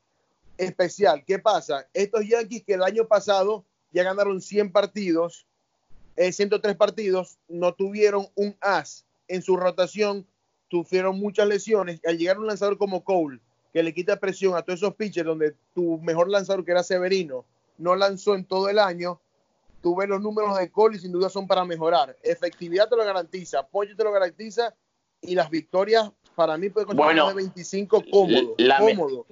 especial. 0.57 1.23
¿Qué 1.23 1.37
pasa? 1.37 1.87
Estos 1.93 2.27
Yankees 2.27 2.63
que 2.63 2.73
el 2.73 2.83
año 2.83 3.05
pasado 3.05 3.63
ya 3.95 4.03
ganaron 4.03 4.41
100 4.41 4.73
partidos, 4.73 5.47
103 6.17 6.73
eh, 6.73 6.77
partidos, 6.77 7.37
no 7.47 7.73
tuvieron 7.73 8.27
un 8.35 8.57
as 8.59 9.05
en 9.29 9.41
su 9.41 9.55
rotación, 9.55 10.27
tuvieron 10.67 11.17
muchas 11.17 11.47
lesiones. 11.47 12.01
Al 12.05 12.17
llegar 12.17 12.37
un 12.37 12.45
lanzador 12.45 12.77
como 12.77 13.05
Cole, 13.05 13.39
que 13.71 13.83
le 13.83 13.93
quita 13.93 14.19
presión 14.19 14.53
a 14.53 14.63
todos 14.63 14.79
esos 14.79 14.95
pitchers, 14.95 15.25
donde 15.25 15.55
tu 15.73 15.97
mejor 15.99 16.29
lanzador, 16.29 16.65
que 16.65 16.71
era 16.71 16.83
Severino, 16.83 17.45
no 17.77 17.95
lanzó 17.95 18.35
en 18.35 18.43
todo 18.43 18.67
el 18.67 18.79
año, 18.79 19.21
tú 19.81 19.95
ves 19.95 20.09
los 20.09 20.21
números 20.21 20.57
de 20.57 20.69
Cole 20.69 20.97
y 20.97 20.99
sin 20.99 21.13
duda 21.13 21.29
son 21.29 21.47
para 21.47 21.63
mejorar. 21.63 22.17
Efectividad 22.21 22.89
te 22.89 22.97
lo 22.97 23.05
garantiza, 23.05 23.59
apoyo 23.59 23.95
te 23.95 24.03
lo 24.03 24.11
garantiza 24.11 24.75
y 25.21 25.35
las 25.35 25.49
victorias 25.49 26.11
para 26.35 26.57
mí 26.57 26.69
puede 26.69 26.87
conseguir 26.87 27.05
bueno, 27.05 27.29
de 27.29 27.35
25 27.35 28.03
cómodo. 28.11 28.55
cómodo. 28.77 29.25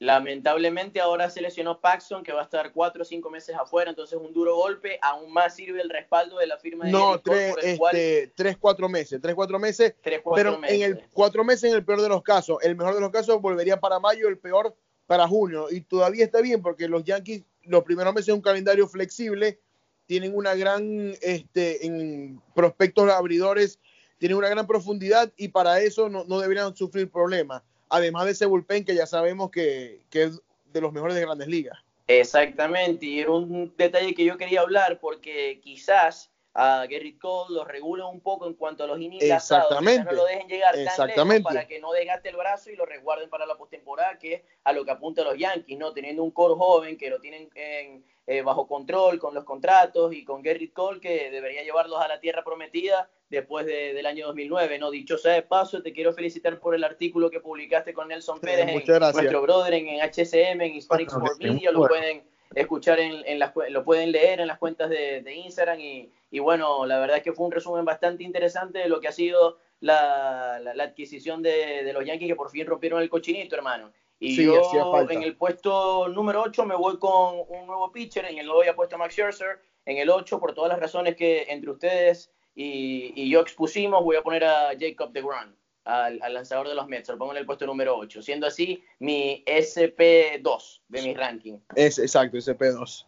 Lamentablemente 0.00 0.98
ahora 0.98 1.28
se 1.28 1.42
lesionó 1.42 1.78
Paxson, 1.78 2.22
que 2.22 2.32
va 2.32 2.40
a 2.40 2.44
estar 2.44 2.72
cuatro 2.72 3.02
o 3.02 3.04
cinco 3.04 3.28
meses 3.28 3.54
afuera, 3.54 3.90
entonces 3.90 4.18
un 4.18 4.32
duro 4.32 4.56
golpe. 4.56 4.98
Aún 5.02 5.30
más 5.30 5.54
sirve 5.54 5.82
el 5.82 5.90
respaldo 5.90 6.38
de 6.38 6.46
la 6.46 6.56
firma 6.56 6.86
de 6.86 6.90
No, 6.90 7.20
tres, 7.20 7.54
este, 7.62 8.32
tres, 8.34 8.56
cuatro 8.56 8.88
meses, 8.88 9.20
tres, 9.20 9.34
cuatro 9.34 9.58
meses. 9.58 9.94
Tres, 10.00 10.22
cuatro 10.24 10.58
pero 10.58 10.72
en 10.72 10.80
el 10.80 11.04
cuatro 11.12 11.44
meses 11.44 11.64
en 11.64 11.76
el 11.76 11.84
peor 11.84 12.00
de 12.00 12.08
los 12.08 12.22
casos. 12.22 12.56
El 12.62 12.76
mejor 12.76 12.94
de 12.94 13.02
los 13.02 13.10
casos 13.10 13.42
volvería 13.42 13.78
para 13.78 14.00
mayo, 14.00 14.26
el 14.26 14.38
peor 14.38 14.74
para 15.06 15.28
junio. 15.28 15.66
Y 15.70 15.82
todavía 15.82 16.24
está 16.24 16.40
bien 16.40 16.62
porque 16.62 16.88
los 16.88 17.04
Yankees, 17.04 17.44
los 17.64 17.84
primeros 17.84 18.14
meses 18.14 18.32
un 18.32 18.40
calendario 18.40 18.88
flexible, 18.88 19.60
tienen 20.06 20.34
una 20.34 20.54
gran, 20.54 21.12
este, 21.20 21.84
en 21.84 22.40
prospectos 22.54 23.10
abridores, 23.10 23.78
tienen 24.16 24.38
una 24.38 24.48
gran 24.48 24.66
profundidad 24.66 25.30
y 25.36 25.48
para 25.48 25.80
eso 25.80 26.08
no, 26.08 26.24
no 26.24 26.40
deberían 26.40 26.74
sufrir 26.74 27.10
problemas 27.10 27.62
además 27.90 28.24
de 28.24 28.32
ese 28.32 28.46
bullpen 28.46 28.84
que 28.84 28.94
ya 28.94 29.06
sabemos 29.06 29.50
que, 29.50 30.00
es 30.12 30.40
de 30.72 30.80
los 30.80 30.92
mejores 30.92 31.16
de 31.16 31.22
grandes 31.22 31.48
ligas. 31.48 31.78
Exactamente, 32.06 33.06
y 33.06 33.20
era 33.20 33.30
un 33.30 33.72
detalle 33.76 34.14
que 34.14 34.24
yo 34.24 34.36
quería 34.36 34.62
hablar 34.62 34.98
porque 35.00 35.60
quizás 35.62 36.30
a 36.54 36.86
Gary 36.90 37.16
Cole 37.16 37.54
lo 37.54 37.64
regula 37.64 38.06
un 38.06 38.20
poco 38.20 38.46
en 38.46 38.54
cuanto 38.54 38.82
a 38.82 38.86
los 38.88 38.98
innings 38.98 39.22
Exactamente. 39.22 40.04
no 40.04 40.12
lo 40.12 40.24
dejen 40.24 40.48
llegar 40.48 40.74
tan 40.96 41.28
lejos 41.28 41.42
para 41.42 41.68
que 41.68 41.78
no 41.78 41.92
desgaste 41.92 42.30
el 42.30 42.36
brazo 42.36 42.70
y 42.70 42.76
lo 42.76 42.84
resguarden 42.86 43.30
para 43.30 43.46
la 43.46 43.56
postemporada, 43.56 44.18
que 44.18 44.34
es 44.34 44.42
a 44.64 44.72
lo 44.72 44.84
que 44.84 44.90
apunta 44.90 45.22
los 45.22 45.38
Yankees, 45.38 45.78
¿no? 45.78 45.92
Teniendo 45.92 46.24
un 46.24 46.32
core 46.32 46.54
joven 46.56 46.98
que 46.98 47.10
lo 47.10 47.20
tienen 47.20 47.48
en, 47.54 48.04
eh, 48.26 48.42
bajo 48.42 48.66
control 48.66 49.20
con 49.20 49.32
los 49.32 49.44
contratos 49.44 50.12
y 50.12 50.24
con 50.24 50.42
Gary 50.42 50.70
Cole 50.70 51.00
que 51.00 51.30
debería 51.30 51.62
llevarlos 51.62 52.00
a 52.00 52.08
la 52.08 52.18
tierra 52.18 52.42
prometida 52.42 53.08
después 53.30 53.64
del 53.64 54.04
año 54.04 54.26
2009. 54.26 54.78
No 54.78 54.90
dicho 54.90 55.16
sea 55.16 55.34
de 55.34 55.42
paso, 55.42 55.82
te 55.82 55.92
quiero 55.92 56.12
felicitar 56.12 56.58
por 56.58 56.74
el 56.74 56.84
artículo 56.84 57.30
que 57.30 57.40
publicaste 57.40 57.94
con 57.94 58.08
Nelson 58.08 58.40
Pérez, 58.40 58.68
en, 58.68 58.74
nuestro 58.74 59.42
brother 59.42 59.74
en, 59.74 60.00
HCM, 60.00 60.60
en 60.60 60.74
Hispanic 60.74 61.08
Sport 61.08 61.40
Media, 61.40 61.70
lo 61.70 61.86
pueden 61.86 62.22
escuchar 62.54 62.98
en, 62.98 63.38
las, 63.38 63.52
lo 63.70 63.84
pueden 63.84 64.10
leer 64.10 64.40
en 64.40 64.48
las 64.48 64.58
cuentas 64.58 64.90
de, 64.90 65.34
Instagram 65.34 65.78
y, 65.80 66.38
bueno, 66.40 66.84
la 66.84 66.98
verdad 66.98 67.18
es 67.18 67.22
que 67.22 67.32
fue 67.32 67.46
un 67.46 67.52
resumen 67.52 67.84
bastante 67.84 68.24
interesante 68.24 68.80
de 68.80 68.88
lo 68.88 69.00
que 69.00 69.08
ha 69.08 69.12
sido 69.12 69.58
la, 69.78 70.58
la, 70.58 70.84
adquisición 70.84 71.42
de, 71.42 71.84
de, 71.84 71.92
los 71.92 72.04
Yankees 72.04 72.28
que 72.28 72.36
por 72.36 72.50
fin 72.50 72.66
rompieron 72.66 73.00
el 73.00 73.08
cochinito, 73.08 73.54
hermano. 73.54 73.92
Y 74.18 74.36
yo 74.44 75.08
en 75.08 75.22
el 75.22 75.34
puesto 75.36 76.08
número 76.08 76.42
8 76.42 76.66
me 76.66 76.74
voy 76.74 76.98
con 76.98 77.36
un 77.48 77.66
nuevo 77.66 77.90
pitcher, 77.90 78.26
en 78.26 78.38
el 78.38 78.46
9 78.46 78.68
a 78.68 78.76
puesto 78.76 78.96
a 78.96 78.98
Max 78.98 79.14
Scherzer, 79.14 79.60
en 79.86 79.96
el 79.96 80.10
8 80.10 80.38
por 80.38 80.52
todas 80.52 80.68
las 80.68 80.78
razones 80.78 81.16
que 81.16 81.46
entre 81.48 81.70
ustedes 81.70 82.30
y, 82.54 83.30
yo 83.30 83.40
expusimos, 83.40 84.04
voy 84.04 84.16
a 84.16 84.22
poner 84.22 84.44
a 84.44 84.70
Jacob 84.78 85.12
DeGrom, 85.12 85.54
al, 85.84 86.20
al 86.22 86.34
lanzador 86.34 86.68
de 86.68 86.74
los 86.74 86.86
Mets, 86.88 87.08
lo 87.08 87.18
pongo 87.18 87.32
en 87.32 87.38
el 87.38 87.46
puesto 87.46 87.66
número 87.66 87.96
8, 87.96 88.22
siendo 88.22 88.46
así 88.46 88.84
mi 88.98 89.42
SP2 89.46 90.80
de 90.88 91.02
mi 91.02 91.14
ranking. 91.14 91.58
Es 91.74 91.98
exacto, 91.98 92.36
SP2. 92.36 93.06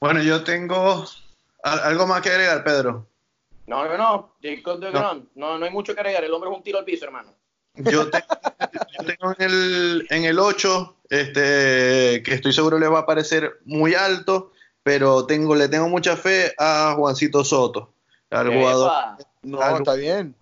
Bueno, 0.00 0.22
yo 0.22 0.44
tengo 0.44 1.04
algo 1.62 2.06
más 2.06 2.22
que 2.22 2.30
agregar, 2.30 2.62
Pedro. 2.62 3.08
No, 3.66 3.88
no, 3.88 3.96
no, 3.96 4.36
Jacob 4.42 4.78
DeGrom, 4.78 5.28
no, 5.34 5.58
no 5.58 5.64
hay 5.64 5.70
mucho 5.70 5.94
que 5.94 6.00
agregar, 6.00 6.24
el 6.24 6.32
hombre 6.32 6.50
es 6.50 6.56
un 6.56 6.62
tiro 6.62 6.78
al 6.78 6.84
piso, 6.84 7.06
hermano. 7.06 7.34
Yo 7.76 8.08
tengo, 8.08 9.34
en, 9.36 9.50
el, 9.50 10.06
en 10.10 10.24
el 10.24 10.38
8, 10.38 10.96
este, 11.10 12.22
que 12.22 12.34
estoy 12.34 12.52
seguro 12.52 12.78
le 12.78 12.86
va 12.86 13.00
a 13.00 13.06
parecer 13.06 13.58
muy 13.64 13.94
alto, 13.94 14.52
pero 14.84 15.26
tengo, 15.26 15.56
le 15.56 15.68
tengo 15.68 15.88
mucha 15.88 16.16
fe 16.16 16.54
a 16.58 16.94
Juancito 16.96 17.42
Soto, 17.42 17.92
al 18.30 18.52
jugador. 18.54 18.92
No, 19.42 19.78
está 19.78 19.94
bien. 19.94 20.36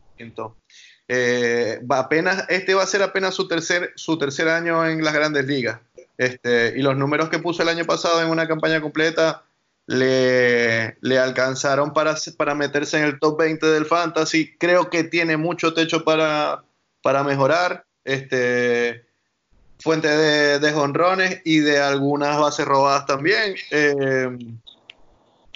Eh, 1.09 1.81
apenas, 1.89 2.45
este 2.49 2.75
va 2.75 2.83
a 2.83 2.87
ser 2.87 3.03
apenas 3.03 3.35
su 3.35 3.49
tercer, 3.49 3.93
su 3.95 4.19
tercer 4.19 4.49
año 4.49 4.87
en 4.87 5.03
las 5.03 5.15
grandes 5.15 5.47
ligas. 5.47 5.81
Este, 6.19 6.75
y 6.77 6.83
los 6.83 6.97
números 6.97 7.29
que 7.29 7.39
puso 7.39 7.63
el 7.63 7.69
año 7.69 7.85
pasado 7.85 8.21
en 8.21 8.29
una 8.29 8.47
campaña 8.47 8.81
completa 8.81 9.45
le, 9.87 10.97
le 11.01 11.19
alcanzaron 11.19 11.93
para, 11.93 12.17
para 12.37 12.55
meterse 12.55 12.99
en 12.99 13.05
el 13.05 13.21
top 13.21 13.39
20 13.39 13.67
del 13.67 13.87
fantasy. 13.87 14.57
Creo 14.59 14.91
que 14.91 15.05
tiene 15.05 15.37
mucho 15.37 15.73
techo 15.73 16.05
para, 16.05 16.65
para 17.01 17.23
mejorar. 17.23 17.85
Este, 18.05 19.07
fuente 19.83 20.09
de, 20.09 20.73
jonrones 20.73 21.43
y 21.45 21.59
de 21.59 21.81
algunas 21.81 22.39
bases 22.39 22.67
robadas 22.67 23.07
también. 23.07 23.55
Eh, 23.71 24.29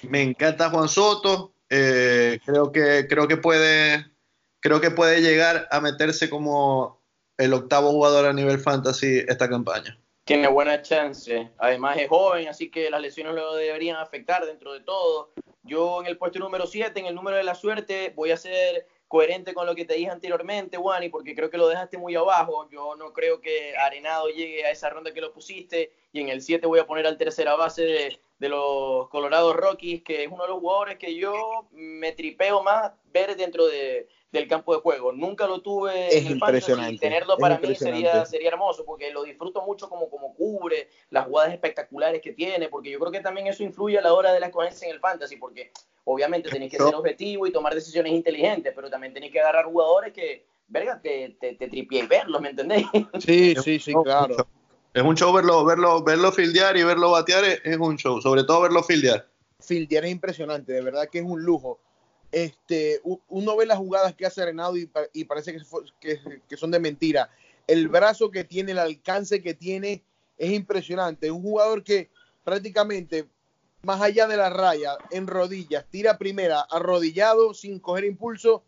me 0.08 0.22
encanta 0.22 0.70
Juan 0.70 0.88
Soto. 0.88 1.52
Eh, 1.68 2.38
creo 2.44 2.70
que 2.70 3.06
creo 3.08 3.26
que 3.26 3.36
puede 3.36 4.06
creo 4.60 4.80
que 4.80 4.90
puede 4.90 5.20
llegar 5.20 5.68
a 5.70 5.80
meterse 5.80 6.30
como 6.30 7.00
el 7.38 7.52
octavo 7.52 7.90
jugador 7.90 8.26
a 8.26 8.32
nivel 8.32 8.58
fantasy 8.58 9.24
esta 9.26 9.48
campaña. 9.48 9.98
Tiene 10.24 10.48
buena 10.48 10.82
chance. 10.82 11.50
Además 11.58 11.98
es 11.98 12.08
joven, 12.08 12.48
así 12.48 12.68
que 12.68 12.90
las 12.90 13.00
lesiones 13.00 13.34
lo 13.34 13.54
deberían 13.54 13.96
afectar 13.96 14.44
dentro 14.44 14.72
de 14.72 14.80
todo. 14.80 15.32
Yo 15.62 16.00
en 16.00 16.06
el 16.06 16.18
puesto 16.18 16.38
número 16.38 16.66
7, 16.66 16.98
en 16.98 17.06
el 17.06 17.14
número 17.14 17.36
de 17.36 17.44
la 17.44 17.54
suerte, 17.54 18.12
voy 18.16 18.32
a 18.32 18.36
ser 18.36 18.86
coherente 19.08 19.54
con 19.54 19.66
lo 19.66 19.74
que 19.74 19.84
te 19.84 19.94
dije 19.94 20.10
anteriormente, 20.10 20.78
Wani, 20.78 21.08
porque 21.08 21.34
creo 21.34 21.50
que 21.50 21.58
lo 21.58 21.68
dejaste 21.68 21.98
muy 21.98 22.14
abajo. 22.16 22.68
Yo 22.70 22.96
no 22.96 23.12
creo 23.12 23.40
que 23.40 23.76
Arenado 23.76 24.28
llegue 24.28 24.64
a 24.64 24.70
esa 24.70 24.90
ronda 24.90 25.12
que 25.12 25.20
lo 25.20 25.32
pusiste. 25.32 25.92
Y 26.12 26.20
en 26.20 26.28
el 26.28 26.42
7 26.42 26.66
voy 26.66 26.80
a 26.80 26.86
poner 26.86 27.06
al 27.06 27.18
tercera 27.18 27.54
base 27.54 27.82
de 27.82 28.20
los 28.38 29.08
Colorado 29.08 29.52
Rockies, 29.52 30.02
que 30.02 30.24
es 30.24 30.30
uno 30.30 30.42
de 30.44 30.50
los 30.50 30.60
jugadores 30.60 30.98
que 30.98 31.14
yo 31.14 31.66
me 31.72 32.12
tripeo 32.12 32.62
más 32.62 32.92
ver 33.12 33.36
dentro 33.36 33.66
de, 33.66 34.08
del 34.30 34.46
campo 34.48 34.74
de 34.74 34.80
juego. 34.80 35.12
Nunca 35.12 35.46
lo 35.46 35.62
tuve 35.62 36.08
es 36.08 36.26
en 36.26 36.32
el 36.32 36.38
fantasy 36.38 36.72
y 36.90 36.98
tenerlo 36.98 37.36
para 37.38 37.58
mí 37.58 37.74
sería, 37.74 38.24
sería 38.26 38.48
hermoso 38.48 38.84
porque 38.84 39.10
lo 39.10 39.22
disfruto 39.24 39.62
mucho 39.62 39.88
como, 39.88 40.10
como 40.10 40.34
cubre, 40.34 40.88
las 41.10 41.26
jugadas 41.26 41.52
espectaculares 41.52 42.20
que 42.20 42.32
tiene, 42.32 42.68
porque 42.68 42.90
yo 42.90 42.98
creo 42.98 43.12
que 43.12 43.20
también 43.20 43.46
eso 43.46 43.62
influye 43.62 43.98
a 43.98 44.02
la 44.02 44.12
hora 44.12 44.32
de 44.32 44.40
la 44.40 44.46
escogencia 44.46 44.86
en 44.86 44.94
el 44.94 45.00
fantasy, 45.00 45.36
porque 45.36 45.72
obviamente 46.04 46.50
tenéis 46.50 46.72
que 46.72 46.78
ser 46.78 46.94
objetivo 46.94 47.46
y 47.46 47.52
tomar 47.52 47.74
decisiones 47.74 48.12
inteligentes, 48.12 48.72
pero 48.74 48.90
también 48.90 49.14
tenéis 49.14 49.32
que 49.32 49.40
agarrar 49.40 49.64
jugadores 49.64 50.12
que, 50.12 50.44
verga, 50.68 51.00
te, 51.00 51.36
te, 51.40 51.54
te 51.54 51.68
y 51.72 52.06
verlos, 52.06 52.40
¿me 52.40 52.50
entendéis? 52.50 52.86
Sí, 53.18 53.54
sí, 53.56 53.78
sí, 53.78 53.94
claro. 54.04 54.36
Es 54.96 55.02
un 55.02 55.14
show 55.14 55.30
verlo, 55.30 55.62
verlo, 55.62 56.02
verlo 56.02 56.32
fildear 56.32 56.74
y 56.78 56.82
verlo 56.82 57.10
batear, 57.10 57.44
es, 57.44 57.76
un 57.76 57.98
show, 57.98 58.18
sobre 58.22 58.44
todo 58.44 58.62
verlo 58.62 58.82
fildear. 58.82 59.28
Fildear 59.60 60.06
es 60.06 60.10
impresionante, 60.10 60.72
de 60.72 60.80
verdad 60.80 61.06
que 61.12 61.18
es 61.18 61.24
un 61.26 61.42
lujo. 61.42 61.78
Este, 62.32 63.02
uno 63.28 63.56
ve 63.58 63.66
las 63.66 63.76
jugadas 63.76 64.14
que 64.14 64.24
hace 64.24 64.40
Arenado 64.40 64.74
y, 64.74 64.86
parece 65.24 65.54
que, 66.00 66.18
que, 66.48 66.56
son 66.56 66.70
de 66.70 66.80
mentira. 66.80 67.28
El 67.66 67.88
brazo 67.88 68.30
que 68.30 68.44
tiene, 68.44 68.72
el 68.72 68.78
alcance 68.78 69.42
que 69.42 69.52
tiene, 69.52 70.02
es 70.38 70.50
impresionante. 70.50 71.26
Es 71.26 71.32
un 71.32 71.42
jugador 71.42 71.84
que 71.84 72.08
prácticamente 72.42 73.26
más 73.82 74.00
allá 74.00 74.26
de 74.26 74.38
la 74.38 74.48
raya, 74.48 74.96
en 75.10 75.26
rodillas, 75.26 75.84
tira 75.90 76.16
primera, 76.16 76.62
arrodillado, 76.70 77.52
sin 77.52 77.80
coger 77.80 78.06
impulso. 78.06 78.64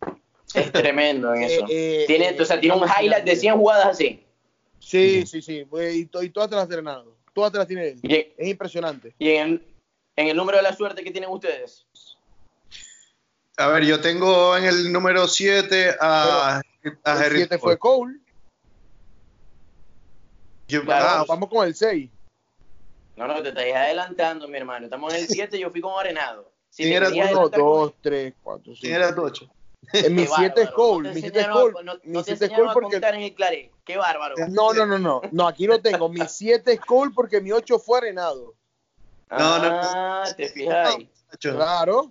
Es 0.52 0.72
tremendo 0.72 1.32
en 1.34 1.44
eso. 1.44 1.64
Eh, 1.70 2.02
eh, 2.02 2.04
tiene, 2.06 2.36
o 2.38 2.44
sea, 2.44 2.60
tiene 2.60 2.76
un 2.76 2.84
highlight 2.86 3.24
de 3.24 3.34
100 3.34 3.56
jugadas 3.56 3.86
así. 3.86 4.27
Sí, 4.88 5.26
sí, 5.26 5.42
sí. 5.42 5.66
Pues, 5.68 5.94
y, 5.94 6.08
y, 6.10 6.30
todas 6.30 6.48
te 6.48 6.56
las 6.56 6.66
drenado. 6.66 7.14
Todas 7.34 7.52
te 7.52 7.58
las 7.58 7.66
tiene 7.66 7.88
él. 7.88 8.00
es 8.02 8.48
impresionante. 8.48 9.14
¿Y 9.18 9.32
en, 9.32 9.62
en 10.16 10.28
el 10.28 10.36
número 10.36 10.56
de 10.56 10.62
la 10.62 10.74
suerte 10.74 11.04
que 11.04 11.10
tienen 11.10 11.28
ustedes? 11.28 11.86
A 13.58 13.66
ver, 13.68 13.84
yo 13.84 14.00
tengo 14.00 14.56
en 14.56 14.64
el 14.64 14.90
número 14.90 15.28
7 15.28 15.96
a, 16.00 16.62
a 17.04 17.26
El 17.26 17.32
7 17.36 17.58
fue 17.58 17.76
Cole. 17.76 18.18
Ah, 20.88 21.24
vamos 21.28 21.50
con 21.50 21.66
el 21.66 21.74
6. 21.74 22.08
No, 23.16 23.26
no, 23.26 23.42
te 23.42 23.50
estás 23.50 23.64
adelantando, 23.64 24.48
mi 24.48 24.56
hermano. 24.56 24.86
Estamos 24.86 25.12
en 25.12 25.20
el 25.20 25.28
7, 25.28 25.58
yo 25.58 25.70
fui 25.70 25.82
con 25.82 26.00
Arenado. 26.00 26.50
Si 26.70 26.84
¿Quién 26.84 26.94
era 26.94 27.10
1, 27.10 27.48
2, 27.50 27.94
3, 28.00 28.34
4, 28.42 28.62
5. 28.64 28.78
¿Quién 28.80 28.94
era 28.94 29.14
tu 29.14 29.20
8? 29.22 29.50
En 29.92 30.14
mi 30.14 30.26
7 30.26 30.62
es 30.62 30.70
Cole. 30.70 31.12
mi 31.12 31.20
7 31.20 31.40
es 31.40 31.48
Cole. 31.48 31.74
No, 31.84 31.92
no 32.04 32.24
te 32.24 32.32
es 32.32 32.50
Cole 32.50 32.70
porque... 32.72 32.96
en 32.96 33.14
el 33.16 33.34
claré. 33.34 33.70
Qué 33.88 33.96
bárbaro. 33.96 34.34
No, 34.50 34.74
no, 34.74 34.84
no, 34.84 34.98
no. 34.98 35.22
No, 35.32 35.48
aquí 35.48 35.66
lo 35.66 35.80
tengo. 35.80 36.10
Mi 36.10 36.20
7 36.20 36.74
es 36.74 36.80
Cole 36.80 37.10
porque 37.14 37.40
mi 37.40 37.52
8 37.52 37.78
fue 37.78 37.96
Arenado. 37.96 38.54
No, 39.30 39.58
no. 39.58 39.80
Ah, 39.82 40.24
te 40.36 40.46
fijas. 40.50 40.94
Claro. 41.40 42.10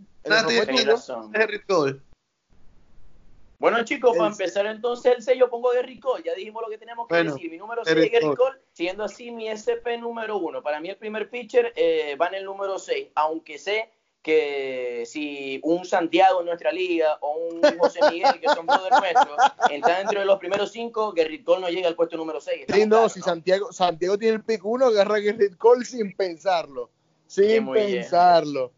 Bueno, 3.59 3.83
chicos, 3.85 4.17
para 4.17 4.31
empezar 4.31 4.65
entonces 4.65 5.17
el 5.17 5.21
6, 5.21 5.39
yo 5.39 5.51
pongo 5.51 5.69
Gary 5.71 5.99
Cole. 5.99 6.23
Ya 6.25 6.33
dijimos 6.33 6.63
lo 6.63 6.69
que 6.69 6.79
tenemos 6.79 7.07
que 7.07 7.15
decir. 7.15 7.51
Mi 7.51 7.57
número 7.59 7.85
6 7.85 7.95
es 7.95 8.11
Gary 8.11 8.35
Cole, 8.35 8.59
siendo 8.73 9.03
así 9.03 9.29
mi 9.29 9.47
SP 9.53 9.99
número 9.99 10.37
1. 10.37 10.63
Para 10.63 10.79
mí, 10.79 10.89
el 10.89 10.97
primer 10.97 11.29
pitcher 11.29 11.73
eh, 11.75 12.15
va 12.19 12.25
en 12.29 12.35
el 12.35 12.45
número 12.45 12.79
6, 12.79 13.09
aunque 13.13 13.59
sé 13.59 13.91
que 14.21 15.03
si 15.05 15.59
un 15.63 15.85
Santiago 15.85 16.41
en 16.41 16.47
nuestra 16.47 16.71
liga 16.71 17.17
o 17.21 17.37
un 17.37 17.61
José 17.77 17.99
Miguel, 18.11 18.39
que 18.41 18.49
son 18.49 18.65
brothers 18.65 18.99
nuestros, 18.99 19.37
está 19.71 19.99
dentro 19.99 20.19
de 20.19 20.25
los 20.25 20.37
primeros 20.39 20.71
5, 20.71 21.13
Gary 21.13 21.43
Cole 21.43 21.61
no 21.61 21.69
llega 21.69 21.87
al 21.87 21.95
puesto 21.95 22.17
número 22.17 22.41
6. 22.41 22.65
Sí, 22.67 22.85
no, 22.85 23.07
si 23.09 23.21
Santiago, 23.21 23.71
Santiago 23.71 24.17
tiene 24.17 24.35
el 24.35 24.43
pick 24.43 24.65
1, 24.65 24.85
agarra 24.87 25.15
a 25.15 25.19
Gary 25.19 25.49
Cole 25.57 25.85
sin 25.85 26.15
pensarlo. 26.15 26.89
Sin 27.27 27.71
pensarlo. 27.71 28.71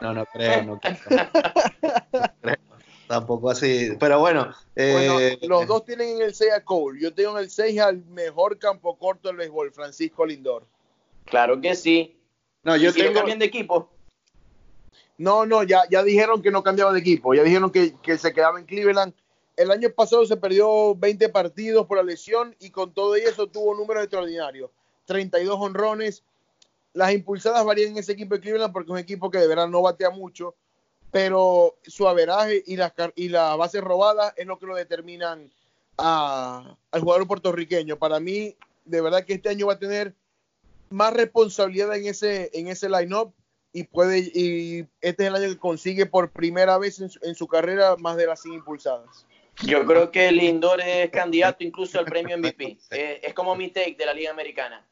No, 0.00 0.14
no 0.14 0.24
creo, 0.26 0.62
no 0.64 0.80
creo. 0.80 0.98
Tampoco 3.06 3.50
así. 3.50 3.90
Pero 4.00 4.18
bueno. 4.20 4.50
Eh, 4.76 5.38
los 5.42 5.66
dos 5.66 5.84
tienen 5.84 6.16
en 6.16 6.22
el 6.22 6.34
6 6.34 6.52
a 6.52 6.64
Cole. 6.64 7.00
Yo 7.00 7.12
tengo 7.12 7.36
en 7.38 7.44
el 7.44 7.50
6 7.50 7.80
al 7.80 8.04
mejor 8.06 8.58
campo 8.58 8.96
corto 8.96 9.28
del 9.28 9.36
béisbol, 9.36 9.72
Francisco 9.72 10.24
Lindor. 10.24 10.66
Claro 11.26 11.60
que 11.60 11.74
sí. 11.74 12.16
No, 12.62 12.76
yo 12.76 12.92
tengo... 12.92 13.12
cambian 13.12 13.38
de 13.38 13.46
equipo? 13.46 13.90
No, 15.16 15.46
no, 15.46 15.62
ya, 15.62 15.82
ya 15.90 16.02
dijeron 16.02 16.42
que 16.42 16.50
no 16.50 16.62
cambiaba 16.62 16.92
de 16.92 17.00
equipo. 17.00 17.34
Ya 17.34 17.42
dijeron 17.42 17.70
que, 17.70 17.94
que 18.02 18.18
se 18.18 18.32
quedaba 18.32 18.58
en 18.58 18.66
Cleveland. 18.66 19.14
El 19.56 19.70
año 19.70 19.90
pasado 19.90 20.26
se 20.26 20.36
perdió 20.36 20.94
20 20.96 21.28
partidos 21.28 21.86
por 21.86 21.98
la 21.98 22.02
lesión 22.02 22.56
y 22.58 22.70
con 22.70 22.92
todo 22.92 23.14
eso 23.14 23.46
tuvo 23.46 23.74
números 23.74 24.02
extraordinarios. 24.02 24.70
32 25.06 25.56
honrones, 25.60 26.24
las 26.92 27.12
impulsadas 27.12 27.64
varían 27.64 27.92
en 27.92 27.98
ese 27.98 28.12
equipo 28.12 28.34
de 28.34 28.40
Cleveland 28.40 28.72
porque 28.72 28.88
es 28.88 28.92
un 28.92 28.98
equipo 28.98 29.30
que 29.30 29.38
de 29.38 29.46
verdad 29.46 29.68
no 29.68 29.82
batea 29.82 30.10
mucho, 30.10 30.56
pero 31.12 31.76
su 31.82 32.08
averaje 32.08 32.64
y 32.66 32.76
las 32.76 32.92
y 33.14 33.28
la 33.28 33.54
bases 33.54 33.82
robadas 33.82 34.32
es 34.36 34.46
lo 34.46 34.58
que 34.58 34.66
lo 34.66 34.74
determinan 34.74 35.52
al 35.96 36.76
jugador 37.00 37.28
puertorriqueño. 37.28 37.98
Para 37.98 38.18
mí, 38.18 38.56
de 38.84 39.00
verdad 39.00 39.24
que 39.24 39.34
este 39.34 39.48
año 39.48 39.68
va 39.68 39.74
a 39.74 39.78
tener 39.78 40.14
más 40.90 41.12
responsabilidad 41.12 41.94
en 41.94 42.06
ese, 42.06 42.50
en 42.52 42.68
ese 42.68 42.88
line-up 42.88 43.32
y 43.74 43.82
puede 43.82 44.20
y 44.20 44.86
este 45.00 45.24
es 45.24 45.28
el 45.28 45.34
año 45.34 45.48
que 45.48 45.58
consigue 45.58 46.06
por 46.06 46.30
primera 46.30 46.78
vez 46.78 47.00
en 47.00 47.34
su, 47.34 47.48
carrera 47.48 47.96
más 47.96 48.16
de 48.16 48.26
las 48.26 48.40
100 48.40 48.54
impulsadas. 48.54 49.26
Yo 49.64 49.84
creo 49.84 50.12
que 50.12 50.30
Lindor 50.30 50.80
es 50.80 51.10
candidato 51.10 51.64
incluso 51.64 51.98
al 51.98 52.04
premio 52.04 52.38
MVP. 52.38 52.78
es 52.90 53.34
como 53.34 53.56
mi 53.56 53.70
take 53.70 53.96
de 53.98 54.06
la 54.06 54.14
Liga 54.14 54.30
Americana. 54.30 54.86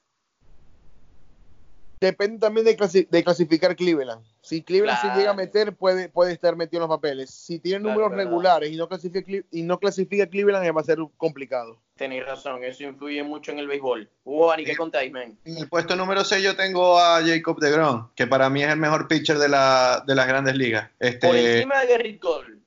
Depende 2.01 2.41
también 2.41 2.67
de, 2.67 3.23
clasificar 3.23 3.77
Cleveland. 3.77 4.25
Si 4.43 4.63
Cleveland 4.63 5.01
se 5.01 5.19
llega 5.19 5.31
a 5.31 5.35
meter, 5.35 5.73
puede, 5.73 6.09
puede 6.09 6.33
estar 6.33 6.57
metido 6.57 6.83
en 6.83 6.89
los 6.89 6.97
papeles. 6.97 7.31
Si 7.31 7.61
tiene 7.61 7.79
números 7.79 8.11
regulares 8.11 8.73
y 8.73 8.77
no, 8.77 8.89
clasifica, 8.89 9.31
y 9.51 9.63
no 9.63 9.79
clasifica 9.79 10.27
Cleveland, 10.27 10.77
va 10.77 10.81
a 10.81 10.85
ser 10.85 10.99
complicado. 11.17 11.79
Tenéis 11.95 12.27
razón, 12.27 12.65
eso 12.65 12.83
influye 12.83 13.23
mucho 13.23 13.53
en 13.53 13.61
el 13.61 13.69
béisbol. 13.69 14.11
Hugo, 14.25 14.51
Ani, 14.51 14.65
¿qué 14.65 14.77
contáis, 14.77 15.13
man? 15.13 15.39
En 15.45 15.59
el 15.59 15.69
puesto 15.69 15.95
número 15.95 16.25
6 16.25 16.43
yo 16.43 16.57
tengo 16.57 16.99
a 16.99 17.23
Jacob 17.23 17.61
de 17.61 17.71
Grom, 17.71 18.09
que 18.17 18.27
para 18.27 18.51
mí 18.51 18.65
es 18.65 18.71
el 18.71 18.79
mejor 18.79 19.07
pitcher 19.07 19.39
de, 19.39 19.49
la, 19.49 20.03
de 20.05 20.15
las 20.17 20.27
grandes 20.27 20.57
ligas. 20.57 20.91
Este, 20.99 21.29
por 21.29 21.37
encima 21.37 21.81
de 21.81 21.87
Gerrit 21.87 22.21
Cole. 22.21 22.62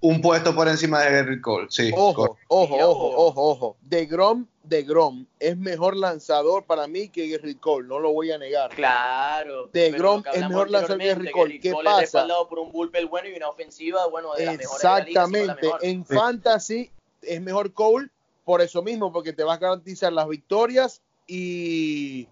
Un 0.00 0.20
puesto 0.20 0.54
por 0.54 0.68
encima 0.68 1.00
de 1.00 1.10
Gerrit 1.10 1.40
Cole, 1.42 1.66
sí. 1.70 1.90
Ojo, 1.94 2.38
ojo, 2.48 2.76
ojo, 2.76 3.16
ojo, 3.16 3.50
ojo. 3.50 3.76
De 3.82 4.06
Grom 4.06 4.46
de 4.70 4.84
Grom 4.84 5.26
es 5.40 5.56
mejor 5.56 5.96
lanzador 5.96 6.64
para 6.64 6.86
mí 6.86 7.08
que 7.08 7.28
Gary 7.28 7.56
Cole, 7.56 7.88
no 7.88 7.98
lo 7.98 8.12
voy 8.12 8.30
a 8.30 8.38
negar. 8.38 8.70
Claro. 8.70 9.68
De 9.72 9.90
Grom 9.90 10.22
es 10.32 10.48
mejor 10.48 10.70
lanzador 10.70 10.98
que 10.98 11.08
Gary 11.08 11.30
Cole. 11.32 11.60
¿Qué 11.60 11.72
pasa? 11.84 12.24
Es 12.24 12.32
por 12.48 12.60
un 12.60 12.70
bullpen 12.70 13.08
bueno 13.08 13.28
y 13.28 13.32
una 13.34 13.48
ofensiva, 13.48 14.06
bueno, 14.06 14.32
de 14.34 14.44
Exactamente. 14.44 15.68
en 15.82 16.04
fantasy 16.06 16.90
es 17.20 17.40
mejor 17.40 17.72
Cole 17.72 18.08
por 18.44 18.62
eso 18.62 18.80
mismo, 18.82 19.12
porque 19.12 19.32
te 19.32 19.42
vas 19.42 19.56
a 19.56 19.60
garantizar 19.60 20.12
las 20.12 20.28
victorias 20.28 21.02
y 21.26 22.28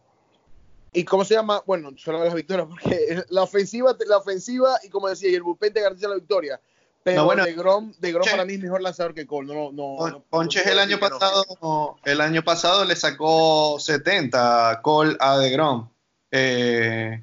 y 0.93 1.05
cómo 1.05 1.25
se 1.25 1.35
llama, 1.35 1.63
bueno, 1.67 1.91
solo 1.97 2.25
las 2.25 2.35
victorias, 2.35 2.67
porque 2.71 3.25
la 3.29 3.43
ofensiva, 3.43 3.95
la 4.07 4.17
ofensiva 4.19 4.79
y 4.83 4.89
como 4.89 5.09
decía, 5.09 5.29
y 5.29 5.35
el 5.35 5.43
bullpen 5.43 5.73
te 5.73 5.81
garantiza 5.81 6.09
la 6.09 6.15
victoria. 6.15 6.61
Pero 7.09 7.25
bueno, 7.25 7.45
de 7.45 7.53
Grom, 7.55 7.93
de 7.99 8.13
Grom 8.13 8.29
para 8.31 8.45
mí 8.45 8.55
es 8.55 8.61
mejor 8.61 8.83
lanzador 8.83 9.15
que 9.15 9.27
Cole. 9.27 9.55
No, 9.55 9.73
no, 9.73 10.23
Ponches 10.29 10.67
el 10.67 10.79
año 10.79 10.99
pasado, 10.99 11.97
el 12.05 12.21
año 12.21 12.43
pasado 12.43 12.85
le 12.85 12.97
sacó 12.97 13.79
70 13.81 14.81
Cole 14.83 15.17
a 15.21 15.39
de 15.39 15.51
Grom. 15.51 15.89
Eh, 16.31 17.23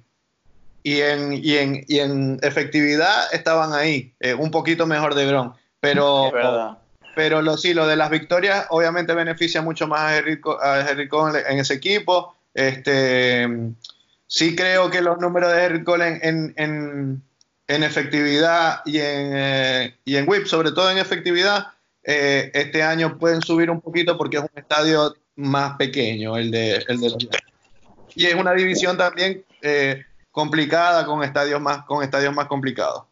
y, 0.84 1.02
en, 1.02 1.34
y, 1.34 1.58
en, 1.58 1.86
y 1.88 2.00
en 2.00 2.40
efectividad 2.42 3.34
estaban 3.34 3.74
ahí, 3.74 4.14
eh, 4.20 4.34
un 4.34 4.52
poquito 4.52 4.88
mejor 4.88 5.16
de 5.16 5.28
Grom. 5.28 5.54
Pero, 5.80 6.32
pero 7.16 7.42
lo, 7.42 7.58
sí, 7.58 7.74
lo 7.74 7.86
de 7.88 7.96
las 7.96 8.10
victorias 8.10 8.66
obviamente 8.70 9.14
beneficia 9.14 9.62
mucho 9.62 9.88
más 9.88 10.02
a 10.02 10.18
Henry, 10.18 10.40
a 10.62 11.10
Cole 11.10 11.44
en 11.48 11.60
ese 11.60 11.76
equipo. 11.76 12.36
Este, 12.54 13.48
sí 14.26 14.56
creo 14.56 14.90
que 14.90 15.02
los 15.02 15.20
números 15.20 15.52
de 15.52 15.66
Henry 15.66 15.84
Cole 15.84 16.20
en 16.24 16.54
en 16.58 17.24
efectividad 17.68 18.82
y 18.86 18.98
en, 18.98 19.32
eh, 19.34 19.98
y 20.06 20.16
en 20.18 20.30
whip, 20.30 20.46
sobre 20.46 20.72
todo 20.72 20.92
en 20.92 20.98
efectividad, 20.98 21.68
eh, 22.04 22.52
este 22.54 22.84
año 22.84 23.18
pueden 23.18 23.42
subir 23.42 23.70
un 23.72 23.82
poquito 23.82 24.18
porque 24.18 24.38
es 24.38 24.44
un 24.44 24.50
estadio 24.56 25.16
más 25.36 25.76
pequeño 25.78 26.38
el 26.38 26.52
de, 26.52 26.76
el 26.88 27.00
de 27.02 27.10
los 27.10 27.18
Y 28.16 28.26
es 28.26 28.36
una 28.36 28.54
división 28.54 28.98
también 28.98 29.44
eh, 29.62 30.04
complicada 30.32 31.06
con 31.06 31.24
estadios 31.24 31.60
más, 31.60 31.84
con 31.86 32.04
estadios 32.04 32.34
más 32.34 32.48
complicados. 32.48 33.04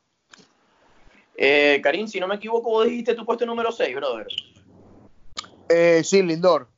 Karim, 1.35 2.07
si 2.07 2.19
no 2.19 2.27
me 2.27 2.35
equivoco, 2.35 2.69
vos 2.69 2.85
dijiste 2.85 3.15
tu 3.15 3.25
puesto 3.25 3.45
número 3.45 3.71
6, 3.71 3.95
brother. 3.95 4.27
sí, 6.03 6.21
Lindor. 6.21 6.72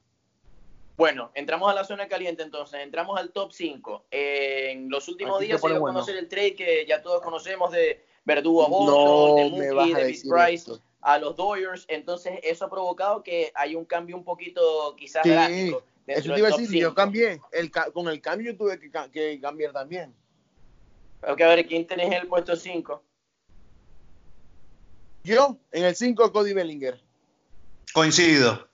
Bueno, 0.98 1.32
entramos 1.34 1.70
a 1.70 1.74
la 1.74 1.84
zona 1.84 2.08
caliente 2.08 2.42
entonces, 2.44 2.80
entramos 2.82 3.20
al 3.20 3.32
top 3.32 3.52
5. 3.52 4.06
en 4.12 4.90
los 4.90 5.08
últimos 5.10 5.40
días 5.42 5.60
se 5.60 5.68
dio 5.68 5.78
a 5.78 5.80
conocer 5.80 6.16
el 6.16 6.30
trade 6.30 6.56
que 6.56 6.86
ya 6.88 7.02
todos 7.02 7.22
conocemos 7.22 7.72
de 7.72 8.06
Verdugo 8.24 8.66
a 8.66 8.70
Boston, 8.70 9.60
de 9.60 9.74
Mookie, 9.74 9.94
de 9.94 10.22
Price 10.30 10.72
a 11.02 11.20
los 11.20 11.36
Dodgers. 11.36 11.86
Entonces 11.90 12.40
eso 12.44 12.66
ha 12.66 12.70
provocado 12.70 13.24
que 13.24 13.52
hay 13.56 13.76
un 13.76 13.86
cambio 13.86 14.16
un 14.16 14.24
poquito 14.24 14.96
quizás 14.98 15.24
sí, 15.24 15.30
drástico. 15.30 15.84
Eso 16.08 16.34
te 16.34 16.40
iba 16.40 16.48
a 16.48 16.58
decir, 16.58 16.80
yo 16.80 16.94
cambié. 16.94 17.42
El, 17.52 17.72
con 17.72 18.08
el 18.08 18.22
cambio 18.22 18.56
tuve 18.56 18.80
que, 18.80 19.40
cambiar 19.40 19.74
también. 19.74 20.14
Ok, 21.22 21.42
a 21.42 21.48
ver, 21.48 21.66
¿quién 21.66 21.88
tenés 21.88 22.08
en 22.08 22.14
el 22.14 22.28
puesto 22.28 22.56
5? 22.56 23.04
Yo, 25.24 25.58
en 25.72 25.86
el 25.86 25.96
5, 25.96 26.32
Cody 26.32 26.54
Bellinger. 26.54 27.02
Coincido. 27.94 28.68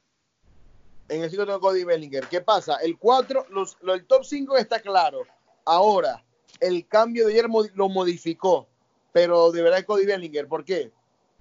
En 1.12 1.22
el 1.22 1.30
5 1.30 1.45
tengo 1.45 1.59
Cody 1.59 1.84
Bellinger. 1.84 2.26
¿Qué 2.30 2.39
pasa? 2.39 2.78
El 2.78 2.97
4, 2.97 3.47
los, 3.49 3.78
lo, 3.82 3.93
el 3.93 4.05
top 4.05 4.24
5 4.24 4.55
está 4.55 4.80
claro. 4.80 5.24
Ahora, 5.66 6.24
el 6.62 6.88
cambio 6.88 7.28
de 7.28 7.34
ayer 7.34 7.47
lo 7.74 7.89
modificó, 7.89 8.70
pero 9.12 9.51
de 9.51 9.62
verdad 9.62 9.84
Cody 9.86 10.05
Bellinger. 10.05 10.47
¿Por 10.47 10.64
qué? 10.64 10.89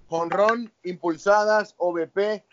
Honrón, 0.09 0.73
impulsadas, 0.83 1.73
OBP, 1.77 2.43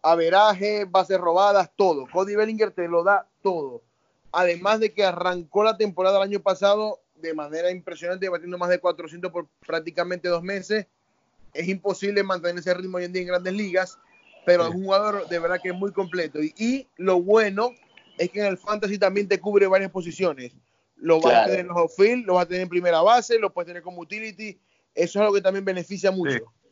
averaje, 0.00 0.86
bases 0.86 1.18
robadas, 1.18 1.70
todo. 1.76 2.06
Cody 2.10 2.36
Bellinger 2.36 2.70
te 2.70 2.88
lo 2.88 3.04
da 3.04 3.28
todo. 3.42 3.82
Además 4.32 4.80
de 4.80 4.94
que 4.94 5.04
arrancó 5.04 5.64
la 5.64 5.76
temporada 5.76 6.16
el 6.16 6.30
año 6.30 6.40
pasado 6.40 7.00
de 7.16 7.34
manera 7.34 7.70
impresionante, 7.70 8.30
batiendo 8.30 8.56
más 8.56 8.70
de 8.70 8.80
400 8.80 9.30
por 9.30 9.46
prácticamente 9.66 10.26
dos 10.30 10.42
meses. 10.42 10.86
Es 11.52 11.68
imposible 11.68 12.22
mantener 12.22 12.60
ese 12.60 12.72
ritmo 12.72 12.96
hoy 12.96 13.04
en 13.04 13.12
día 13.12 13.20
en 13.20 13.28
grandes 13.28 13.52
ligas, 13.52 13.98
pero 14.44 14.68
es 14.68 14.74
un 14.74 14.84
jugador 14.84 15.28
de 15.28 15.38
verdad 15.38 15.60
que 15.62 15.70
es 15.70 15.74
muy 15.74 15.92
completo. 15.92 16.42
Y, 16.42 16.54
y, 16.56 16.88
lo 16.96 17.20
bueno 17.20 17.70
es 18.18 18.30
que 18.30 18.40
en 18.40 18.46
el 18.46 18.58
fantasy 18.58 18.98
también 18.98 19.28
te 19.28 19.40
cubre 19.40 19.66
varias 19.66 19.90
posiciones. 19.90 20.52
Lo 20.96 21.20
vas 21.20 21.32
claro. 21.32 21.42
a 21.42 21.46
tener 21.46 21.60
en 21.60 21.68
los 21.68 21.76
outfield, 21.76 22.26
lo 22.26 22.34
vas 22.34 22.44
a 22.44 22.48
tener 22.48 22.62
en 22.62 22.68
primera 22.68 23.02
base, 23.02 23.38
lo 23.38 23.52
puedes 23.52 23.66
tener 23.66 23.82
como 23.82 24.00
utility. 24.00 24.58
Eso 24.94 25.18
es 25.18 25.22
algo 25.22 25.34
que 25.34 25.40
también 25.40 25.64
beneficia 25.64 26.10
mucho. 26.10 26.38
Sí. 26.38 26.62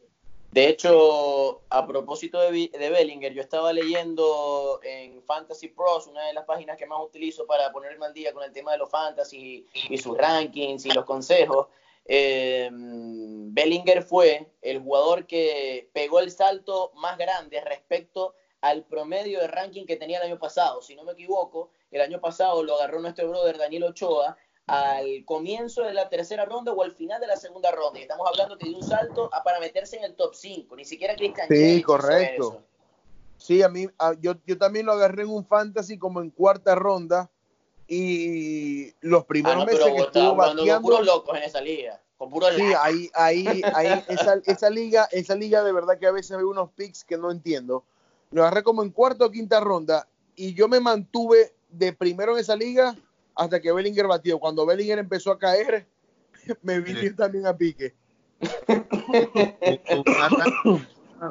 De 0.52 0.68
hecho, 0.68 1.62
a 1.70 1.86
propósito 1.86 2.40
de, 2.40 2.70
de, 2.76 2.90
Bellinger, 2.90 3.32
yo 3.32 3.40
estaba 3.40 3.72
leyendo 3.72 4.80
en 4.82 5.22
Fantasy 5.22 5.68
Pros, 5.68 6.08
una 6.08 6.26
de 6.26 6.34
las 6.34 6.44
páginas 6.44 6.76
que 6.76 6.86
más 6.86 6.98
utilizo 7.00 7.46
para 7.46 7.70
ponerme 7.70 8.06
al 8.06 8.12
día 8.12 8.32
con 8.32 8.42
el 8.42 8.52
tema 8.52 8.72
de 8.72 8.78
los 8.78 8.90
fantasy 8.90 9.64
y 9.88 9.98
sus 9.98 10.18
rankings 10.18 10.86
y 10.86 10.90
los 10.90 11.04
consejos. 11.04 11.68
Eh, 12.12 12.68
Bellinger 12.72 14.02
fue 14.02 14.50
el 14.62 14.80
jugador 14.80 15.28
que 15.28 15.88
pegó 15.92 16.18
el 16.18 16.32
salto 16.32 16.90
más 16.96 17.16
grande 17.16 17.60
respecto 17.60 18.34
al 18.62 18.84
promedio 18.84 19.38
de 19.38 19.46
ranking 19.46 19.86
que 19.86 19.94
tenía 19.94 20.18
el 20.18 20.26
año 20.26 20.38
pasado. 20.40 20.82
Si 20.82 20.96
no 20.96 21.04
me 21.04 21.12
equivoco, 21.12 21.70
el 21.92 22.00
año 22.00 22.20
pasado 22.20 22.64
lo 22.64 22.74
agarró 22.74 22.98
nuestro 23.00 23.28
brother 23.28 23.58
Daniel 23.58 23.84
Ochoa 23.84 24.36
al 24.66 25.24
comienzo 25.24 25.82
de 25.82 25.94
la 25.94 26.08
tercera 26.08 26.44
ronda 26.46 26.72
o 26.72 26.82
al 26.82 26.90
final 26.90 27.20
de 27.20 27.28
la 27.28 27.36
segunda 27.36 27.70
ronda. 27.70 28.00
Y 28.00 28.02
estamos 28.02 28.26
hablando 28.26 28.58
que 28.58 28.68
de 28.68 28.74
un 28.74 28.82
salto 28.82 29.32
a 29.32 29.44
para 29.44 29.60
meterse 29.60 29.96
en 29.96 30.02
el 30.02 30.16
top 30.16 30.34
5. 30.34 30.74
Ni 30.74 30.84
siquiera 30.84 31.14
Cristian 31.14 31.46
Sí, 31.48 31.80
correcto. 31.82 32.60
Sí, 33.36 33.62
a 33.62 33.68
mí, 33.68 33.86
a, 33.98 34.14
yo, 34.20 34.34
yo 34.46 34.58
también 34.58 34.86
lo 34.86 34.92
agarré 34.92 35.22
en 35.22 35.30
un 35.30 35.46
fantasy 35.46 35.96
como 35.96 36.20
en 36.20 36.30
cuarta 36.30 36.74
ronda. 36.74 37.30
Y 37.92 38.94
los 39.00 39.24
primeros 39.24 39.64
ah, 39.64 39.66
no, 39.66 39.72
meses 39.72 39.84
que 39.84 40.00
estuvo 40.00 40.36
bateando. 40.36 40.74
Con 40.74 40.82
puros 40.82 41.04
locos 41.04 41.36
en 41.36 41.42
esa 41.42 41.60
liga. 41.60 42.00
Con 42.16 42.30
puros 42.30 42.54
sí, 42.54 42.62
ahí, 42.80 43.10
ahí, 43.14 43.62
ahí, 43.74 44.04
esa, 44.06 44.40
esa, 44.44 44.70
liga, 44.70 45.08
esa 45.10 45.34
liga 45.34 45.64
de 45.64 45.72
verdad 45.72 45.98
que 45.98 46.06
a 46.06 46.12
veces 46.12 46.36
veo 46.36 46.48
unos 46.50 46.70
picks 46.70 47.02
que 47.02 47.18
no 47.18 47.32
entiendo. 47.32 47.82
Lo 48.30 48.42
agarré 48.42 48.62
como 48.62 48.84
en 48.84 48.90
cuarta 48.90 49.24
o 49.24 49.30
quinta 49.32 49.58
ronda. 49.58 50.06
Y 50.36 50.54
yo 50.54 50.68
me 50.68 50.78
mantuve 50.78 51.52
de 51.68 51.92
primero 51.92 52.34
en 52.34 52.38
esa 52.38 52.54
liga 52.54 52.94
hasta 53.34 53.60
que 53.60 53.72
Bellinger 53.72 54.06
batió. 54.06 54.38
Cuando 54.38 54.64
Bellinger 54.64 55.00
empezó 55.00 55.32
a 55.32 55.38
caer, 55.40 55.88
me 56.62 56.78
vine 56.78 57.00
sí. 57.00 57.16
también 57.16 57.48
a 57.48 57.56
pique. 57.56 57.96
un, 58.68 60.04
arranque, 60.16 60.86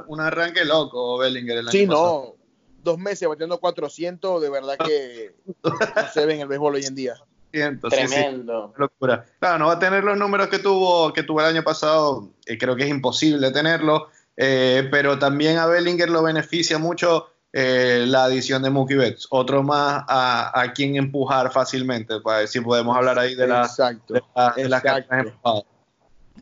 un, 0.07 0.20
arranque, 0.20 0.66
loco, 0.66 1.20
Bellinger. 1.20 1.60
El 1.60 1.70
sí, 1.70 1.88
no. 1.88 2.36
Dos 2.84 2.98
meses 2.98 3.28
batiendo 3.28 3.60
400, 3.60 4.42
de 4.42 4.50
verdad 4.50 4.78
que 4.78 5.36
no 5.64 5.78
se 6.14 6.26
ve 6.26 6.36
en 6.36 6.42
el 6.42 6.48
béisbol 6.48 6.76
hoy 6.76 6.86
en 6.86 6.96
día. 6.96 7.16
Tremendo. 7.52 7.90
Sí, 7.90 8.74
sí, 8.76 8.80
locura. 8.80 9.26
Claro, 9.40 9.58
no 9.58 9.68
va 9.68 9.74
a 9.74 9.80
tener 9.80 10.04
los 10.04 10.18
números 10.18 10.48
que 10.50 10.60
tuvo, 10.60 11.12
que 11.14 11.24
tuvo 11.24 11.42
el 11.42 11.48
año 11.48 11.64
pasado. 11.64 12.30
Eh, 12.46 12.58
creo 12.58 12.76
que 12.76 12.84
es 12.84 12.90
imposible 12.90 13.52
tenerlo. 13.52 14.10
Eh, 14.38 14.88
pero 14.90 15.20
también 15.20 15.58
a 15.58 15.66
Bellinger 15.66 16.10
lo 16.10 16.24
beneficia 16.24 16.78
mucho 16.78 17.28
eh, 17.52 18.06
la 18.08 18.26
adición 18.26 18.62
de 18.62 18.70
Mookie 18.70 18.96
Betts, 18.96 19.28
otro 19.32 19.64
más 19.64 20.04
a, 20.08 20.62
a, 20.62 20.72
quien 20.72 20.96
empujar 20.96 21.52
fácilmente, 21.52 22.22
para 22.22 22.40
ver 22.40 22.48
si 22.48 22.62
podemos 22.62 22.96
hablar 22.96 23.18
ahí 23.18 23.34
de 23.34 23.48
la, 23.48 23.64
exacto, 23.64 24.14
de 24.14 24.22
la, 24.36 24.54
de 24.56 24.70
las 24.70 24.86
exacto. 24.86 25.66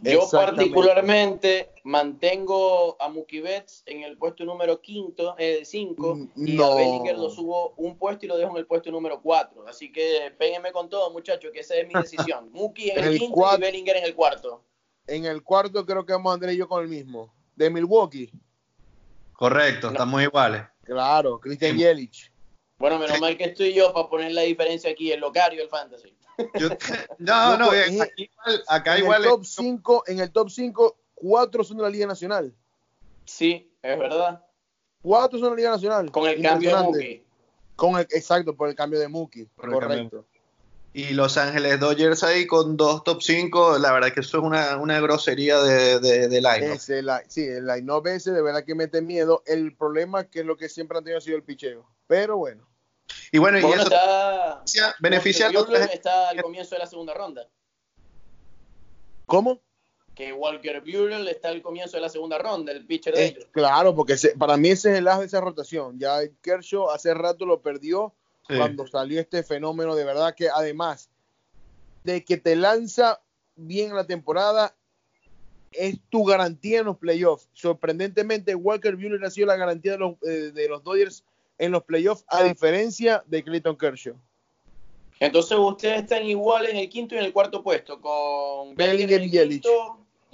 Yo 0.02 0.28
particularmente 0.32 1.72
mantengo 1.84 3.02
a 3.02 3.10
Mookie 3.10 3.42
Betts 3.42 3.84
en 3.86 4.04
el 4.04 4.18
puesto 4.18 4.46
número 4.46 4.80
5 4.84 5.36
eh, 5.40 5.62
cinco, 5.66 6.18
y 6.36 6.54
no. 6.54 6.66
a 6.66 6.76
Bellinger 6.76 7.18
lo 7.18 7.30
subo 7.30 7.74
un 7.78 7.98
puesto 7.98 8.26
y 8.26 8.30
lo 8.30 8.38
dejo 8.38 8.52
en 8.52 8.58
el 8.58 8.68
puesto 8.68 8.92
número 8.92 9.22
4. 9.22 9.68
Así 9.68 9.92
que 9.92 10.34
péguenme 10.38 10.72
con 10.72 10.90
todo, 10.90 11.12
muchachos, 11.12 11.52
que 11.52 11.62
esa 11.62 11.76
es 11.76 11.88
mi 11.88 11.94
decisión. 12.02 12.52
Mookie 12.52 12.92
en 12.92 13.00
el, 13.00 13.14
el 13.14 13.20
quinto 13.20 13.34
cuatro, 13.34 13.58
y 13.58 13.62
Bellinger 13.62 13.98
en 13.98 14.04
el 14.04 14.16
cuarto. 14.16 14.64
En 15.08 15.26
el 15.26 15.42
cuarto 15.42 15.86
creo 15.86 16.06
que 16.06 16.14
vamos 16.14 16.34
André 16.34 16.54
y 16.54 16.58
yo 16.58 16.68
con 16.68 16.84
el 16.84 16.90
mismo. 16.90 17.34
De 17.56 17.70
Milwaukee. 17.70 18.30
Correcto, 19.34 19.88
no. 19.88 19.94
estamos 19.94 20.22
iguales. 20.22 20.64
Claro, 20.84 21.40
Christian 21.40 21.78
Yelich. 21.78 22.32
Bueno, 22.78 23.00
menos 23.00 23.20
mal 23.20 23.36
que 23.38 23.46
estoy 23.46 23.74
yo 23.74 23.92
para 23.92 24.08
poner 24.08 24.32
la 24.34 24.42
diferencia 24.42 24.92
aquí, 24.92 25.12
el 25.12 25.20
locario, 25.20 25.62
el 25.64 25.70
fantasy. 25.70 26.17
Yo, 26.60 26.70
no, 27.18 27.58
no, 27.58 27.74
en, 27.74 28.02
aquí 28.02 28.30
igual, 28.30 28.64
acá 28.68 28.98
en 28.98 29.04
igual. 29.04 29.24
El 29.24 29.30
top 29.30 29.46
5, 29.46 30.04
en 30.08 30.20
el 30.20 30.32
top 30.32 30.50
5, 30.50 30.98
cuatro 31.16 31.64
son 31.64 31.78
de 31.78 31.84
la 31.84 31.90
Liga 31.90 32.08
Nacional. 32.08 32.54
Sí, 33.26 33.72
es 33.82 34.00
verdad. 34.00 34.44
Cuatro 35.02 35.40
son 35.40 35.50
de 35.50 35.52
la 35.52 35.58
Liga 35.58 35.70
Nacional. 35.72 36.12
Con 36.12 36.28
el 36.28 36.42
cambio 36.42 36.76
de 36.76 36.84
Mookie. 36.84 37.24
Con 37.76 38.00
el, 38.00 38.08
exacto, 38.12 38.56
por 38.56 38.70
el 38.70 38.76
cambio 38.76 39.00
de 39.00 39.08
Mookie. 39.08 39.50
Correcto. 39.56 40.26
Y 40.94 41.14
Los 41.14 41.38
Ángeles 41.38 41.80
Dodgers 41.80 42.24
ahí 42.24 42.48
con 42.48 42.76
dos 42.76 43.04
top 43.04 43.22
5, 43.22 43.78
la 43.78 43.92
verdad 43.92 44.12
que 44.12 44.22
eso 44.22 44.40
es 44.40 44.44
una, 44.44 44.78
una 44.78 45.00
grosería 45.00 45.62
de, 45.62 46.00
de, 46.00 46.28
de 46.28 46.42
line 46.42 46.74
ese, 46.74 47.04
la, 47.04 47.22
Sí, 47.28 47.46
el 47.46 47.68
line 47.68 47.88
ese 48.06 48.32
de 48.32 48.42
verdad 48.42 48.64
que 48.64 48.74
mete 48.74 49.02
miedo. 49.04 49.44
El 49.46 49.76
problema 49.76 50.22
es 50.22 50.28
que 50.28 50.44
lo 50.44 50.58
que 50.58 50.70
siempre 50.70 50.98
han 50.98 51.04
tenido 51.04 51.20
ha 51.20 51.22
sido 51.22 51.38
el 51.38 51.44
picheo. 51.44 51.86
Pero 52.08 52.38
bueno. 52.38 52.67
Y 53.32 53.38
bueno, 53.38 53.60
y 53.60 53.62
eso 53.62 53.84
está, 53.84 54.64
beneficia 55.00 55.48
a 55.48 55.52
Walker 55.52 55.90
está 55.94 56.30
al 56.30 56.42
comienzo 56.42 56.76
de 56.76 56.80
la 56.80 56.88
segunda 56.88 57.14
ronda. 57.14 57.48
¿Cómo? 59.26 59.62
Que 60.16 60.34
Walker 60.34 60.82
Buehler 60.82 61.28
está 61.28 61.50
al 61.50 61.62
comienzo 61.62 61.98
de 61.98 62.02
la 62.02 62.10
segunda 62.10 62.38
ronda, 62.38 62.72
el 62.72 62.86
pitcher 62.86 63.14
de 63.14 63.24
eh, 63.24 63.28
ellos. 63.28 63.48
Claro, 63.52 63.96
porque 63.96 64.18
se, 64.18 64.36
para 64.36 64.58
mí 64.58 64.70
ese 64.70 64.92
es 64.94 64.98
el 64.98 65.08
as 65.08 65.20
de 65.20 65.26
esa 65.26 65.42
rotación. 65.42 66.00
Ya 66.00 66.20
Kershaw 66.42 66.90
hace 66.90 67.14
rato 67.14 67.46
lo 67.46 67.62
perdió 67.62 68.16
sí. 68.48 68.56
cuando 68.58 68.88
salió 68.88 69.20
este 69.20 69.44
fenómeno 69.44 69.96
de 69.96 70.06
verdad 70.06 70.34
que 70.34 70.50
además 70.50 71.10
de 72.04 72.24
que 72.24 72.38
te 72.38 72.56
lanza 72.56 73.22
bien 73.56 73.94
la 73.94 74.08
temporada 74.08 74.76
es 75.72 76.00
tu 76.10 76.24
garantía 76.24 76.80
en 76.80 76.86
los 76.86 76.98
playoffs. 76.98 77.50
Sorprendentemente, 77.54 78.56
Walker 78.56 78.96
Buehler 78.96 79.24
ha 79.26 79.30
sido 79.30 79.48
la 79.48 79.58
garantía 79.58 79.94
de 79.94 79.98
los, 79.98 80.16
eh, 80.24 80.52
de 80.54 80.70
los 80.70 80.84
Dodgers 80.84 81.24
en 81.58 81.72
los 81.72 81.84
playoffs, 81.84 82.24
a 82.28 82.44
diferencia 82.44 83.24
de 83.28 83.44
Clayton 83.44 83.78
Kershaw. 83.78 84.16
Entonces 85.20 85.58
ustedes 85.58 86.04
están 86.04 86.26
igual 86.26 86.68
en 86.68 86.78
el 86.78 86.90
quinto 86.90 87.16
y 87.16 87.18
en 87.18 87.26
el 87.26 87.34
cuarto 87.34 87.64
puesto, 87.64 88.00
con 88.00 88.76
Bellinger 88.76 89.22
y 89.22 89.32
Yelich. 89.32 89.66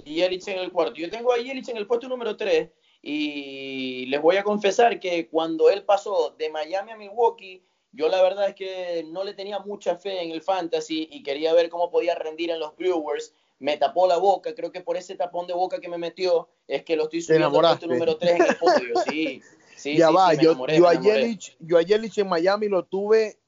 Y 0.04 0.16
Yelich 0.16 0.46
en 0.48 0.58
el 0.58 0.70
cuarto. 0.70 0.96
Yo 0.96 1.08
tengo 1.08 1.32
a 1.32 1.38
Yelich 1.38 1.68
en 1.68 1.78
el 1.78 1.86
puesto 1.86 2.08
número 2.08 2.36
3 2.36 2.68
y 3.00 4.06
les 4.06 4.20
voy 4.20 4.36
a 4.36 4.42
confesar 4.42 5.00
que 5.00 5.28
cuando 5.28 5.70
él 5.70 5.84
pasó 5.84 6.34
de 6.38 6.50
Miami 6.50 6.92
a 6.92 6.96
Milwaukee, 6.96 7.62
yo 7.92 8.08
la 8.08 8.20
verdad 8.22 8.48
es 8.48 8.54
que 8.54 9.04
no 9.08 9.24
le 9.24 9.34
tenía 9.34 9.60
mucha 9.60 9.96
fe 9.96 10.22
en 10.22 10.32
el 10.32 10.42
fantasy 10.42 11.08
y 11.10 11.22
quería 11.22 11.54
ver 11.54 11.68
cómo 11.68 11.90
podía 11.90 12.14
rendir 12.14 12.50
en 12.50 12.58
los 12.58 12.76
Brewers. 12.76 13.32
Me 13.60 13.76
tapó 13.76 14.06
la 14.08 14.18
boca, 14.18 14.54
creo 14.54 14.72
que 14.72 14.80
por 14.80 14.96
ese 14.96 15.14
tapón 15.14 15.46
de 15.46 15.54
boca 15.54 15.80
que 15.80 15.88
me 15.88 15.96
metió 15.96 16.48
es 16.66 16.82
que 16.82 16.96
lo 16.96 17.04
estoy 17.04 17.22
subiendo 17.22 17.46
al 17.60 17.78
puesto 17.78 17.86
número 17.86 18.16
3 18.16 18.32
en 18.32 18.42
el 18.42 18.56
podio, 18.56 18.94
sí. 19.08 19.42
Sí, 19.84 19.98
ya 19.98 20.08
sí, 20.08 20.14
va, 20.14 20.30
sí, 20.30 20.38
yo, 20.40 20.52
enamoré, 20.52 20.78
yo, 20.78 20.88
a 20.88 20.94
Yelich, 20.94 21.56
yo 21.60 21.76
a 21.76 21.82
Yelich 21.82 22.16
en 22.16 22.26
Miami 22.26 22.68
lo 22.68 22.86
tuve 22.86 23.38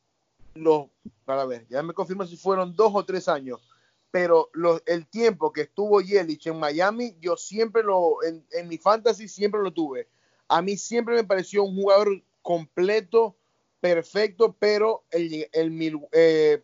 los, 0.53 0.89
para 1.25 1.47
ver, 1.47 1.67
ya 1.67 1.83
me 1.83 1.95
confirma 1.95 2.27
si 2.27 2.37
fueron 2.37 2.77
dos 2.77 2.93
o 2.95 3.07
tres 3.07 3.27
años, 3.27 3.67
pero 4.11 4.51
el 4.85 5.07
tiempo 5.07 5.51
que 5.51 5.63
estuvo 5.63 6.03
Yelich 6.03 6.47
en 6.47 6.61
Miami, 6.61 7.17
yo 7.23 7.39
siempre 7.39 7.83
lo, 7.83 8.23
en, 8.23 8.45
en, 8.53 8.69
mi 8.69 8.77
fantasy 8.77 9.29
siempre 9.29 9.63
lo 9.63 9.73
tuve. 9.73 10.09
A 10.47 10.61
mí 10.61 10.77
siempre 10.77 11.15
me 11.15 11.25
pareció 11.25 11.65
un 11.65 11.75
jugador 11.75 12.23
completo, 12.43 13.35
perfecto, 13.81 14.55
pero 14.59 15.05
el, 15.13 15.49
el 15.53 16.01
eh, 16.13 16.63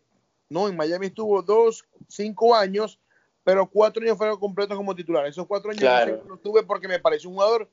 no, 0.49 0.67
en 0.67 0.77
Miami 0.77 1.07
estuvo 1.07 1.41
dos, 1.41 1.83
cinco 2.07 2.53
años, 2.53 2.99
pero 3.43 3.67
cuatro 3.67 4.03
años 4.03 4.19
fueron 4.19 4.39
completos 4.39 4.77
como 4.77 4.93
titular. 4.93 5.25
Esos 5.25 5.47
cuatro 5.47 5.71
años 5.71 5.81
claro. 5.81 6.23
lo 6.27 6.37
tuve 6.37 6.61
porque 6.61 6.87
me 6.87 6.99
pareció 6.99 7.31
un 7.31 7.37
jugador 7.37 7.67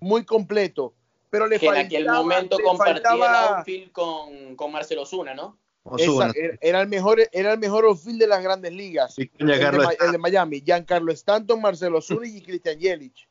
muy 0.00 0.24
completo 0.24 0.94
pero 1.32 1.46
le 1.46 1.58
que 1.58 1.64
faltaba, 1.64 1.80
en 1.80 1.86
aquel 1.86 2.06
momento 2.06 2.58
compartía 2.62 3.02
faltaba... 3.02 3.48
el 3.48 3.54
outfield 3.54 3.92
con, 3.92 4.54
con 4.54 4.70
Marcelo 4.70 5.06
Zuna, 5.06 5.32
¿no? 5.32 5.56
Esa, 5.96 6.30
era, 6.60 6.82
el 6.82 6.88
mejor, 6.88 7.22
era 7.32 7.54
el 7.54 7.58
mejor 7.58 7.86
outfield 7.86 8.20
de 8.20 8.26
las 8.26 8.42
grandes 8.42 8.70
ligas. 8.70 9.14
Sí, 9.14 9.30
el, 9.38 9.46
de, 9.46 9.54
el, 9.54 10.12
de, 10.12 10.18
Miami. 10.18 10.60
Giancarlo 10.60 11.10
Stanton, 11.10 11.58
Marcelo 11.58 12.02
Zuna 12.02 12.28
y 12.28 12.42
Christian 12.42 12.78
Yelich. 12.78 13.26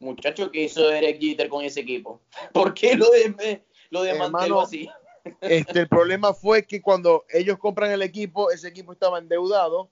Muchacho, 0.00 0.50
que 0.50 0.64
hizo 0.64 0.86
Derek 0.86 1.18
Jeter 1.18 1.48
con 1.48 1.64
ese 1.64 1.80
equipo? 1.80 2.20
¿Por 2.52 2.74
qué 2.74 2.94
lo, 2.94 3.08
de, 3.10 3.64
lo 3.88 4.02
desmanteló 4.02 4.60
así? 4.60 4.88
Este, 5.42 5.80
el 5.80 5.88
problema 5.88 6.32
fue 6.32 6.64
que 6.64 6.80
cuando 6.80 7.26
ellos 7.28 7.58
compran 7.58 7.90
el 7.90 8.00
equipo, 8.00 8.50
ese 8.50 8.68
equipo 8.68 8.92
estaba 8.92 9.18
endeudado 9.18 9.90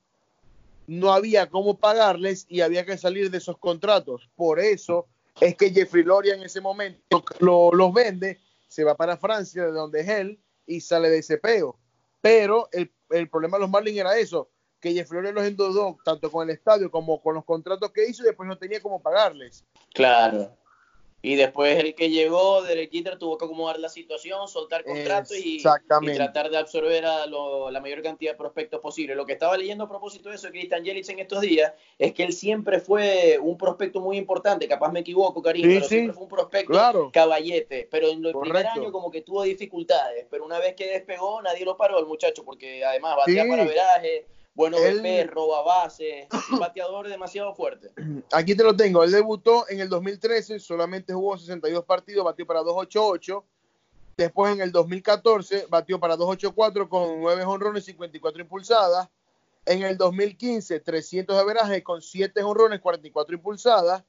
no 0.88 1.12
había 1.12 1.50
cómo 1.50 1.76
pagarles 1.76 2.46
y 2.48 2.62
había 2.62 2.86
que 2.86 2.96
salir 2.96 3.30
de 3.30 3.38
esos 3.38 3.58
contratos. 3.58 4.28
Por 4.34 4.58
eso 4.58 5.06
es 5.40 5.56
que 5.56 5.70
Jeffrey 5.70 6.04
Loria 6.04 6.34
en 6.34 6.42
ese 6.42 6.60
momento 6.60 7.24
los 7.40 7.92
vende, 7.92 8.40
se 8.68 8.84
va 8.84 8.96
para 8.96 9.16
Francia, 9.16 9.64
de 9.64 9.72
donde 9.72 10.00
es 10.00 10.08
él, 10.08 10.42
y 10.66 10.80
sale 10.80 11.08
de 11.10 11.18
ese 11.18 11.38
peo. 11.38 11.78
Pero 12.20 12.68
el, 12.72 12.92
el 13.10 13.28
problema 13.28 13.56
de 13.56 13.62
los 13.62 13.70
Marlins 13.70 13.98
era 13.98 14.18
eso, 14.18 14.50
que 14.80 14.92
Jeffrey 14.92 15.18
Loria 15.22 15.32
los 15.32 15.44
endeudó 15.44 15.98
tanto 16.04 16.30
con 16.30 16.48
el 16.48 16.54
estadio 16.54 16.90
como 16.90 17.20
con 17.22 17.34
los 17.34 17.44
contratos 17.44 17.92
que 17.92 18.06
hizo 18.08 18.22
y 18.22 18.26
después 18.26 18.48
no 18.48 18.58
tenía 18.58 18.80
cómo 18.80 19.00
pagarles. 19.00 19.64
Claro. 19.94 20.57
Y 21.20 21.34
después 21.34 21.82
el 21.82 21.96
que 21.96 22.10
llegó, 22.10 22.62
Derek 22.62 22.92
Jeter, 22.92 23.18
tuvo 23.18 23.36
que 23.38 23.44
acomodar 23.44 23.80
la 23.80 23.88
situación, 23.88 24.46
soltar 24.46 24.84
contratos 24.84 25.36
y, 25.36 25.60
tratar 26.14 26.48
de 26.48 26.58
absorber 26.58 27.04
a 27.06 27.26
la 27.26 27.80
mayor 27.80 28.02
cantidad 28.02 28.32
de 28.32 28.38
prospectos 28.38 28.80
posible. 28.80 29.16
Lo 29.16 29.26
que 29.26 29.32
estaba 29.32 29.56
leyendo 29.56 29.84
a 29.84 29.88
propósito 29.88 30.28
de 30.28 30.36
eso 30.36 30.46
de 30.46 30.52
Christian 30.52 30.84
Yelich 30.84 31.08
en 31.08 31.18
estos 31.18 31.40
días 31.40 31.72
es 31.98 32.12
que 32.14 32.22
él 32.22 32.32
siempre 32.32 32.78
fue 32.78 33.36
un 33.42 33.58
prospecto 33.58 34.00
muy 34.00 34.16
importante, 34.16 34.68
capaz 34.68 34.92
me 34.92 35.00
equivoco, 35.00 35.42
Karim, 35.42 35.66
pero 35.66 35.84
siempre 35.84 36.12
fue 36.12 36.22
un 36.22 36.28
prospecto 36.28 37.10
caballete. 37.12 37.88
Pero 37.90 38.08
en 38.08 38.24
el 38.24 38.32
primer 38.32 38.66
año 38.68 38.92
como 38.92 39.10
que 39.10 39.22
tuvo 39.22 39.42
dificultades, 39.42 40.26
pero 40.30 40.44
una 40.44 40.60
vez 40.60 40.76
que 40.76 40.86
despegó 40.86 41.42
nadie 41.42 41.64
lo 41.64 41.76
paró 41.76 41.98
el 41.98 42.06
muchacho, 42.06 42.44
porque 42.44 42.84
además 42.84 43.16
batía 43.16 43.44
para 43.48 43.64
veraje 43.64 44.26
bueno 44.58 44.76
el 44.78 45.00
perro, 45.00 45.34
roba 45.34 45.62
base, 45.62 46.26
un 46.50 46.58
bateador 46.58 47.08
demasiado 47.08 47.54
fuerte. 47.54 47.92
Aquí 48.32 48.56
te 48.56 48.64
lo 48.64 48.74
tengo. 48.74 49.04
Él 49.04 49.12
debutó 49.12 49.68
en 49.68 49.78
el 49.78 49.88
2013, 49.88 50.58
solamente 50.58 51.14
jugó 51.14 51.38
62 51.38 51.84
partidos, 51.84 52.24
batió 52.24 52.44
para 52.44 52.64
288. 52.64 53.44
Después 54.16 54.52
en 54.52 54.60
el 54.60 54.72
2014 54.72 55.66
batió 55.70 56.00
para 56.00 56.16
284 56.16 56.88
con 56.88 57.20
9 57.20 57.44
honrones, 57.44 57.84
54 57.84 58.42
impulsadas. 58.42 59.08
En 59.64 59.84
el 59.84 59.96
2015, 59.96 60.80
300 60.80 61.36
de 61.36 61.40
averaje 61.40 61.84
con 61.84 62.02
7 62.02 62.42
honrones, 62.42 62.80
44 62.80 63.36
impulsadas. 63.36 64.02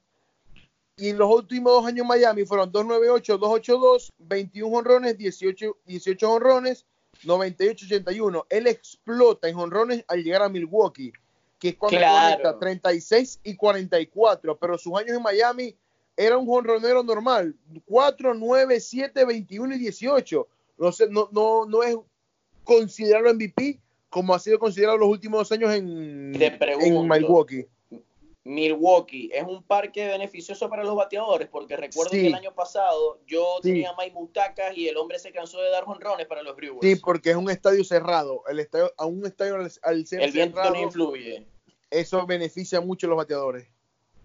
Y 0.98 1.10
en 1.10 1.20
los 1.20 1.30
últimos 1.30 1.74
dos 1.74 1.86
años 1.86 2.02
en 2.02 2.08
Miami 2.08 2.46
fueron 2.46 2.72
298, 2.72 3.38
282, 3.38 4.14
21 4.18 4.78
honrones, 4.78 5.16
18, 5.16 5.78
18 5.86 6.32
honrones, 6.32 6.88
98-81. 7.24 8.46
Él 8.50 8.68
explota 8.68 9.50
en 9.50 9.56
jonrones 9.56 10.04
al 10.08 10.24
llegar 10.24 10.42
a 10.42 10.50
Milwaukee, 10.50 11.12
que 11.60 11.70
es 11.70 11.76
cuando 11.76 12.00
conecta 12.00 12.60
36 12.60 13.40
y 13.44 13.56
44, 13.56 14.58
pero 14.58 14.78
sus 14.78 14.98
años 14.98 15.18
en 15.18 15.24
Miami 15.24 15.76
era 16.16 16.38
un 16.38 16.46
jonronero 16.46 17.04
normal, 17.04 17.56
4, 17.86 18.34
9, 18.34 18.80
7, 18.80 19.26
21 19.26 19.76
y 19.76 19.80
18. 19.80 20.48
No, 20.78 20.92
sé, 20.92 21.08
no, 21.10 21.30
no, 21.32 21.66
no 21.66 21.84
es 21.84 21.96
considerarlo 22.64 23.34
MVP 23.34 23.80
como 24.10 24.34
ha 24.34 24.40
sido 24.40 24.60
considerado 24.60 24.98
los 24.98 25.10
últimos 25.10 25.40
dos 25.40 25.52
años 25.52 25.74
en, 25.74 26.34
en 26.36 27.08
Milwaukee. 27.08 27.66
Milwaukee 28.50 29.30
es 29.32 29.44
un 29.44 29.62
parque 29.62 30.08
beneficioso 30.08 30.70
para 30.70 30.84
los 30.84 30.96
bateadores, 30.96 31.48
porque 31.48 31.78
recuerdo 31.78 32.12
que 32.12 32.28
el 32.28 32.34
año 32.34 32.54
pasado 32.54 33.20
yo 33.28 33.60
tenía 33.62 33.94
más 33.94 34.12
butacas 34.12 34.76
y 34.76 34.88
el 34.88 34.98
hombre 34.98 35.20
se 35.20 35.32
cansó 35.32 35.62
de 35.62 35.70
dar 35.70 35.84
jonrones 35.84 36.26
para 36.26 36.42
los 36.42 36.56
Brewers. 36.56 36.80
Sí, 36.82 36.96
porque 36.96 37.30
es 37.30 37.36
un 37.36 37.52
estadio 37.52 37.84
cerrado. 37.84 38.44
El 38.48 38.60
estadio, 38.60 38.92
a 38.98 39.06
un 39.06 39.24
estadio 39.26 39.56
al, 39.84 40.06
ser 40.08 40.22
el 40.22 40.32
viento 40.32 40.68
no 40.68 40.82
influye. 40.82 41.46
Eso 41.92 42.26
beneficia 42.26 42.82
mucho 42.82 43.06
a 43.06 43.10
los 43.10 43.18
bateadores. 43.18 43.68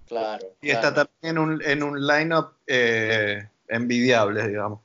Claro. 0.06 0.56
Y 0.62 0.70
está 0.70 0.94
también 0.94 1.12
en 1.22 1.38
un, 1.38 1.62
en 1.62 1.82
un 1.82 2.06
lineup 2.06 2.54
eh, 2.66 3.46
envidiable, 3.68 4.48
digamos. 4.48 4.80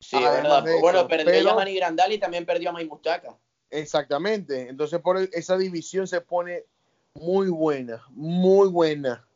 Sí, 0.00 0.22
verdad. 0.22 0.64
bueno, 0.82 1.08
perdió 1.08 1.50
a 1.50 1.54
Manny 1.54 1.76
Grandal 1.76 2.12
y 2.12 2.18
también 2.18 2.44
perdió 2.44 2.70
a 2.70 2.72
Mike 2.74 2.90
Mustaka. 2.90 3.38
Exactamente. 3.70 4.68
Entonces, 4.68 5.00
por 5.00 5.16
esa 5.16 5.56
división 5.56 6.06
se 6.06 6.20
pone 6.20 6.64
muy 7.14 7.48
buena, 7.48 8.04
muy 8.10 8.68
buena. 8.68 9.26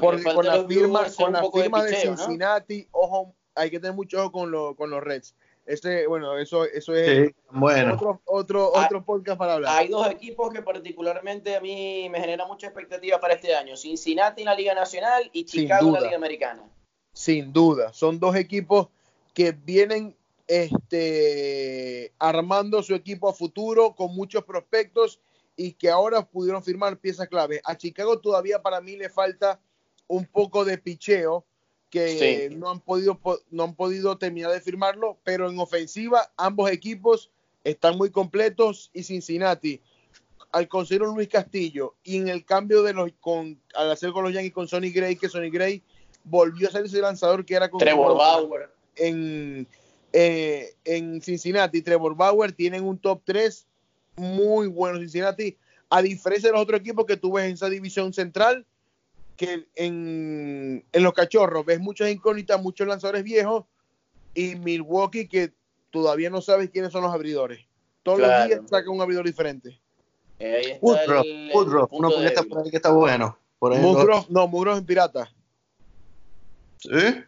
Porque 0.00 0.22
con 0.22 0.46
la 0.46 0.64
firma, 0.64 1.06
con 1.16 1.32
la 1.32 1.50
firma 1.50 1.82
de, 1.82 1.96
Cincinnati, 1.96 2.86
ojo, 2.92 3.34
hay 3.54 3.70
que 3.70 3.80
tener 3.80 3.96
mucho 3.96 4.20
ojo 4.20 4.32
con, 4.32 4.74
con 4.76 4.90
los 4.90 5.02
Reds. 5.02 5.34
Este, 5.64 6.06
bueno, 6.06 6.38
eso, 6.38 6.64
eso 6.64 6.94
es 6.94 7.32
bueno. 7.50 7.94
otro, 7.94 8.20
otro, 8.24 8.72
otro 8.72 9.04
podcast 9.04 9.38
para 9.38 9.54
hablar. 9.54 9.78
Hay 9.78 9.88
dos 9.88 10.08
equipos 10.10 10.52
que 10.52 10.60
particularmente 10.62 11.56
a 11.56 11.60
mí 11.60 12.08
me 12.10 12.20
generan 12.20 12.48
mucha 12.48 12.66
expectativa 12.66 13.18
para 13.20 13.34
este 13.34 13.54
año. 13.54 13.76
Cincinnati 13.76 14.42
en 14.42 14.46
la 14.46 14.54
Liga 14.54 14.74
Nacional 14.74 15.30
y 15.32 15.44
Chicago 15.44 15.88
en 15.88 15.94
la 15.94 16.00
Liga 16.00 16.16
Americana. 16.16 16.62
Sin 17.12 17.52
duda. 17.52 17.92
Son 17.92 18.18
dos 18.18 18.36
equipos 18.36 18.88
que 19.34 19.52
vienen 19.52 20.16
este, 20.48 22.12
armando 22.18 22.82
su 22.82 22.94
equipo 22.94 23.28
a 23.28 23.32
futuro 23.32 23.94
con 23.94 24.14
muchos 24.14 24.44
prospectos 24.44 25.20
y 25.56 25.72
que 25.72 25.90
ahora 25.90 26.24
pudieron 26.24 26.62
firmar 26.62 26.98
piezas 26.98 27.28
clave. 27.28 27.60
A 27.64 27.76
Chicago 27.76 28.18
todavía 28.18 28.62
para 28.62 28.80
mí 28.80 28.96
le 28.96 29.08
falta 29.08 29.60
un 30.06 30.26
poco 30.26 30.64
de 30.64 30.78
picheo 30.78 31.44
que 31.90 32.50
no, 32.56 32.70
han 32.70 32.80
podido, 32.80 33.20
no 33.50 33.64
han 33.64 33.74
podido 33.74 34.16
terminar 34.16 34.50
de 34.50 34.62
firmarlo, 34.62 35.18
pero 35.24 35.50
en 35.50 35.58
ofensiva 35.58 36.32
ambos 36.38 36.70
equipos 36.70 37.30
están 37.64 37.98
muy 37.98 38.10
completos 38.10 38.90
y 38.94 39.02
Cincinnati 39.02 39.80
al 40.52 40.68
conseguir 40.68 41.02
Luis 41.02 41.28
Castillo 41.28 41.94
y 42.02 42.16
en 42.16 42.28
el 42.28 42.44
cambio 42.44 42.82
de 42.82 42.92
los 42.92 43.10
con 43.20 43.58
al 43.74 43.90
hacer 43.90 44.12
con 44.12 44.24
los 44.24 44.32
Yankees 44.32 44.52
con 44.52 44.68
Sonny 44.68 44.90
Gray 44.90 45.16
que 45.16 45.28
Sonny 45.28 45.50
Gray 45.50 45.82
volvió 46.24 46.68
a 46.68 46.72
ser 46.72 46.84
ese 46.84 47.00
lanzador 47.00 47.44
que 47.44 47.54
era 47.54 47.70
con 47.70 47.78
Trevor 47.80 48.16
Bauer. 48.16 48.70
En, 48.96 49.66
eh, 50.12 50.74
en 50.84 51.22
Cincinnati 51.22 51.82
Trevor 51.82 52.14
Bauer 52.14 52.52
tienen 52.52 52.84
un 52.84 52.98
top 52.98 53.22
3 53.24 53.66
muy 54.16 54.66
bueno 54.66 54.98
Cincinnati, 54.98 55.56
a 55.90 56.02
diferencia 56.02 56.48
de 56.48 56.54
los 56.54 56.62
otros 56.62 56.80
equipos 56.80 57.06
que 57.06 57.16
tú 57.16 57.32
ves 57.32 57.46
en 57.46 57.52
esa 57.52 57.68
división 57.68 58.12
central, 58.12 58.66
que 59.36 59.66
en, 59.74 60.84
los 60.92 61.12
cachorros 61.12 61.64
ves 61.64 61.80
muchas 61.80 62.10
incógnitas, 62.10 62.60
muchos 62.62 62.86
lanzadores 62.86 63.24
viejos, 63.24 63.64
y 64.34 64.54
Milwaukee 64.56 65.28
que 65.28 65.52
todavía 65.90 66.30
no 66.30 66.40
sabes 66.40 66.70
quiénes 66.70 66.92
son 66.92 67.02
los 67.02 67.12
abridores. 67.12 67.60
Todos 68.02 68.20
los 68.20 68.46
días 68.46 68.60
saca 68.68 68.90
un 68.90 69.00
abridor 69.00 69.24
diferente. 69.24 69.78
Eh, 70.38 70.78
Woodruff, 70.80 71.88
uno 71.92 72.10
que 72.10 72.26
está 72.26 72.42
por 72.42 72.64
ahí 72.64 72.70
que 72.70 72.76
está 72.76 72.90
bueno. 72.90 73.38
Por 73.58 73.78
no, 73.78 74.48
Musgrove 74.48 74.78
en 74.78 74.86
pirata. 74.86 75.32
¿Sí? 76.78 77.22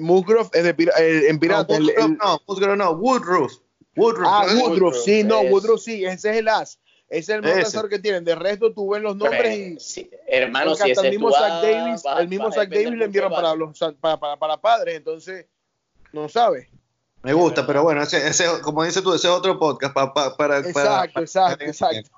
Musgrove 0.00 0.48
es 0.54 0.64
de 0.64 0.70
eh, 0.98 1.28
en 1.28 1.38
pirata. 1.38 1.78
No, 1.78 2.40
Musgrove 2.46 2.76
no, 2.76 2.92
Woodruff. 2.92 3.52
Woodruff. 3.96 4.26
Ah, 4.28 4.46
Woodruff, 4.54 4.96
sí, 5.04 5.24
no, 5.24 5.40
Woodruff 5.40 5.82
sí, 5.82 6.04
ese 6.04 6.30
es 6.30 6.36
el 6.36 6.48
as. 6.48 6.78
Ese 7.08 7.32
es 7.32 7.36
el 7.36 7.42
mejor 7.42 7.88
que 7.88 7.98
tienen. 7.98 8.24
De 8.24 8.36
resto, 8.36 8.72
tú 8.72 8.90
ves 8.90 9.02
los 9.02 9.16
nombres 9.16 9.58
y. 9.58 9.80
Sí, 9.80 10.10
hermano, 10.28 10.76
si 10.76 10.90
el 10.90 11.10
mismo 11.10 11.32
Zach 11.32 11.62
Davis, 11.62 12.02
el 12.18 12.28
mismo 12.28 12.52
Zach 12.52 12.68
Davis 12.68 12.92
le 12.92 13.04
enviaron 13.06 13.32
para, 13.32 13.54
los, 13.54 13.76
para, 14.00 14.18
para, 14.18 14.36
para, 14.36 14.56
padres, 14.58 14.96
entonces 14.96 15.46
no 16.12 16.28
sabes. 16.28 16.68
Me 17.22 17.32
gusta, 17.32 17.66
pero 17.66 17.82
bueno, 17.82 18.02
ese, 18.02 18.26
ese, 18.26 18.46
como 18.62 18.84
dices 18.84 19.02
tú, 19.02 19.12
ese 19.12 19.26
es 19.26 19.32
otro 19.34 19.58
podcast 19.58 19.92
para. 19.92 20.14
para 20.36 20.58
exacto, 20.58 21.20
exacto, 21.20 21.64
exacto. 21.64 22.10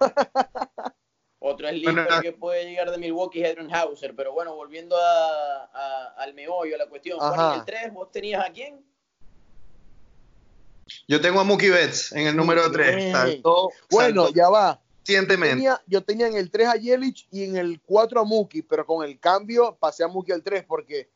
Otro 1.45 1.69
es 1.69 1.75
lindo 1.75 2.05
que 2.21 2.33
puede 2.33 2.65
llegar 2.67 2.89
de 2.91 2.99
Milwaukee, 2.99 3.45
Adrian 3.45 3.75
Hauser. 3.75 4.15
Pero 4.15 4.33
bueno, 4.33 4.55
volviendo 4.55 4.97
a, 4.97 5.71
a, 5.73 6.15
al 6.19 6.35
meollo, 6.35 6.77
a 6.77 6.79
la 6.79 6.87
cuestión. 6.87 7.19
¿Cuál 7.19 7.59
el 7.59 7.65
3? 7.65 7.93
¿Vos 7.93 8.13
tenías 8.13 8.47
a 8.47 8.53
quién? 8.53 8.85
Yo 11.09 11.21
tengo 11.21 11.41
a 11.41 11.45
Mookie 11.45 11.71
Betts 11.71 12.13
en 12.13 12.27
el 12.27 12.37
número 12.37 12.71
3. 12.71 13.43
bueno, 13.91 14.29
ya 14.31 14.49
va. 14.49 14.81
Recientemente. 15.07 15.69
Yo 15.87 16.03
tenía, 16.03 16.29
en 16.29 16.37
el 16.37 16.51
3 16.51 16.69
a 16.69 16.77
Yelich 16.77 17.27
y 17.31 17.43
en 17.43 17.57
el 17.57 17.81
4 17.81 18.21
a 18.21 18.25
Mookie, 18.25 18.63
pero 18.63 18.87
con 18.87 19.05
el 19.05 19.19
cambio 19.19 19.77
pasé 19.81 20.05
a 20.05 20.09
Mookie 20.09 20.33
al 20.33 20.43
3 20.43 20.65
porque 20.65 21.09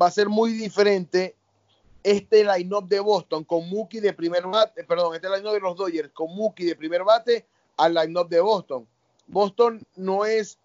va 0.00 0.06
a 0.06 0.10
ser 0.10 0.28
muy 0.28 0.52
diferente 0.52 1.36
este 2.02 2.44
line-up 2.44 2.88
de 2.88 3.00
Boston 3.00 3.44
con 3.44 3.68
Mookie 3.68 4.00
de 4.00 4.12
primer 4.12 4.46
bate, 4.46 4.84
perdón, 4.84 5.14
este 5.14 5.28
line-up 5.28 5.52
de 5.52 5.60
los 5.60 5.76
Dodgers 5.76 6.10
con 6.12 6.34
Mookie 6.34 6.64
de 6.64 6.76
primer 6.76 7.04
bate 7.04 7.44
al 7.76 7.94
line-up 7.94 8.28
de 8.28 8.40
Boston. 8.40 8.86
Boston 9.26 9.84
no 9.96 10.24
es 10.24 10.58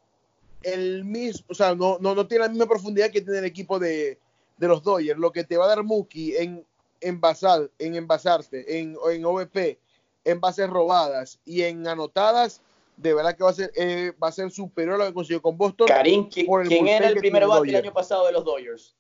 el 0.64 1.04
mismo, 1.04 1.46
o 1.50 1.54
sea, 1.54 1.76
no, 1.76 1.98
no, 2.00 2.16
no 2.16 2.28
tiene 2.28 2.46
la 2.46 2.50
misma 2.50 2.68
profundidad 2.68 3.10
que 3.10 3.22
tiene 3.22 3.40
el 3.40 3.46
equipo 3.46 3.80
de, 3.80 4.18
de 4.58 4.68
los 4.68 4.84
Dodgers. 4.84 5.20
Lo 5.20 5.32
que 5.32 5.44
te 5.44 5.58
va 5.58 5.66
a 5.66 5.70
dar 5.70 5.84
Mookie 5.84 6.38
en 6.38 6.66
envasar, 7.02 7.70
en 7.80 7.96
envasarte, 7.96 8.80
en, 8.80 8.96
en 9.12 9.26
OVP, 9.26 9.80
en 10.24 10.40
bases 10.40 10.70
robadas 10.70 11.40
y 11.46 11.64
en 11.64 11.88
anotadas, 11.88 12.62
de 12.98 13.14
verdad 13.14 13.36
que 13.36 13.44
va 13.44 13.50
a 13.50 13.54
ser, 13.54 13.72
eh, 13.76 14.14
va 14.22 14.28
a 14.28 14.32
ser 14.32 14.52
superior 14.52 14.96
a 14.96 14.98
lo 15.00 15.06
que 15.08 15.14
consiguió 15.14 15.42
con 15.42 15.58
Boston. 15.58 15.88
Karim, 15.88 16.30
¿quién 16.30 16.88
era 16.88 17.10
el 17.10 17.18
primer 17.18 17.48
bate 17.48 17.70
el 17.70 17.76
año 17.76 17.94
pasado 17.94 18.28
de 18.28 18.32
los 18.32 18.46
Dodgers? 18.46 18.96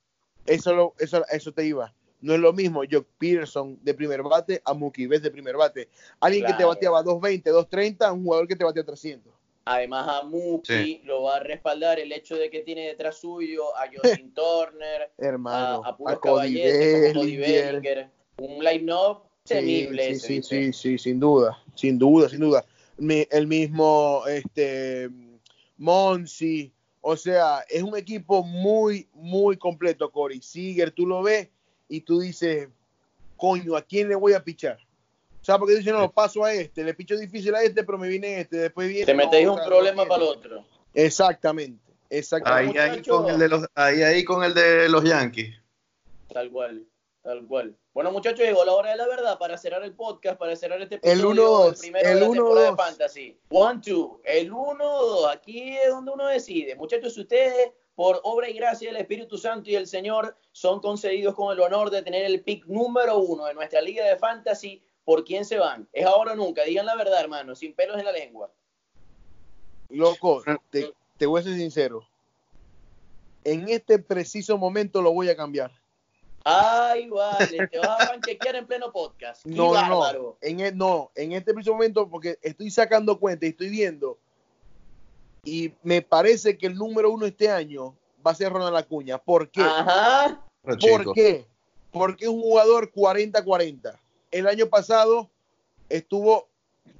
Eso, 0.45 0.93
eso, 0.97 1.24
eso 1.30 1.52
te 1.54 1.66
iba. 1.66 1.93
No 2.20 2.34
es 2.34 2.39
lo 2.39 2.54
mismo 2.54 2.82
Jock 2.89 3.08
Peterson 3.18 3.80
de 3.82 3.93
primer 3.93 4.22
bate 4.22 4.62
a 4.64 4.74
Mookie 4.74 5.08
Betts 5.08 5.24
de 5.24 5.32
primer 5.32 5.58
bate. 5.58 5.89
Alguien 6.20 6.45
que 6.45 6.54
te 6.54 6.64
bateaba 6.64 7.02
220, 7.02 7.49
230, 7.49 8.12
un 8.12 8.24
jugador 8.24 8.47
que 8.47 8.56
te 8.56 8.64
batea 8.64 8.84
300. 8.84 9.34
Además 9.66 10.07
a 10.07 10.24
Mookie 10.24 11.01
lo 11.03 11.24
va 11.24 11.38
a 11.38 11.39
respaldar 11.39 11.99
el 11.99 12.12
hecho 12.12 12.36
de 12.36 12.49
que 12.49 12.62
tiene 12.62 12.88
detrás 12.88 13.18
suyo 13.20 13.76
a 13.78 13.88
Justin 13.93 14.34
Turner, 14.34 15.12
Hermano, 15.18 15.84
a, 15.84 15.89
a 15.89 15.97
puros 15.97 16.20
como 16.20 16.36
Cody 16.36 17.38
Bellinger, 17.38 18.09
un 18.38 18.64
line-up 18.64 19.24
temible. 19.43 20.16
Sí, 20.16 20.41
sí, 20.41 20.43
sí, 20.43 20.74
sí, 20.74 20.97
sin 20.97 21.20
duda, 21.20 21.62
sin 21.76 21.99
duda, 21.99 22.30
sin 22.30 22.39
duda. 22.39 22.66
el 22.97 23.47
mismo 23.47 24.24
este, 24.28 25.09
Monsi. 25.78 26.74
O 27.03 27.18
sea, 27.18 27.66
es 27.68 27.82
un 27.82 27.97
equipo 27.97 28.43
muy, 28.43 29.07
muy 29.14 29.57
completo, 29.57 30.12
Cory. 30.12 30.39
Siger, 30.41 30.91
tú 30.91 31.07
lo 31.07 31.24
ves 31.24 31.49
y 31.89 32.01
tú 32.01 32.20
dices, 32.20 32.70
coño, 33.38 33.76
¿a 33.76 33.82
quién 33.82 34.07
le 34.07 34.16
voy 34.16 34.34
a 34.34 34.43
pichar? 34.43 34.78
O 35.42 35.44
sea, 35.44 35.58
porque 35.58 35.76
dicen, 35.76 35.94
no, 35.94 36.12
paso 36.12 36.44
a 36.44 36.54
este, 36.54 36.84
le 36.84 36.94
picho 36.94 37.18
difícil 37.18 37.56
a 37.56 37.64
este, 37.64 37.84
pero 37.84 37.98
me 37.98 38.08
viene 38.08 38.42
este, 38.42 38.58
después 38.58 38.88
viene. 38.88 39.06
Te 39.06 39.16
metéis 39.16 39.48
un 39.48 39.60
problema 39.66 40.06
para 40.06 40.24
el 40.24 40.30
otro. 40.30 40.66
Exactamente, 40.94 41.94
exactamente. 42.10 42.80
Ahí, 42.80 42.92
ahí, 42.92 43.02
con 43.02 43.28
el 43.28 43.39
de 43.39 43.50
los, 43.50 43.66
ahí, 43.74 44.04
ahí 44.04 44.24
con 44.24 44.44
el 44.44 44.54
de 44.54 44.88
los 44.88 45.04
Yankees. 45.04 45.56
Tal 46.32 46.52
cual, 46.52 46.86
tal 47.24 47.48
cual. 47.48 47.76
Bueno, 47.94 48.12
muchachos, 48.12 48.39
llegó 48.39 48.64
la 48.64 48.74
hora 48.74 48.92
de 48.92 48.96
la 48.98 49.08
verdad 49.08 49.38
para 49.38 49.58
cerrar 49.58 49.84
el 49.84 49.94
podcast, 49.94 50.38
para 50.38 50.56
cerrar 50.56 50.82
este 50.82 50.96
episodio. 50.96 51.32
El 51.32 51.38
1-2. 51.38 51.80
primero 51.80 52.08
el 52.08 52.14
de 52.16 52.22
la 52.22 52.32
temporada 52.32 52.72
de 52.72 52.78
Fantasy. 52.78 53.39
One, 53.50 53.82
two. 53.84 54.22
El 54.24 54.52
1-2. 54.52 55.30
Aquí 55.34 55.76
es 55.76 55.89
donde 55.89 56.12
uno 56.12 56.28
decide. 56.28 56.76
Muchachos, 56.76 57.18
ustedes, 57.18 57.72
por 57.96 58.22
obra 58.24 58.50
y 58.50 58.54
gracia 58.54 58.89
del 58.89 59.02
Espíritu 59.02 59.38
Santo 59.38 59.70
y 59.70 59.76
el 59.76 59.88
Señor, 59.88 60.38
son 60.54 60.80
concedidos 60.80 61.36
con 61.36 61.52
el 61.52 61.60
honor 61.60 61.89
de 61.89 62.02
tener 62.02 62.24
el 62.24 62.44
pick 62.44 62.66
número 62.68 63.18
uno 63.18 63.46
de 63.46 63.56
nuestra 63.56 63.82
liga 63.82 64.06
de 64.06 64.16
Fantasy. 64.16 64.82
¿Por 65.04 65.24
quién 65.24 65.45
se 65.45 65.58
van? 65.58 65.88
Es 65.91 66.06
ahora 66.06 66.34
o 66.34 66.36
nunca. 66.36 66.64
Digan 66.64 66.86
la 66.86 66.95
verdad, 66.95 67.20
hermano, 67.20 67.56
sin 67.56 67.74
pelos 67.74 67.97
en 67.97 68.06
la 68.06 68.12
lengua. 68.12 68.52
Loco, 69.89 70.43
te, 70.70 70.93
te 71.18 71.26
voy 71.26 71.41
a 71.41 71.43
ser 71.43 71.56
sincero. 71.56 72.08
En 73.43 73.68
este 73.70 73.99
preciso 73.99 74.58
momento 74.58 75.02
lo 75.02 75.12
voy 75.12 75.30
a 75.30 75.36
cambiar. 75.36 75.72
Ay, 76.43 77.08
vale, 77.08 77.68
te 77.68 77.78
vas 77.78 78.02
a 78.02 78.08
panchequear 78.08 78.56
en 78.56 78.66
pleno 78.66 78.91
podcast. 78.91 79.45
No, 79.45 79.74
no, 79.74 80.38
en 80.41 80.60
el, 80.60 80.78
no, 80.78 81.12
en 81.16 81.34
este 81.34 81.54
preciso 81.54 81.74
momento, 81.74 82.10
porque 82.10 82.39
estoy 82.41 82.72
sacando 82.72 83.20
cuenta 83.20 83.45
y 83.45 83.49
estoy 83.49 83.70
viendo, 83.70 84.18
y 85.43 85.74
me 85.84 86.02
parece 86.02 86.58
que 86.58 86.68
el 86.68 86.76
número 86.76 87.12
uno 87.12 87.26
este 87.26 87.49
año 87.49 87.95
va 88.26 88.32
a 88.32 88.36
ser 88.36 88.52
Ronald 88.52 88.76
Acuña. 88.76 89.18
¿Por 89.18 89.49
qué? 89.49 89.62
Ajá. 89.62 90.41
¿Por 90.64 91.14
qué? 91.14 91.45
Porque 91.91 92.26
es 92.26 92.32
un 92.32 92.41
jugador 92.41 92.91
40-40. 92.91 93.97
El 94.32 94.47
año 94.47 94.67
pasado 94.67 95.29
estuvo, 95.89 96.47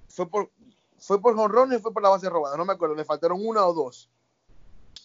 fue 0.10 0.30
por, 0.30 0.52
fue 1.00 1.22
por 1.22 1.36
jonrones 1.36 1.80
o 1.80 1.82
fue 1.82 1.94
por 1.94 2.04
la 2.04 2.10
base 2.10 2.30
robada, 2.30 2.58
no 2.58 2.66
me 2.66 2.74
acuerdo, 2.74 2.96
le 2.96 3.06
faltaron 3.06 3.40
una 3.44 3.66
o 3.66 3.74
dos. 3.74 4.10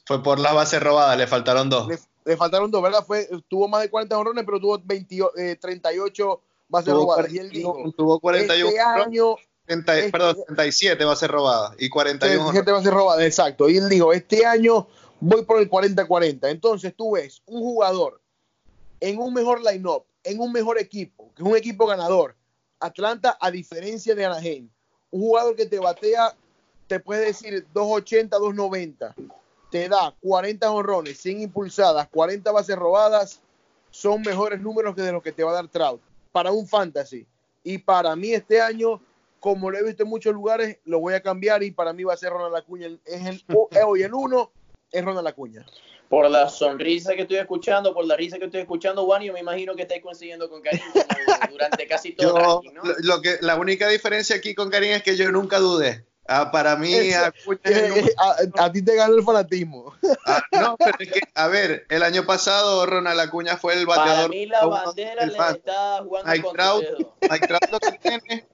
Fue 0.04 0.22
por 0.22 0.38
la 0.38 0.52
base 0.52 0.78
robada, 0.78 1.16
le 1.16 1.26
faltaron 1.26 1.70
dos 1.70 1.88
le 2.26 2.36
faltaron 2.36 2.70
dos, 2.70 2.82
¿verdad? 2.82 3.04
Fue, 3.06 3.28
tuvo 3.48 3.68
más 3.68 3.82
de 3.82 3.88
40 3.88 4.18
honrones, 4.18 4.44
pero 4.44 4.60
tuvo 4.60 4.80
38 4.80 5.32
eh, 5.36 6.46
bases 6.68 6.92
robadas. 6.92 7.32
Y 7.32 7.38
él 7.38 7.50
dijo, 7.50 7.92
tuvo 7.96 8.18
41 8.18 8.68
este 8.68 8.80
año, 8.80 9.36
30, 9.66 9.98
este 9.98 10.10
perdón, 10.10 10.36
37 10.46 11.04
bases 11.04 11.30
robadas 11.30 11.76
y 11.78 11.88
41 11.88 12.36
37 12.50 12.72
bases 12.72 12.92
robadas, 12.92 13.24
exacto. 13.24 13.68
Y 13.68 13.76
él 13.76 13.88
dijo, 13.88 14.12
este 14.12 14.44
año 14.44 14.88
voy 15.20 15.44
por 15.44 15.60
el 15.60 15.70
40-40. 15.70 16.50
Entonces 16.50 16.94
tú 16.96 17.12
ves 17.12 17.42
un 17.46 17.60
jugador 17.60 18.20
en 18.98 19.20
un 19.20 19.32
mejor 19.32 19.62
line-up, 19.62 20.04
en 20.26 20.40
un 20.40 20.52
mejor 20.52 20.78
equipo, 20.78 21.32
que 21.34 21.42
es 21.42 21.48
un 21.48 21.56
equipo 21.56 21.86
ganador. 21.86 22.36
Atlanta, 22.80 23.38
a 23.40 23.50
diferencia 23.50 24.14
de 24.14 24.26
Anaheim, 24.26 24.68
un 25.10 25.20
jugador 25.20 25.56
que 25.56 25.66
te 25.66 25.78
batea, 25.78 26.34
te 26.86 27.00
puede 27.00 27.26
decir 27.26 27.66
280, 27.72 28.36
290 28.36 29.14
te 29.70 29.88
da 29.88 30.14
40 30.22 30.70
honrones, 30.70 31.18
100 31.18 31.42
impulsadas, 31.42 32.08
40 32.08 32.50
bases 32.52 32.76
robadas, 32.76 33.40
son 33.90 34.22
mejores 34.22 34.60
números 34.60 34.94
que 34.94 35.02
de 35.02 35.12
los 35.12 35.22
que 35.22 35.32
te 35.32 35.44
va 35.44 35.50
a 35.50 35.54
dar 35.54 35.68
Trout 35.68 36.00
para 36.32 36.52
un 36.52 36.66
fantasy. 36.66 37.26
Y 37.64 37.78
para 37.78 38.14
mí 38.14 38.32
este 38.32 38.60
año, 38.60 39.00
como 39.40 39.70
lo 39.70 39.78
he 39.78 39.82
visto 39.82 40.04
en 40.04 40.08
muchos 40.08 40.32
lugares, 40.34 40.78
lo 40.84 41.00
voy 41.00 41.14
a 41.14 41.22
cambiar 41.22 41.62
y 41.62 41.70
para 41.70 41.92
mí 41.92 42.04
va 42.04 42.14
a 42.14 42.16
ser 42.16 42.30
Ronald 42.30 42.56
Acuña. 42.56 42.88
Es 43.04 43.26
el, 43.26 43.44
hoy 43.86 44.02
el 44.02 44.14
uno 44.14 44.50
es 44.92 45.04
Ronald 45.04 45.26
Acuña. 45.26 45.66
Por 46.08 46.30
la 46.30 46.48
sonrisa 46.48 47.14
que 47.14 47.22
estoy 47.22 47.38
escuchando, 47.38 47.92
por 47.92 48.06
la 48.06 48.16
risa 48.16 48.38
que 48.38 48.44
estoy 48.44 48.60
escuchando, 48.60 49.04
Juan, 49.04 49.22
yo 49.22 49.32
me 49.32 49.40
imagino 49.40 49.74
que 49.74 49.82
estáis 49.82 50.02
consiguiendo 50.02 50.48
con 50.48 50.62
Karim 50.62 50.80
durante 51.50 51.86
casi 51.86 52.12
todo 52.12 52.62
el 52.64 52.74
¿no? 52.74 52.82
Lo 52.98 53.20
que, 53.20 53.38
la 53.40 53.56
única 53.56 53.88
diferencia 53.88 54.36
aquí 54.36 54.54
con 54.54 54.70
Karim 54.70 54.92
es 54.92 55.02
que 55.02 55.16
yo 55.16 55.30
nunca 55.32 55.58
dudé. 55.58 56.06
Ah, 56.28 56.50
para 56.50 56.76
mí, 56.76 56.92
a, 57.12 58.72
ti 58.72 58.82
te 58.82 58.96
gana 58.96 59.14
el 59.14 59.22
fanatismo. 59.22 59.94
Ah, 60.26 60.42
no, 60.52 60.76
pero 60.76 60.96
es 60.98 61.12
que, 61.12 61.20
a 61.34 61.46
ver, 61.46 61.86
el 61.88 62.02
año 62.02 62.26
pasado 62.26 62.84
Ronald 62.84 63.20
Acuña 63.20 63.56
fue 63.56 63.74
el 63.74 63.86
bateador. 63.86 64.16
Para 64.16 64.28
mí 64.28 64.46
la 64.46 64.66
bandera 64.66 65.26
le 65.26 65.36
está 65.36 66.02
jugando 66.02 66.32
Mike 66.32 66.48
Trout, 66.52 66.84
Mike 67.30 67.46
Trout 67.46 67.70
lo 67.70 67.78
que 67.78 67.98
tiene, 67.98 68.46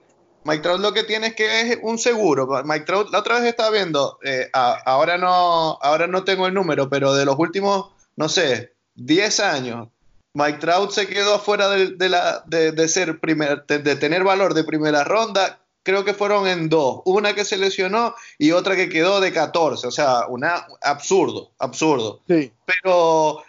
Mike 0.44 0.62
Trout 0.62 0.80
lo 0.80 0.92
que 0.92 1.04
tiene 1.04 1.28
es 1.28 1.34
que 1.34 1.60
es 1.60 1.78
un 1.82 1.98
seguro. 1.98 2.48
Mike 2.64 2.84
Trout, 2.84 3.10
la 3.10 3.20
otra 3.20 3.38
vez 3.38 3.48
estaba 3.48 3.70
viendo, 3.70 4.18
eh, 4.22 4.50
ahora 4.52 5.18
no, 5.18 5.78
ahora 5.80 6.06
no 6.06 6.24
tengo 6.24 6.46
el 6.46 6.54
número, 6.54 6.88
pero 6.88 7.14
de 7.14 7.24
los 7.24 7.38
últimos, 7.38 7.90
no 8.16 8.28
sé, 8.28 8.72
10 8.96 9.40
años, 9.40 9.88
Mike 10.34 10.58
Trout 10.58 10.90
se 10.90 11.06
quedó 11.06 11.34
afuera 11.34 11.68
de, 11.68 11.90
de, 11.90 12.08
la, 12.08 12.42
de, 12.46 12.72
de 12.72 12.88
ser 12.88 13.20
primer, 13.20 13.64
de, 13.66 13.96
tener 13.96 14.24
valor 14.24 14.54
de 14.54 14.64
primera 14.64 15.04
ronda 15.04 15.58
creo 15.82 16.04
que 16.04 16.14
fueron 16.14 16.46
en 16.46 16.68
dos, 16.68 17.00
una 17.04 17.34
que 17.34 17.44
se 17.44 17.58
lesionó 17.58 18.14
y 18.38 18.52
otra 18.52 18.76
que 18.76 18.88
quedó 18.88 19.20
de 19.20 19.32
14, 19.32 19.86
o 19.86 19.90
sea, 19.90 20.26
una 20.28 20.66
absurdo, 20.80 21.50
absurdo. 21.58 22.20
Sí. 22.28 22.52
Pero 22.64 23.42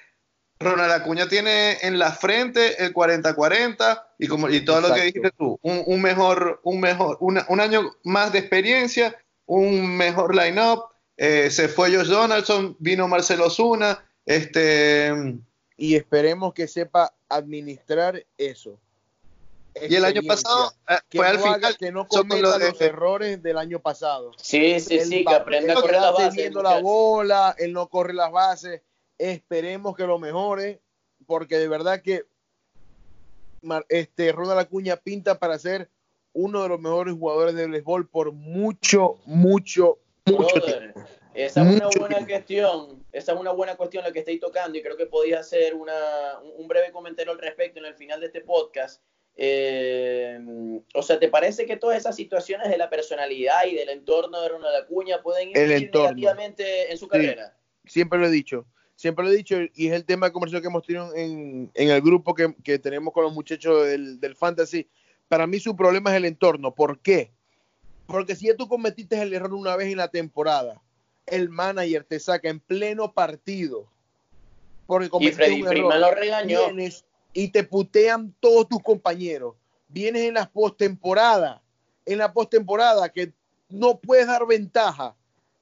Ronald 0.63 0.91
Acuña 0.91 1.27
tiene 1.27 1.77
en 1.81 1.99
la 1.99 2.11
frente 2.11 2.83
el 2.83 2.93
40-40 2.93 4.03
y 4.19 4.27
como 4.27 4.49
y 4.49 4.63
todo 4.63 4.81
lo 4.81 4.93
que 4.93 5.01
dijiste 5.01 5.31
tú, 5.37 5.59
un, 5.61 6.01
mejor, 6.01 6.59
un 6.63 6.79
mejor, 6.79 7.17
un 7.19 7.59
año 7.59 7.91
más 8.03 8.31
de 8.31 8.39
experiencia, 8.39 9.15
un 9.45 9.95
mejor 9.97 10.35
line-up, 10.35 10.85
eh, 11.17 11.49
se 11.51 11.67
fue 11.67 11.95
Josh 11.95 12.07
Donaldson, 12.07 12.75
vino 12.79 13.07
Marcelo 13.07 13.49
Zuna, 13.49 14.03
este 14.25 15.11
y 15.75 15.95
esperemos 15.95 16.53
que 16.53 16.67
sepa 16.67 17.13
administrar 17.29 18.25
eso 18.37 18.79
y 19.81 19.95
el 19.95 20.05
año 20.05 20.21
pasado 20.27 20.73
eh, 20.87 20.97
fue 21.11 21.27
al 21.27 21.39
final 21.39 21.77
que 21.77 21.91
no 21.91 22.07
cometa 22.07 22.57
los 22.57 22.81
errores 22.81 23.41
del 23.41 23.57
año 23.57 23.79
pasado. 23.79 24.31
Sí, 24.37 24.79
sí, 24.79 24.99
sí, 24.99 25.25
que 25.25 25.33
aprenda 25.33 25.73
a 25.73 25.81
correr 25.81 26.01
las 26.01 26.13
bases. 26.13 26.53
la 26.53 26.79
bola, 26.79 27.55
él 27.57 27.73
no 27.73 27.87
corre 27.87 28.13
las 28.13 28.31
bases. 28.31 28.81
Esperemos 29.17 29.95
que 29.95 30.07
lo 30.07 30.19
mejore, 30.19 30.81
porque 31.25 31.57
de 31.57 31.67
verdad 31.67 32.01
que 32.01 32.25
este 33.89 34.31
Ronald 34.31 34.59
Acuña 34.59 34.97
pinta 34.97 35.39
para 35.39 35.57
ser 35.57 35.89
uno 36.33 36.63
de 36.63 36.69
los 36.69 36.79
mejores 36.79 37.13
jugadores 37.13 37.55
de 37.55 37.67
béisbol 37.67 38.07
por 38.09 38.31
mucho, 38.31 39.19
mucho, 39.25 39.99
mucho 40.25 40.61
tiempo. 40.61 41.01
Esa 41.33 41.67
es 41.67 41.75
una 41.75 41.89
buena 41.99 42.25
cuestión, 42.25 43.03
esa 43.11 43.33
es 43.33 43.39
una 43.39 43.51
buena 43.51 43.75
cuestión 43.75 44.03
la 44.03 44.11
que 44.11 44.19
estáis 44.19 44.39
tocando 44.39 44.77
y 44.77 44.83
creo 44.83 44.97
que 44.97 45.07
podía 45.07 45.39
hacer 45.39 45.73
una, 45.73 46.39
un 46.57 46.67
breve 46.67 46.91
comentario 46.91 47.31
al 47.31 47.39
respecto 47.39 47.79
en 47.79 47.85
el 47.85 47.95
final 47.95 48.19
de 48.19 48.27
este 48.27 48.41
podcast. 48.41 49.01
Eh, 49.35 50.39
o 50.93 51.01
sea, 51.01 51.19
¿te 51.19 51.29
parece 51.29 51.65
que 51.65 51.77
todas 51.77 51.97
esas 51.97 52.15
situaciones 52.15 52.69
de 52.69 52.77
la 52.77 52.89
personalidad 52.89 53.65
y 53.65 53.73
del 53.73 53.89
entorno 53.89 54.41
de 54.41 54.49
Ronald 54.49 54.75
Acuña 54.75 55.23
pueden 55.23 55.49
influir 55.49 55.91
negativamente 55.91 56.91
en 56.91 56.97
su 56.97 57.07
carrera? 57.07 57.57
siempre 57.85 58.19
lo 58.19 58.27
he 58.27 58.31
dicho, 58.31 58.65
siempre 58.95 59.25
lo 59.25 59.31
he 59.31 59.35
dicho 59.35 59.57
y 59.75 59.87
es 59.87 59.93
el 59.93 60.05
tema 60.05 60.27
de 60.27 60.33
conversación 60.33 60.61
que 60.61 60.67
hemos 60.67 60.83
tenido 60.83 61.15
en, 61.15 61.71
el 61.73 62.01
grupo 62.01 62.33
que, 62.33 62.79
tenemos 62.79 63.13
con 63.13 63.23
los 63.23 63.33
muchachos 63.33 63.85
del, 63.87 64.19
del, 64.19 64.35
Fantasy. 64.35 64.87
Para 65.27 65.47
mí 65.47 65.59
su 65.59 65.75
problema 65.75 66.11
es 66.11 66.17
el 66.17 66.25
entorno. 66.25 66.73
¿Por 66.73 66.99
qué? 66.99 67.31
Porque 68.05 68.35
si 68.35 68.47
ya 68.47 68.55
tú 68.55 68.67
cometiste 68.67 69.21
el 69.21 69.33
error 69.33 69.53
una 69.53 69.75
vez 69.75 69.91
en 69.91 69.97
la 69.97 70.09
temporada, 70.09 70.81
el 71.25 71.49
manager 71.49 72.03
te 72.03 72.19
saca 72.19 72.49
en 72.49 72.59
pleno 72.59 73.11
partido. 73.13 73.87
Porque 74.85 75.09
y 75.19 75.31
Freddy 75.31 75.63
Freeman 75.63 76.01
lo 76.01 76.11
regañó 76.11 76.59
y 77.33 77.47
te 77.47 77.63
putean 77.63 78.33
todos 78.39 78.67
tus 78.67 78.81
compañeros. 78.81 79.55
Vienes 79.87 80.23
en 80.23 80.35
la 80.35 80.49
postemporada, 80.49 81.61
en 82.05 82.17
la 82.17 82.33
postemporada 82.33 83.09
que 83.09 83.33
no 83.69 83.99
puedes 83.99 84.27
dar 84.27 84.45
ventaja 84.45 85.15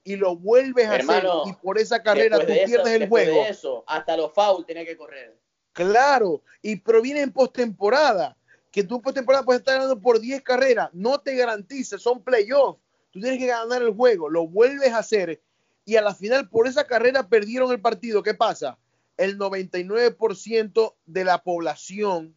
y 0.04 0.16
lo 0.16 0.36
vuelves 0.36 0.88
a 0.88 0.95
hacer 0.95 1.26
y 1.45 1.54
por 1.54 1.78
esa 1.78 2.02
carrera 2.02 2.39
tú 2.39 2.54
pierdes 2.66 2.93
el 2.93 3.08
juego. 3.08 3.43
eso, 3.45 3.84
hasta 3.88 4.18
los 4.18 4.34
fouls 4.34 4.66
tenía 4.66 4.86
que 4.86 4.97
correr. 4.97 5.38
Claro, 5.74 6.41
y 6.62 6.76
proviene 6.78 7.22
en 7.22 7.32
postemporada, 7.32 8.36
que 8.72 8.84
tú 8.84 9.02
postemporada 9.02 9.45
puedes 9.45 9.62
estar 9.62 9.76
ganando 9.76 9.99
por 9.99 10.20
10 10.20 10.41
carreras, 10.41 10.89
no 10.93 11.20
te 11.20 11.36
garantiza, 11.36 11.97
son 11.97 12.24
playoffs. 12.24 12.80
Tú 13.12 13.20
tienes 13.20 13.39
que 13.39 13.47
ganar 13.47 13.82
el 13.82 13.93
juego, 13.93 14.30
lo 14.30 14.47
vuelves 14.47 14.91
a 14.91 14.99
hacer 14.99 15.41
y 15.86 15.95
a 15.97 16.02
la 16.02 16.16
final 16.16 16.49
por 16.49 16.68
esa 16.68 16.86
carrera 16.86 17.28
perdieron 17.28 17.72
el 17.72 17.82
partido. 17.82 18.24
¿Qué 18.24 18.34
pasa? 18.34 18.78
el 19.22 19.38
99% 19.38 20.95
de 21.06 21.24
la 21.24 21.43
población 21.43 22.36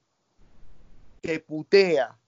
te 1.23 1.41
putea 1.41 2.19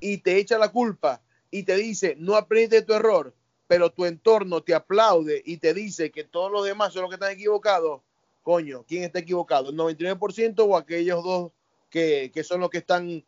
y 0.00 0.18
te 0.18 0.38
echa 0.38 0.56
la 0.56 0.72
culpa 0.72 1.20
y 1.50 1.64
te 1.64 1.76
dice, 1.76 2.16
no 2.18 2.36
aprendes 2.36 2.70
de 2.70 2.86
tu 2.86 2.94
error, 2.94 3.34
pero 3.72 3.88
tu 3.90 4.04
entorno 4.04 4.62
te 4.62 4.74
aplaude 4.74 5.40
y 5.46 5.56
te 5.56 5.72
dice 5.72 6.10
que 6.10 6.24
todos 6.24 6.52
los 6.52 6.62
demás 6.62 6.92
son 6.92 7.00
los 7.00 7.10
que 7.10 7.14
están 7.14 7.32
equivocados, 7.32 8.02
coño, 8.42 8.84
¿quién 8.86 9.02
está 9.02 9.20
equivocado? 9.20 9.70
¿El 9.70 9.76
99% 9.78 10.56
o 10.58 10.76
aquellos 10.76 11.24
dos 11.24 11.52
que, 11.88 12.30
son 12.44 12.60
los 12.60 12.68
que 12.68 12.76
están 12.76 13.24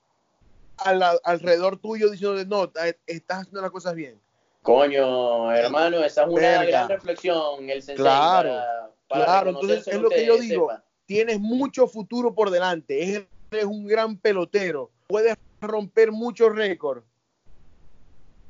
alrededor 0.76 1.78
tuyo 1.78 2.10
diciendo, 2.10 2.44
no, 2.44 2.70
estás 3.06 3.38
haciendo 3.38 3.62
las 3.62 3.70
cosas 3.70 3.94
bien? 3.94 4.20
Coño, 4.60 5.50
hermano, 5.50 6.04
esa 6.04 6.24
es 6.24 6.28
una 6.28 6.62
gran 6.66 6.90
reflexión, 6.90 7.70
el 7.70 7.82
claro, 7.94 8.60
claro, 9.08 9.48
entonces 9.48 9.88
es 9.88 9.98
lo 9.98 10.10
que 10.10 10.26
yo 10.26 10.36
digo, 10.36 10.70
tienes 11.06 11.40
mucho 11.40 11.86
futuro 11.86 12.34
por 12.34 12.50
delante, 12.50 13.26
eres 13.50 13.64
un 13.64 13.86
gran 13.86 14.18
pelotero, 14.18 14.90
puedes 15.06 15.36
romper 15.62 16.12
muchos 16.12 16.54
récords. 16.54 17.02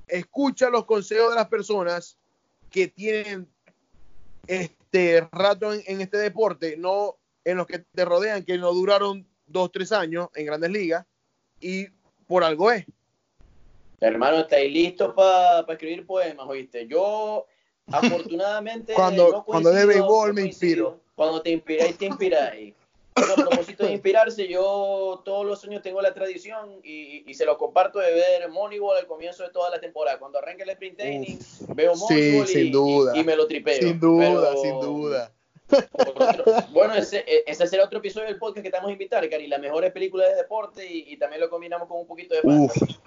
Escucha 0.06 0.70
los 0.70 0.84
consejos 0.84 1.30
de 1.30 1.36
las 1.36 1.48
personas 1.48 2.18
que 2.70 2.88
tienen 2.88 3.48
este 4.46 5.26
rato 5.32 5.72
en, 5.72 6.00
este 6.00 6.18
deporte, 6.18 6.76
no 6.76 7.16
en 7.44 7.56
los 7.56 7.66
que 7.66 7.78
te 7.78 8.04
rodean, 8.04 8.44
que 8.44 8.58
no 8.58 8.72
duraron 8.72 9.26
dos, 9.46 9.70
tres 9.72 9.92
años 9.92 10.28
en 10.34 10.46
grandes 10.46 10.70
ligas, 10.70 11.06
y 11.60 11.86
por 12.26 12.44
algo 12.44 12.70
es. 12.70 12.84
Hermano, 14.00 14.40
¿estáis 14.40 14.72
listos 14.72 15.14
para 15.14 15.60
escribir 15.72 16.06
poemas, 16.06 16.46
oíste? 16.48 16.86
Yo, 16.86 17.46
afortunadamente, 17.86 18.92
cuando, 18.96 19.42
cuando 19.44 19.70
de 19.70 19.86
béisbol 19.86 20.34
me 20.34 20.42
inspiro. 20.42 21.00
Cuando 21.14 21.40
te 21.40 21.50
inspiráis, 21.50 21.96
te 21.96 22.06
inspiráis. 22.06 22.74
A 23.14 23.34
propósito 23.34 23.86
de 23.86 23.92
inspirarse, 23.92 24.48
yo 24.48 25.22
todos 25.24 25.46
los 25.46 25.64
años 25.64 25.82
tengo 25.82 26.02
la 26.02 26.12
tradición 26.12 26.80
y, 26.82 27.32
se 27.34 27.44
lo 27.44 27.58
comparto 27.58 27.98
de 27.98 28.12
ver 28.12 28.48
Moneyball 28.48 28.96
al 28.96 29.06
comienzo 29.06 29.42
de 29.42 29.50
toda 29.50 29.70
la 29.70 29.80
temporada. 29.80 30.18
Cuando 30.18 30.38
arranca 30.38 30.64
el 30.64 30.70
sprint 30.70 30.98
training, 30.98 31.38
veo 31.68 31.94
Moneyball 31.94 32.48
y, 32.50 33.20
y, 33.20 33.24
me 33.24 33.36
lo 33.36 33.46
tripeo. 33.46 33.74
Sin 33.74 34.00
duda, 34.00 34.56
sin 34.56 34.80
duda. 34.80 35.32
bueno, 36.72 36.94
ese, 36.94 37.24
e, 37.26 37.44
ese 37.46 37.66
será 37.66 37.84
otro 37.84 37.98
episodio 37.98 38.26
del 38.26 38.38
podcast 38.38 38.62
que 38.62 38.70
te 38.70 38.76
vamos 38.76 38.90
a 38.90 38.92
invitar, 38.92 39.28
Cari. 39.28 39.46
Las 39.46 39.60
mejores 39.60 39.92
películas 39.92 40.28
de 40.28 40.36
deporte 40.36 40.86
y, 40.86 41.16
también 41.16 41.40
lo 41.40 41.48
combinamos 41.48 41.88
con 41.88 42.00
un 42.00 42.06
poquito 42.06 42.34
de 42.34 42.42
fantasy. 42.42 42.98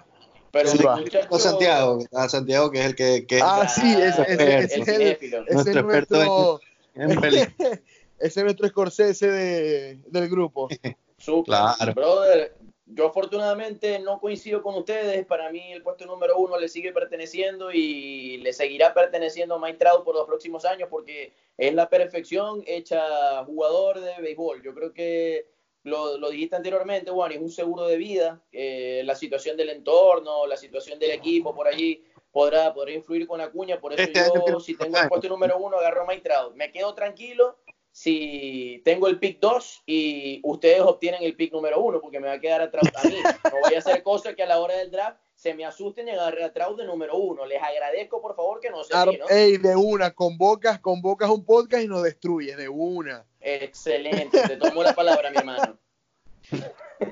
Pero 0.50 0.70
muchacho... 0.96 1.38
Santiago, 1.38 1.98
Santiago 2.28 2.70
que 2.70 2.80
es 2.80 2.86
el 2.86 2.96
que, 2.96 3.26
que 3.26 3.40
ah 3.42 3.68
sí, 3.68 3.94
es, 4.00 4.18
es, 4.18 4.40
es, 4.40 4.88
es 4.88 4.88
el, 4.88 5.44
nuestro 5.50 5.80
experto 5.80 6.60
en, 6.94 7.10
en 7.12 7.18
ese 8.18 8.40
es 8.40 8.44
nuestro 8.44 8.68
Scorsese 8.68 9.30
de, 9.30 9.98
del 10.06 10.28
grupo. 10.28 10.68
claro. 11.44 11.94
Brother, 11.94 12.54
yo 12.86 13.06
afortunadamente 13.08 13.98
no 13.98 14.18
coincido 14.18 14.62
con 14.62 14.74
ustedes. 14.74 15.26
Para 15.26 15.50
mí 15.50 15.72
el 15.72 15.82
puesto 15.82 16.06
número 16.06 16.38
uno 16.38 16.58
le 16.58 16.68
sigue 16.68 16.92
perteneciendo 16.92 17.70
y 17.70 18.38
le 18.38 18.52
seguirá 18.52 18.94
perteneciendo 18.94 19.56
a 19.56 19.58
Mike 19.58 19.78
Trout 19.78 20.04
por 20.04 20.14
los 20.14 20.26
próximos 20.26 20.64
años 20.64 20.88
porque 20.90 21.32
es 21.56 21.74
la 21.74 21.88
perfección 21.88 22.62
hecha 22.66 23.44
jugador 23.44 24.00
de 24.00 24.20
béisbol. 24.22 24.62
Yo 24.62 24.74
creo 24.74 24.92
que 24.92 25.46
lo, 25.84 26.18
lo 26.18 26.30
dijiste 26.30 26.56
anteriormente, 26.56 27.10
Juan, 27.10 27.32
es 27.32 27.38
un 27.38 27.50
seguro 27.50 27.86
de 27.86 27.96
vida. 27.96 28.40
Eh, 28.52 29.02
la 29.04 29.14
situación 29.14 29.56
del 29.56 29.70
entorno, 29.70 30.46
la 30.46 30.56
situación 30.56 30.98
del 30.98 31.12
equipo 31.12 31.54
por 31.54 31.68
allí 31.68 32.02
podrá, 32.32 32.72
podrá 32.72 32.92
influir 32.92 33.26
con 33.26 33.40
Acuña. 33.40 33.80
Por 33.80 33.92
eso 33.92 34.02
este 34.02 34.20
yo, 34.46 34.60
si 34.60 34.76
tengo 34.76 34.98
el 34.98 35.08
puesto 35.08 35.28
número 35.28 35.58
uno, 35.58 35.78
agarro 35.78 36.02
a 36.02 36.06
Mike 36.06 36.22
Trout. 36.22 36.54
Me 36.54 36.72
quedo 36.72 36.94
tranquilo 36.94 37.58
si 37.98 38.80
tengo 38.84 39.08
el 39.08 39.18
pick 39.18 39.40
2 39.40 39.82
y 39.86 40.40
ustedes 40.44 40.82
obtienen 40.82 41.20
el 41.24 41.34
pick 41.34 41.52
número 41.52 41.80
1, 41.80 42.00
porque 42.00 42.20
me 42.20 42.28
va 42.28 42.34
a 42.34 42.40
quedar 42.40 42.60
atrás 42.60 42.84
a 42.94 43.08
mí. 43.08 43.16
No 43.20 43.60
voy 43.60 43.74
a 43.74 43.78
hacer 43.80 44.04
cosas 44.04 44.36
que 44.36 44.44
a 44.44 44.46
la 44.46 44.60
hora 44.60 44.76
del 44.76 44.92
draft 44.92 45.18
se 45.34 45.52
me 45.52 45.64
asusten 45.64 46.06
y 46.06 46.12
agarre 46.12 46.44
atrás 46.44 46.76
de 46.76 46.84
número 46.84 47.16
1. 47.16 47.44
Les 47.46 47.60
agradezco, 47.60 48.22
por 48.22 48.36
favor, 48.36 48.60
que 48.60 48.70
no 48.70 48.84
se 48.84 48.90
claro, 48.90 49.10
Ey, 49.28 49.56
de 49.56 49.74
una, 49.74 50.12
convocas, 50.12 50.78
convocas 50.78 51.28
un 51.28 51.44
podcast 51.44 51.82
y 51.82 51.88
nos 51.88 52.04
destruyes, 52.04 52.56
de 52.56 52.68
una. 52.68 53.24
Excelente, 53.40 54.42
te 54.46 54.56
tomo 54.58 54.84
la 54.84 54.94
palabra, 54.94 55.32
mi 55.32 55.38
hermano. 55.38 55.76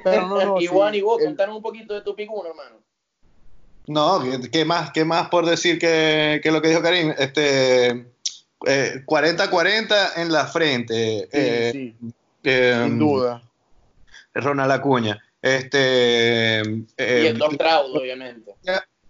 Pero 0.05 0.29
no, 0.29 0.45
no, 0.45 0.61
y 0.61 0.67
Juan 0.67 0.95
y 0.95 1.01
vos, 1.01 1.21
contanos 1.21 1.57
un 1.57 1.63
poquito 1.63 1.95
de 1.95 2.03
tu 2.03 2.15
pick 2.15 2.31
1, 2.33 2.49
hermano. 2.49 2.77
No, 3.89 4.23
¿qué, 4.53 4.65
más, 4.65 4.93
qué 4.93 5.05
más 5.05 5.31
por 5.31 5.47
decir 5.47 5.81
que, 5.81 6.39
que 6.45 6.53
lo 6.53 6.63
que 6.63 6.69
dijo 6.69 6.83
Karim? 6.83 7.13
Este 7.19 8.16
40-40 8.61 9.91
eh, 9.91 10.21
en 10.23 10.33
la 10.33 10.47
frente. 10.47 11.29
Eh, 11.33 11.95
eh, 12.43 12.81
Sin 12.85 12.99
duda. 12.99 13.43
Ronald 14.35 14.73
Acuña. 14.73 15.23
Este, 15.41 16.63
y 16.99 17.27
el 17.27 17.39
Doc 17.39 17.57
Trout, 17.57 17.95
obviamente. 17.95 18.55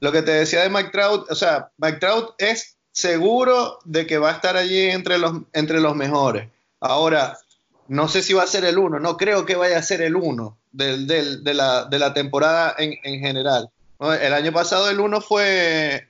Lo 0.00 0.12
que 0.12 0.22
te 0.22 0.32
decía 0.32 0.62
de 0.62 0.68
Mike 0.68 0.90
Trout, 0.90 1.30
o 1.30 1.34
sea, 1.34 1.70
Mike 1.78 1.98
Trout 1.98 2.34
es 2.38 2.76
seguro 2.92 3.78
de 3.84 4.06
que 4.06 4.18
va 4.18 4.30
a 4.30 4.34
estar 4.34 4.56
allí 4.56 4.90
entre 4.90 5.18
los, 5.18 5.32
entre 5.52 5.80
los 5.80 5.96
mejores. 5.96 6.48
Ahora, 6.80 7.38
no 7.88 8.08
sé 8.08 8.22
si 8.22 8.34
va 8.34 8.42
a 8.42 8.46
ser 8.46 8.64
el 8.64 8.78
uno, 8.78 9.00
no 9.00 9.16
creo 9.16 9.46
que 9.46 9.56
vaya 9.56 9.78
a 9.78 9.82
ser 9.82 10.02
el 10.02 10.16
uno 10.16 10.58
de, 10.72 10.98
la, 11.54 12.14
temporada 12.14 12.74
en, 12.78 13.20
general. 13.20 13.70
El 14.20 14.34
año 14.34 14.52
pasado 14.52 14.90
el 14.90 15.00
uno 15.00 15.22
fue 15.22 16.06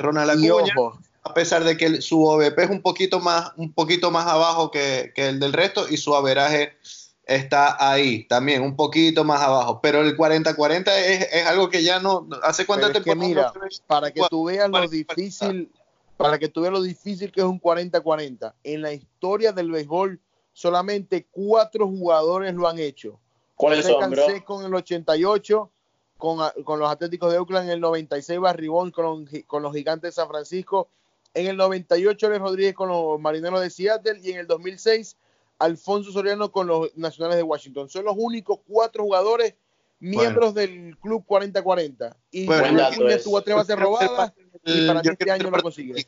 Ronald 0.00 0.30
Acuña 0.32 0.74
a 1.22 1.34
pesar 1.34 1.64
de 1.64 1.76
que 1.76 2.00
su 2.00 2.24
OVP 2.24 2.64
es 2.64 2.70
un 2.70 2.82
poquito 2.82 3.20
más, 3.20 3.52
un 3.56 3.72
poquito 3.72 4.10
más 4.10 4.26
abajo 4.26 4.70
que, 4.70 5.12
el 5.16 5.38
del 5.38 5.52
resto 5.52 5.88
y 5.88 5.96
su 5.96 6.14
averaje 6.14 6.76
está 7.24 7.76
ahí 7.78 8.24
también, 8.24 8.62
un 8.62 8.74
poquito 8.74 9.22
más 9.22 9.40
abajo. 9.42 9.80
Pero 9.82 10.00
el 10.00 10.16
40-40 10.16 10.88
es, 10.88 11.46
algo 11.46 11.68
que 11.68 11.82
ya 11.82 12.00
no. 12.00 12.26
¿Hace 12.42 12.66
cuánto 12.66 12.90
te 12.90 13.14
mira, 13.14 13.52
para 13.86 14.10
que 14.10 14.22
tú 14.30 14.44
veas 14.44 14.70
lo 14.70 14.88
difícil, 14.88 15.70
para 16.16 16.38
que 16.38 16.48
tú 16.48 16.62
veas 16.62 16.72
lo 16.72 16.82
difícil 16.82 17.30
que 17.30 17.40
es 17.40 17.46
un 17.46 17.60
40-40, 17.60 18.54
en 18.64 18.82
la 18.82 18.92
historia 18.92 19.52
del 19.52 19.70
béisbol, 19.70 20.18
solamente 20.52 21.26
cuatro 21.30 21.86
jugadores 21.86 22.54
lo 22.54 22.66
han 22.66 22.78
hecho. 22.78 23.20
¿Cuáles 23.56 23.84
son, 23.84 24.10
bro? 24.10 24.24
con 24.46 24.64
el 24.64 24.74
88, 24.74 25.70
con, 26.16 26.38
con, 26.64 26.80
los 26.80 26.90
Atléticos 26.90 27.30
de 27.30 27.38
Oakland 27.38 27.66
en 27.66 27.74
el 27.74 27.80
96, 27.80 28.40
Barribón 28.40 28.90
con, 28.90 29.28
con 29.46 29.62
los 29.62 29.74
Gigantes 29.74 30.14
de 30.14 30.22
San 30.22 30.28
Francisco 30.28 30.88
en 31.34 31.46
el 31.46 31.56
98, 31.56 32.26
Alex 32.26 32.40
Rodríguez 32.40 32.74
con 32.74 32.88
los 32.88 33.20
Marineros 33.20 33.60
de 33.60 33.70
Seattle 33.70 34.20
y 34.22 34.32
en 34.32 34.38
el 34.38 34.46
2006, 34.46 35.16
Alfonso 35.58 36.12
Soriano 36.12 36.50
con 36.50 36.66
los 36.66 36.96
Nacionales 36.96 37.36
de 37.36 37.42
Washington. 37.42 37.88
Son 37.88 38.04
los 38.04 38.14
únicos 38.16 38.58
cuatro 38.66 39.04
jugadores 39.04 39.54
miembros 40.00 40.54
del 40.54 40.96
Club 40.98 41.24
40-40. 41.26 42.16
Y 42.30 42.46
bueno, 42.46 42.88
tuvo 43.22 43.42
tres 43.42 43.56
bases 43.56 43.78
robadas 43.78 44.32
y 44.64 44.86
para 44.86 45.00
este 45.00 45.30
año 45.30 45.50
lo 45.50 45.62
consigue. 45.62 46.04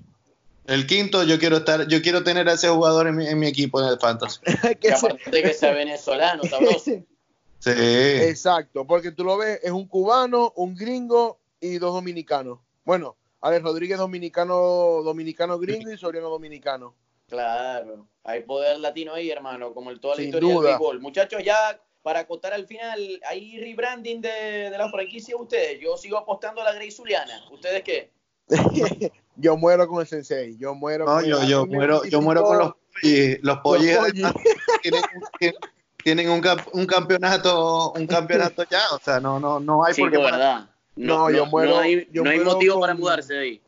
El 0.64 0.86
quinto, 0.86 1.24
yo 1.24 1.38
quiero 1.38 1.58
estar, 1.58 1.88
yo 1.88 2.00
quiero 2.02 2.22
tener 2.22 2.48
a 2.48 2.52
ese 2.52 2.68
jugador 2.68 3.08
en 3.08 3.38
mi, 3.38 3.46
equipo 3.46 3.82
en 3.82 3.88
el 3.88 3.98
Fantasy. 3.98 4.40
que 4.80 4.92
aparte 4.92 5.42
que 5.42 5.54
sea 5.54 5.72
venezolano, 5.72 6.42
sabroso. 6.44 6.90
Sí. 7.58 7.70
Exacto, 7.70 8.84
porque 8.84 9.12
tú 9.12 9.22
lo 9.22 9.36
ves, 9.36 9.60
es 9.62 9.70
un 9.70 9.86
cubano, 9.86 10.52
un 10.56 10.74
gringo 10.74 11.38
y 11.60 11.78
dos 11.78 11.94
dominicanos. 11.94 12.58
Bueno, 12.84 13.14
Alex 13.42 13.62
Rodríguez 13.62 13.98
dominicano, 13.98 15.02
dominicano 15.02 15.58
gringo 15.58 15.90
y 15.90 15.98
Soriano 15.98 16.30
dominicano. 16.30 16.94
Claro, 17.28 18.06
hay 18.24 18.42
poder 18.42 18.78
latino 18.78 19.14
ahí, 19.14 19.30
hermano, 19.30 19.74
como 19.74 19.90
el 19.90 20.00
toda 20.00 20.16
la 20.16 20.22
historia 20.22 20.48
del 20.48 20.62
béisbol. 20.62 21.00
Muchachos, 21.00 21.42
ya 21.44 21.80
para 22.02 22.20
acotar 22.20 22.52
al 22.52 22.66
final, 22.66 23.20
hay 23.28 23.58
rebranding 23.58 24.20
de, 24.20 24.70
de 24.70 24.78
la 24.78 24.90
franquicia 24.90 25.36
ustedes. 25.36 25.80
Yo 25.80 25.96
sigo 25.96 26.18
apostando 26.18 26.60
a 26.60 26.64
la 26.64 26.72
Grey 26.74 26.90
Zuliana. 26.90 27.44
¿Ustedes 27.50 27.82
qué? 27.82 28.10
yo 29.36 29.56
muero 29.56 29.88
con 29.88 30.00
el 30.00 30.06
sensei, 30.06 30.56
yo 30.58 30.74
muero 30.74 31.06
no, 31.06 31.22
yo, 31.22 31.42
yo 31.44 31.66
muero, 31.66 32.04
yo 32.04 32.20
muero 32.20 32.44
con 32.44 32.58
los 32.58 32.72
los 33.40 33.58
pollos 33.58 34.12
tienen, 34.82 35.02
tienen, 36.04 36.28
un, 36.28 36.42
un, 36.72 36.86
campeonato, 36.86 37.92
un 37.92 38.06
campeonato 38.06 38.64
ya, 38.64 38.82
o 38.92 38.98
sea, 38.98 39.20
no, 39.20 39.40
no, 39.40 39.58
no 39.58 39.84
hay 39.84 39.94
sí, 39.94 40.02
por 40.02 40.10
qué. 40.10 40.18
verdad. 40.18 40.68
No, 40.96 41.30
yo 41.30 41.46
muero. 41.46 41.70
No 41.72 41.78
hay, 41.78 42.08
no 42.12 42.30
hay 42.30 42.40
motivo 42.40 42.80
para 42.80 42.94
mudarse 42.94 43.34
de 43.34 43.40
ahí. 43.40 43.60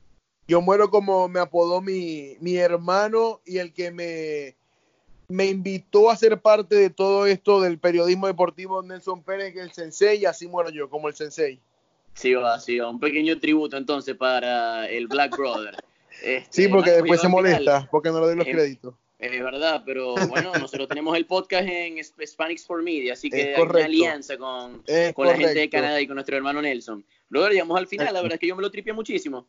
Yo 0.47 0.61
muero 0.61 0.91
como 0.91 1.29
me 1.29 1.41
apodó 1.41 1.81
mi, 1.81 2.37
mi 2.41 2.57
hermano 2.57 3.41
y 3.47 3.59
el 3.59 3.73
que 3.73 3.91
me, 3.91 4.57
me 5.29 5.47
invitó 5.47 6.11
a 6.11 6.17
ser 6.17 6.39
parte 6.41 6.75
de 6.75 6.91
todo 6.91 7.27
esto 7.27 7.61
del 7.61 7.79
periodismo 7.79 8.27
deportivo 8.27 8.83
Nelson 8.83 9.23
Pérez, 9.23 9.53
que 9.55 9.61
es 9.61 9.67
el 9.67 9.73
sensei, 9.73 10.19
y 10.21 10.27
así 10.27 10.47
muero 10.47 10.71
yo, 10.71 10.91
como 10.91 11.09
el 11.09 11.15
sensei. 11.15 11.61
Sí, 12.15 12.35
va, 12.35 12.61
sí, 12.61 12.79
va. 12.79 12.91
Un 12.91 13.01
pequeño 13.01 13.41
tributo 13.41 13.77
entonces 13.77 14.17
para 14.17 14.87
el 14.89 15.07
Black 15.09 15.37
Brother. 15.37 15.77
Este, 16.23 16.63
sí, 16.63 16.69
porque 16.69 16.93
después 16.93 17.21
se 17.21 17.27
molesta, 17.27 17.89
porque 17.91 18.09
no 18.09 18.21
le 18.21 18.27
doy 18.27 18.37
los 18.37 18.47
créditos. 18.47 18.95
Es 19.19 19.43
verdad, 19.43 19.83
pero 19.87 20.15
bueno, 20.29 20.53
nosotros 20.61 20.89
tenemos 20.89 21.17
el 21.17 21.27
podcast 21.27 21.69
en 21.69 21.99
Hispanics 21.99 22.67
for 22.67 22.83
Media, 22.83 23.13
así 23.13 23.31
que 23.31 23.55
hay 23.55 23.63
una 23.63 23.85
alianza 23.85 24.37
con, 24.37 24.83
con 25.15 25.27
la 25.27 25.37
gente 25.37 25.55
de 25.55 25.71
Canadá 25.71 26.01
y 26.01 26.07
con 26.07 26.17
nuestro 26.17 26.37
hermano 26.37 26.61
Nelson. 26.61 27.05
Luego 27.29 27.49
llegamos 27.49 27.79
al 27.79 27.87
final, 27.87 28.13
la 28.13 28.21
verdad 28.23 28.35
es 28.35 28.41
que 28.41 28.49
yo 28.49 28.57
me 28.57 28.63
lo 28.63 28.71
tripié 28.71 28.93
muchísimo. 28.93 29.47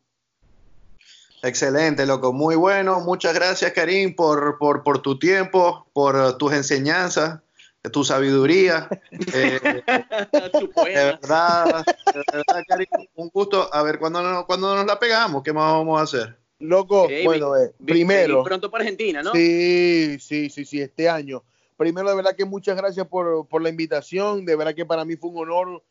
Excelente, 1.42 2.06
loco, 2.06 2.34
muy 2.34 2.56
bueno. 2.56 3.02
Muchas 3.02 3.34
gracias, 3.36 3.72
Karim, 3.74 4.16
por, 4.16 4.58
por, 4.58 4.84
por 4.84 5.02
tu 5.02 5.20
tiempo, 5.20 5.88
por 5.94 6.38
tus 6.38 6.54
enseñanzas, 6.54 7.42
tu 7.92 8.04
sabiduría. 8.04 8.90
Eh, 9.34 9.60
de 9.62 10.94
verdad, 10.94 11.86
de 11.86 12.24
verdad, 12.34 12.64
Karim, 12.68 12.88
un 13.16 13.30
gusto. 13.30 13.70
A 13.74 13.84
ver, 13.84 14.00
cuando 14.00 14.22
nos, 14.22 14.46
cuando 14.46 14.76
nos 14.76 14.86
la 14.86 15.00
pegamos, 15.00 15.44
¿qué 15.44 15.54
más 15.54 15.72
vamos 15.72 16.00
a 16.00 16.04
hacer? 16.04 16.45
Loco, 16.60 17.08
bueno, 17.24 17.58
eh, 17.58 17.74
primero. 17.86 18.44
Pronto 18.44 18.72
para 18.72 18.84
Argentina, 18.84 19.22
¿no? 19.22 19.32
Sí, 19.34 20.18
sí, 20.20 20.50
sí, 20.50 20.66
sí, 20.66 20.82
este 20.82 21.10
año. 21.10 21.44
Primero, 21.78 22.10
de 22.10 22.16
verdad 22.16 22.36
que 22.36 22.46
muchas 22.46 22.78
gracias 22.78 23.08
por, 23.08 23.48
por 23.48 23.62
la 23.62 23.70
invitación. 23.70 24.46
De 24.46 24.56
verdad 24.56 24.74
que 24.74 24.86
para 24.86 25.04
mí 25.04 25.18
fue 25.18 25.32
un 25.32 25.40
honor. 25.40 25.84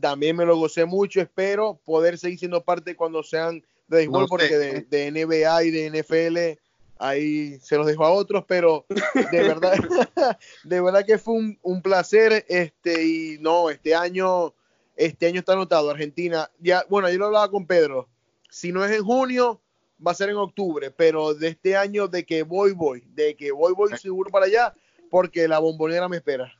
También 0.00 0.36
me 0.36 0.46
lo 0.46 0.56
gocé 0.56 0.86
mucho. 0.86 1.20
Espero 1.20 1.78
poder 1.84 2.16
seguir 2.16 2.38
siendo 2.38 2.64
parte 2.64 2.96
cuando 2.96 3.22
sean 3.22 3.62
de 3.88 3.98
béisbol, 3.98 4.26
porque 4.28 4.56
de, 4.56 5.10
NBA 5.10 5.64
y 5.64 5.70
de 5.70 5.90
NFL 5.90 6.60
ahí 6.98 7.58
se 7.60 7.76
los 7.76 7.86
dejo 7.86 8.04
a 8.04 8.10
otros, 8.10 8.44
pero 8.46 8.86
de 8.88 9.42
verdad, 9.42 9.74
de 10.64 10.80
verdad 10.80 11.04
que 11.04 11.18
fue 11.18 11.34
un, 11.34 11.58
un, 11.62 11.82
placer, 11.82 12.44
este, 12.48 13.04
y 13.04 13.38
no, 13.40 13.70
este 13.70 13.94
año, 13.94 14.54
este 14.96 15.26
año 15.26 15.40
está 15.40 15.52
anotado, 15.52 15.90
Argentina, 15.90 16.50
ya, 16.58 16.84
bueno, 16.88 17.10
yo 17.10 17.18
lo 17.18 17.26
hablaba 17.26 17.50
con 17.50 17.66
Pedro, 17.66 18.08
si 18.50 18.72
no 18.72 18.84
es 18.84 18.92
en 18.92 19.04
junio, 19.04 19.60
va 20.04 20.12
a 20.12 20.14
ser 20.14 20.30
en 20.30 20.36
octubre, 20.36 20.90
pero 20.90 21.34
de 21.34 21.48
este 21.48 21.76
año 21.76 22.08
de 22.08 22.24
que 22.24 22.42
voy, 22.42 22.72
voy, 22.72 23.04
de 23.14 23.36
que 23.36 23.52
voy, 23.52 23.72
voy 23.72 23.96
seguro 23.96 24.30
para 24.30 24.46
allá, 24.46 24.74
porque 25.10 25.48
la 25.48 25.58
bombonera 25.58 26.08
me 26.08 26.18
espera. 26.18 26.52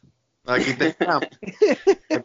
Aquí 0.46 0.74
te 0.74 0.86
estamos. 0.88 1.24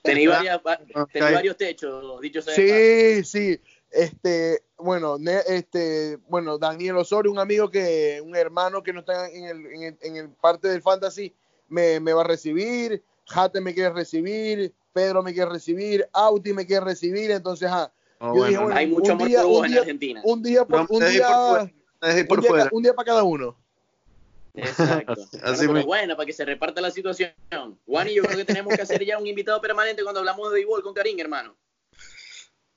Tení, 0.03 0.27
varios 0.27 1.57
techos, 1.57 2.21
dicho 2.21 2.41
sea. 2.41 2.53
Sí, 2.53 3.23
sí. 3.23 3.59
Este, 3.89 4.63
bueno, 4.77 5.17
este, 5.47 6.17
bueno, 6.29 6.57
Daniel 6.57 6.97
Osorio, 6.97 7.31
un 7.31 7.39
amigo 7.39 7.69
que, 7.69 8.21
un 8.23 8.35
hermano 8.37 8.81
que 8.81 8.93
no 8.93 9.01
está 9.01 9.27
en 9.29 9.45
el, 9.45 9.97
en 10.01 10.15
el, 10.15 10.29
parte 10.29 10.69
del 10.69 10.81
fantasy, 10.81 11.35
me, 11.67 11.99
me, 11.99 12.13
va 12.13 12.21
a 12.21 12.25
recibir, 12.25 13.03
Jate 13.25 13.59
me 13.59 13.73
quiere 13.73 13.89
recibir, 13.89 14.73
Pedro 14.93 15.23
me 15.23 15.33
quiere 15.33 15.51
recibir, 15.51 16.07
Auti 16.13 16.53
me 16.53 16.65
quiere 16.65 16.85
recibir, 16.85 17.31
entonces, 17.31 17.69
ah, 17.69 17.91
dije, 18.21 18.57
bueno, 18.57 18.75
hay 18.75 18.87
mucho 18.87 19.13
amor 19.13 19.27
día, 19.27 19.41
por 19.41 19.65
en 19.65 19.77
Argentina. 19.77 20.21
Un 20.23 20.43
día, 20.43 20.65
por, 20.65 20.81
un, 20.89 20.99
día, 20.99 21.07
un, 21.09 22.41
día, 22.41 22.69
un 22.71 22.83
día 22.83 22.93
para 22.93 23.05
cada 23.05 23.23
uno. 23.23 23.57
Exacto. 24.53 25.13
Así 25.43 25.65
bueno, 25.67 25.85
bueno, 25.85 26.15
para 26.15 26.25
que 26.25 26.33
se 26.33 26.45
reparta 26.45 26.81
la 26.81 26.91
situación. 26.91 27.33
Juan 27.85 28.09
y 28.09 28.15
yo 28.15 28.23
creo 28.23 28.37
que 28.37 28.45
tenemos 28.45 28.75
que 28.75 28.81
hacer 28.81 29.03
ya 29.05 29.17
un 29.17 29.27
invitado 29.27 29.61
permanente 29.61 30.03
cuando 30.03 30.19
hablamos 30.19 30.49
de 30.49 30.55
béisbol 30.55 30.83
con 30.83 30.93
Karim, 30.93 31.19
hermano. 31.19 31.55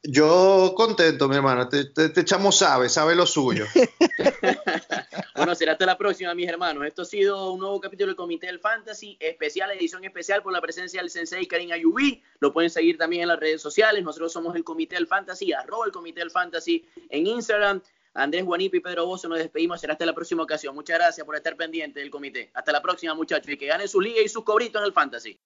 Yo 0.07 0.75
contento, 0.77 1.29
mi 1.29 1.37
hermano. 1.37 1.67
Te, 1.67 1.87
te, 1.87 2.21
echamos 2.21 2.59
sabe, 2.59 2.91
sabe 2.91 3.15
lo 3.15 3.25
suyo. 3.25 3.65
bueno, 5.35 5.55
será 5.55 5.73
hasta 5.73 5.87
la 5.87 5.97
próxima, 5.97 6.35
mis 6.35 6.47
hermanos. 6.47 6.85
Esto 6.87 7.03
ha 7.03 7.07
sido 7.07 7.53
un 7.53 7.61
nuevo 7.61 7.81
capítulo 7.81 8.09
del 8.09 8.17
Comité 8.17 8.49
del 8.49 8.61
Fantasy, 8.61 9.17
especial, 9.19 9.71
edición 9.71 10.05
especial 10.05 10.43
por 10.43 10.53
la 10.53 10.61
presencia 10.61 11.01
del 11.01 11.09
Sensei 11.09 11.47
Karim 11.47 11.73
Ayubi. 11.73 12.23
Lo 12.41 12.53
pueden 12.53 12.69
seguir 12.69 12.99
también 12.99 13.23
en 13.23 13.29
las 13.29 13.41
redes 13.41 13.63
sociales. 13.63 14.05
Nosotros 14.05 14.31
somos 14.31 14.55
el 14.57 14.63
Comité 14.63 14.97
del 14.97 15.07
Fantasy, 15.07 15.55
arroba 15.55 15.87
el 15.87 15.93
Comité 15.93 16.21
del 16.21 16.31
Fantasy 16.31 16.87
en 17.09 17.27
Instagram. 17.27 17.81
Andrés 18.13 18.45
Guanipi 18.45 18.77
y 18.77 18.81
Pedro 18.81 19.07
Bozo, 19.07 19.27
nos 19.29 19.39
despedimos. 19.39 19.81
Será 19.81 19.95
hasta 19.95 20.05
la 20.05 20.13
próxima 20.13 20.43
ocasión. 20.43 20.75
Muchas 20.75 20.99
gracias 20.99 21.25
por 21.25 21.35
estar 21.35 21.57
pendiente 21.57 22.01
del 22.01 22.11
comité. 22.11 22.51
Hasta 22.53 22.73
la 22.73 22.83
próxima, 22.83 23.15
muchachos. 23.15 23.51
Y 23.51 23.57
que 23.57 23.67
ganen 23.67 23.89
su 23.89 24.03
liga 24.03 24.21
y 24.21 24.29
sus 24.29 24.45
cobritos 24.45 24.83
en 24.83 24.87
el 24.87 24.93
Fantasy. 24.93 25.41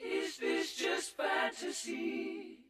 Is 0.00 0.36
this 0.36 0.74
just 0.74 1.16
fantasy? 1.16 2.67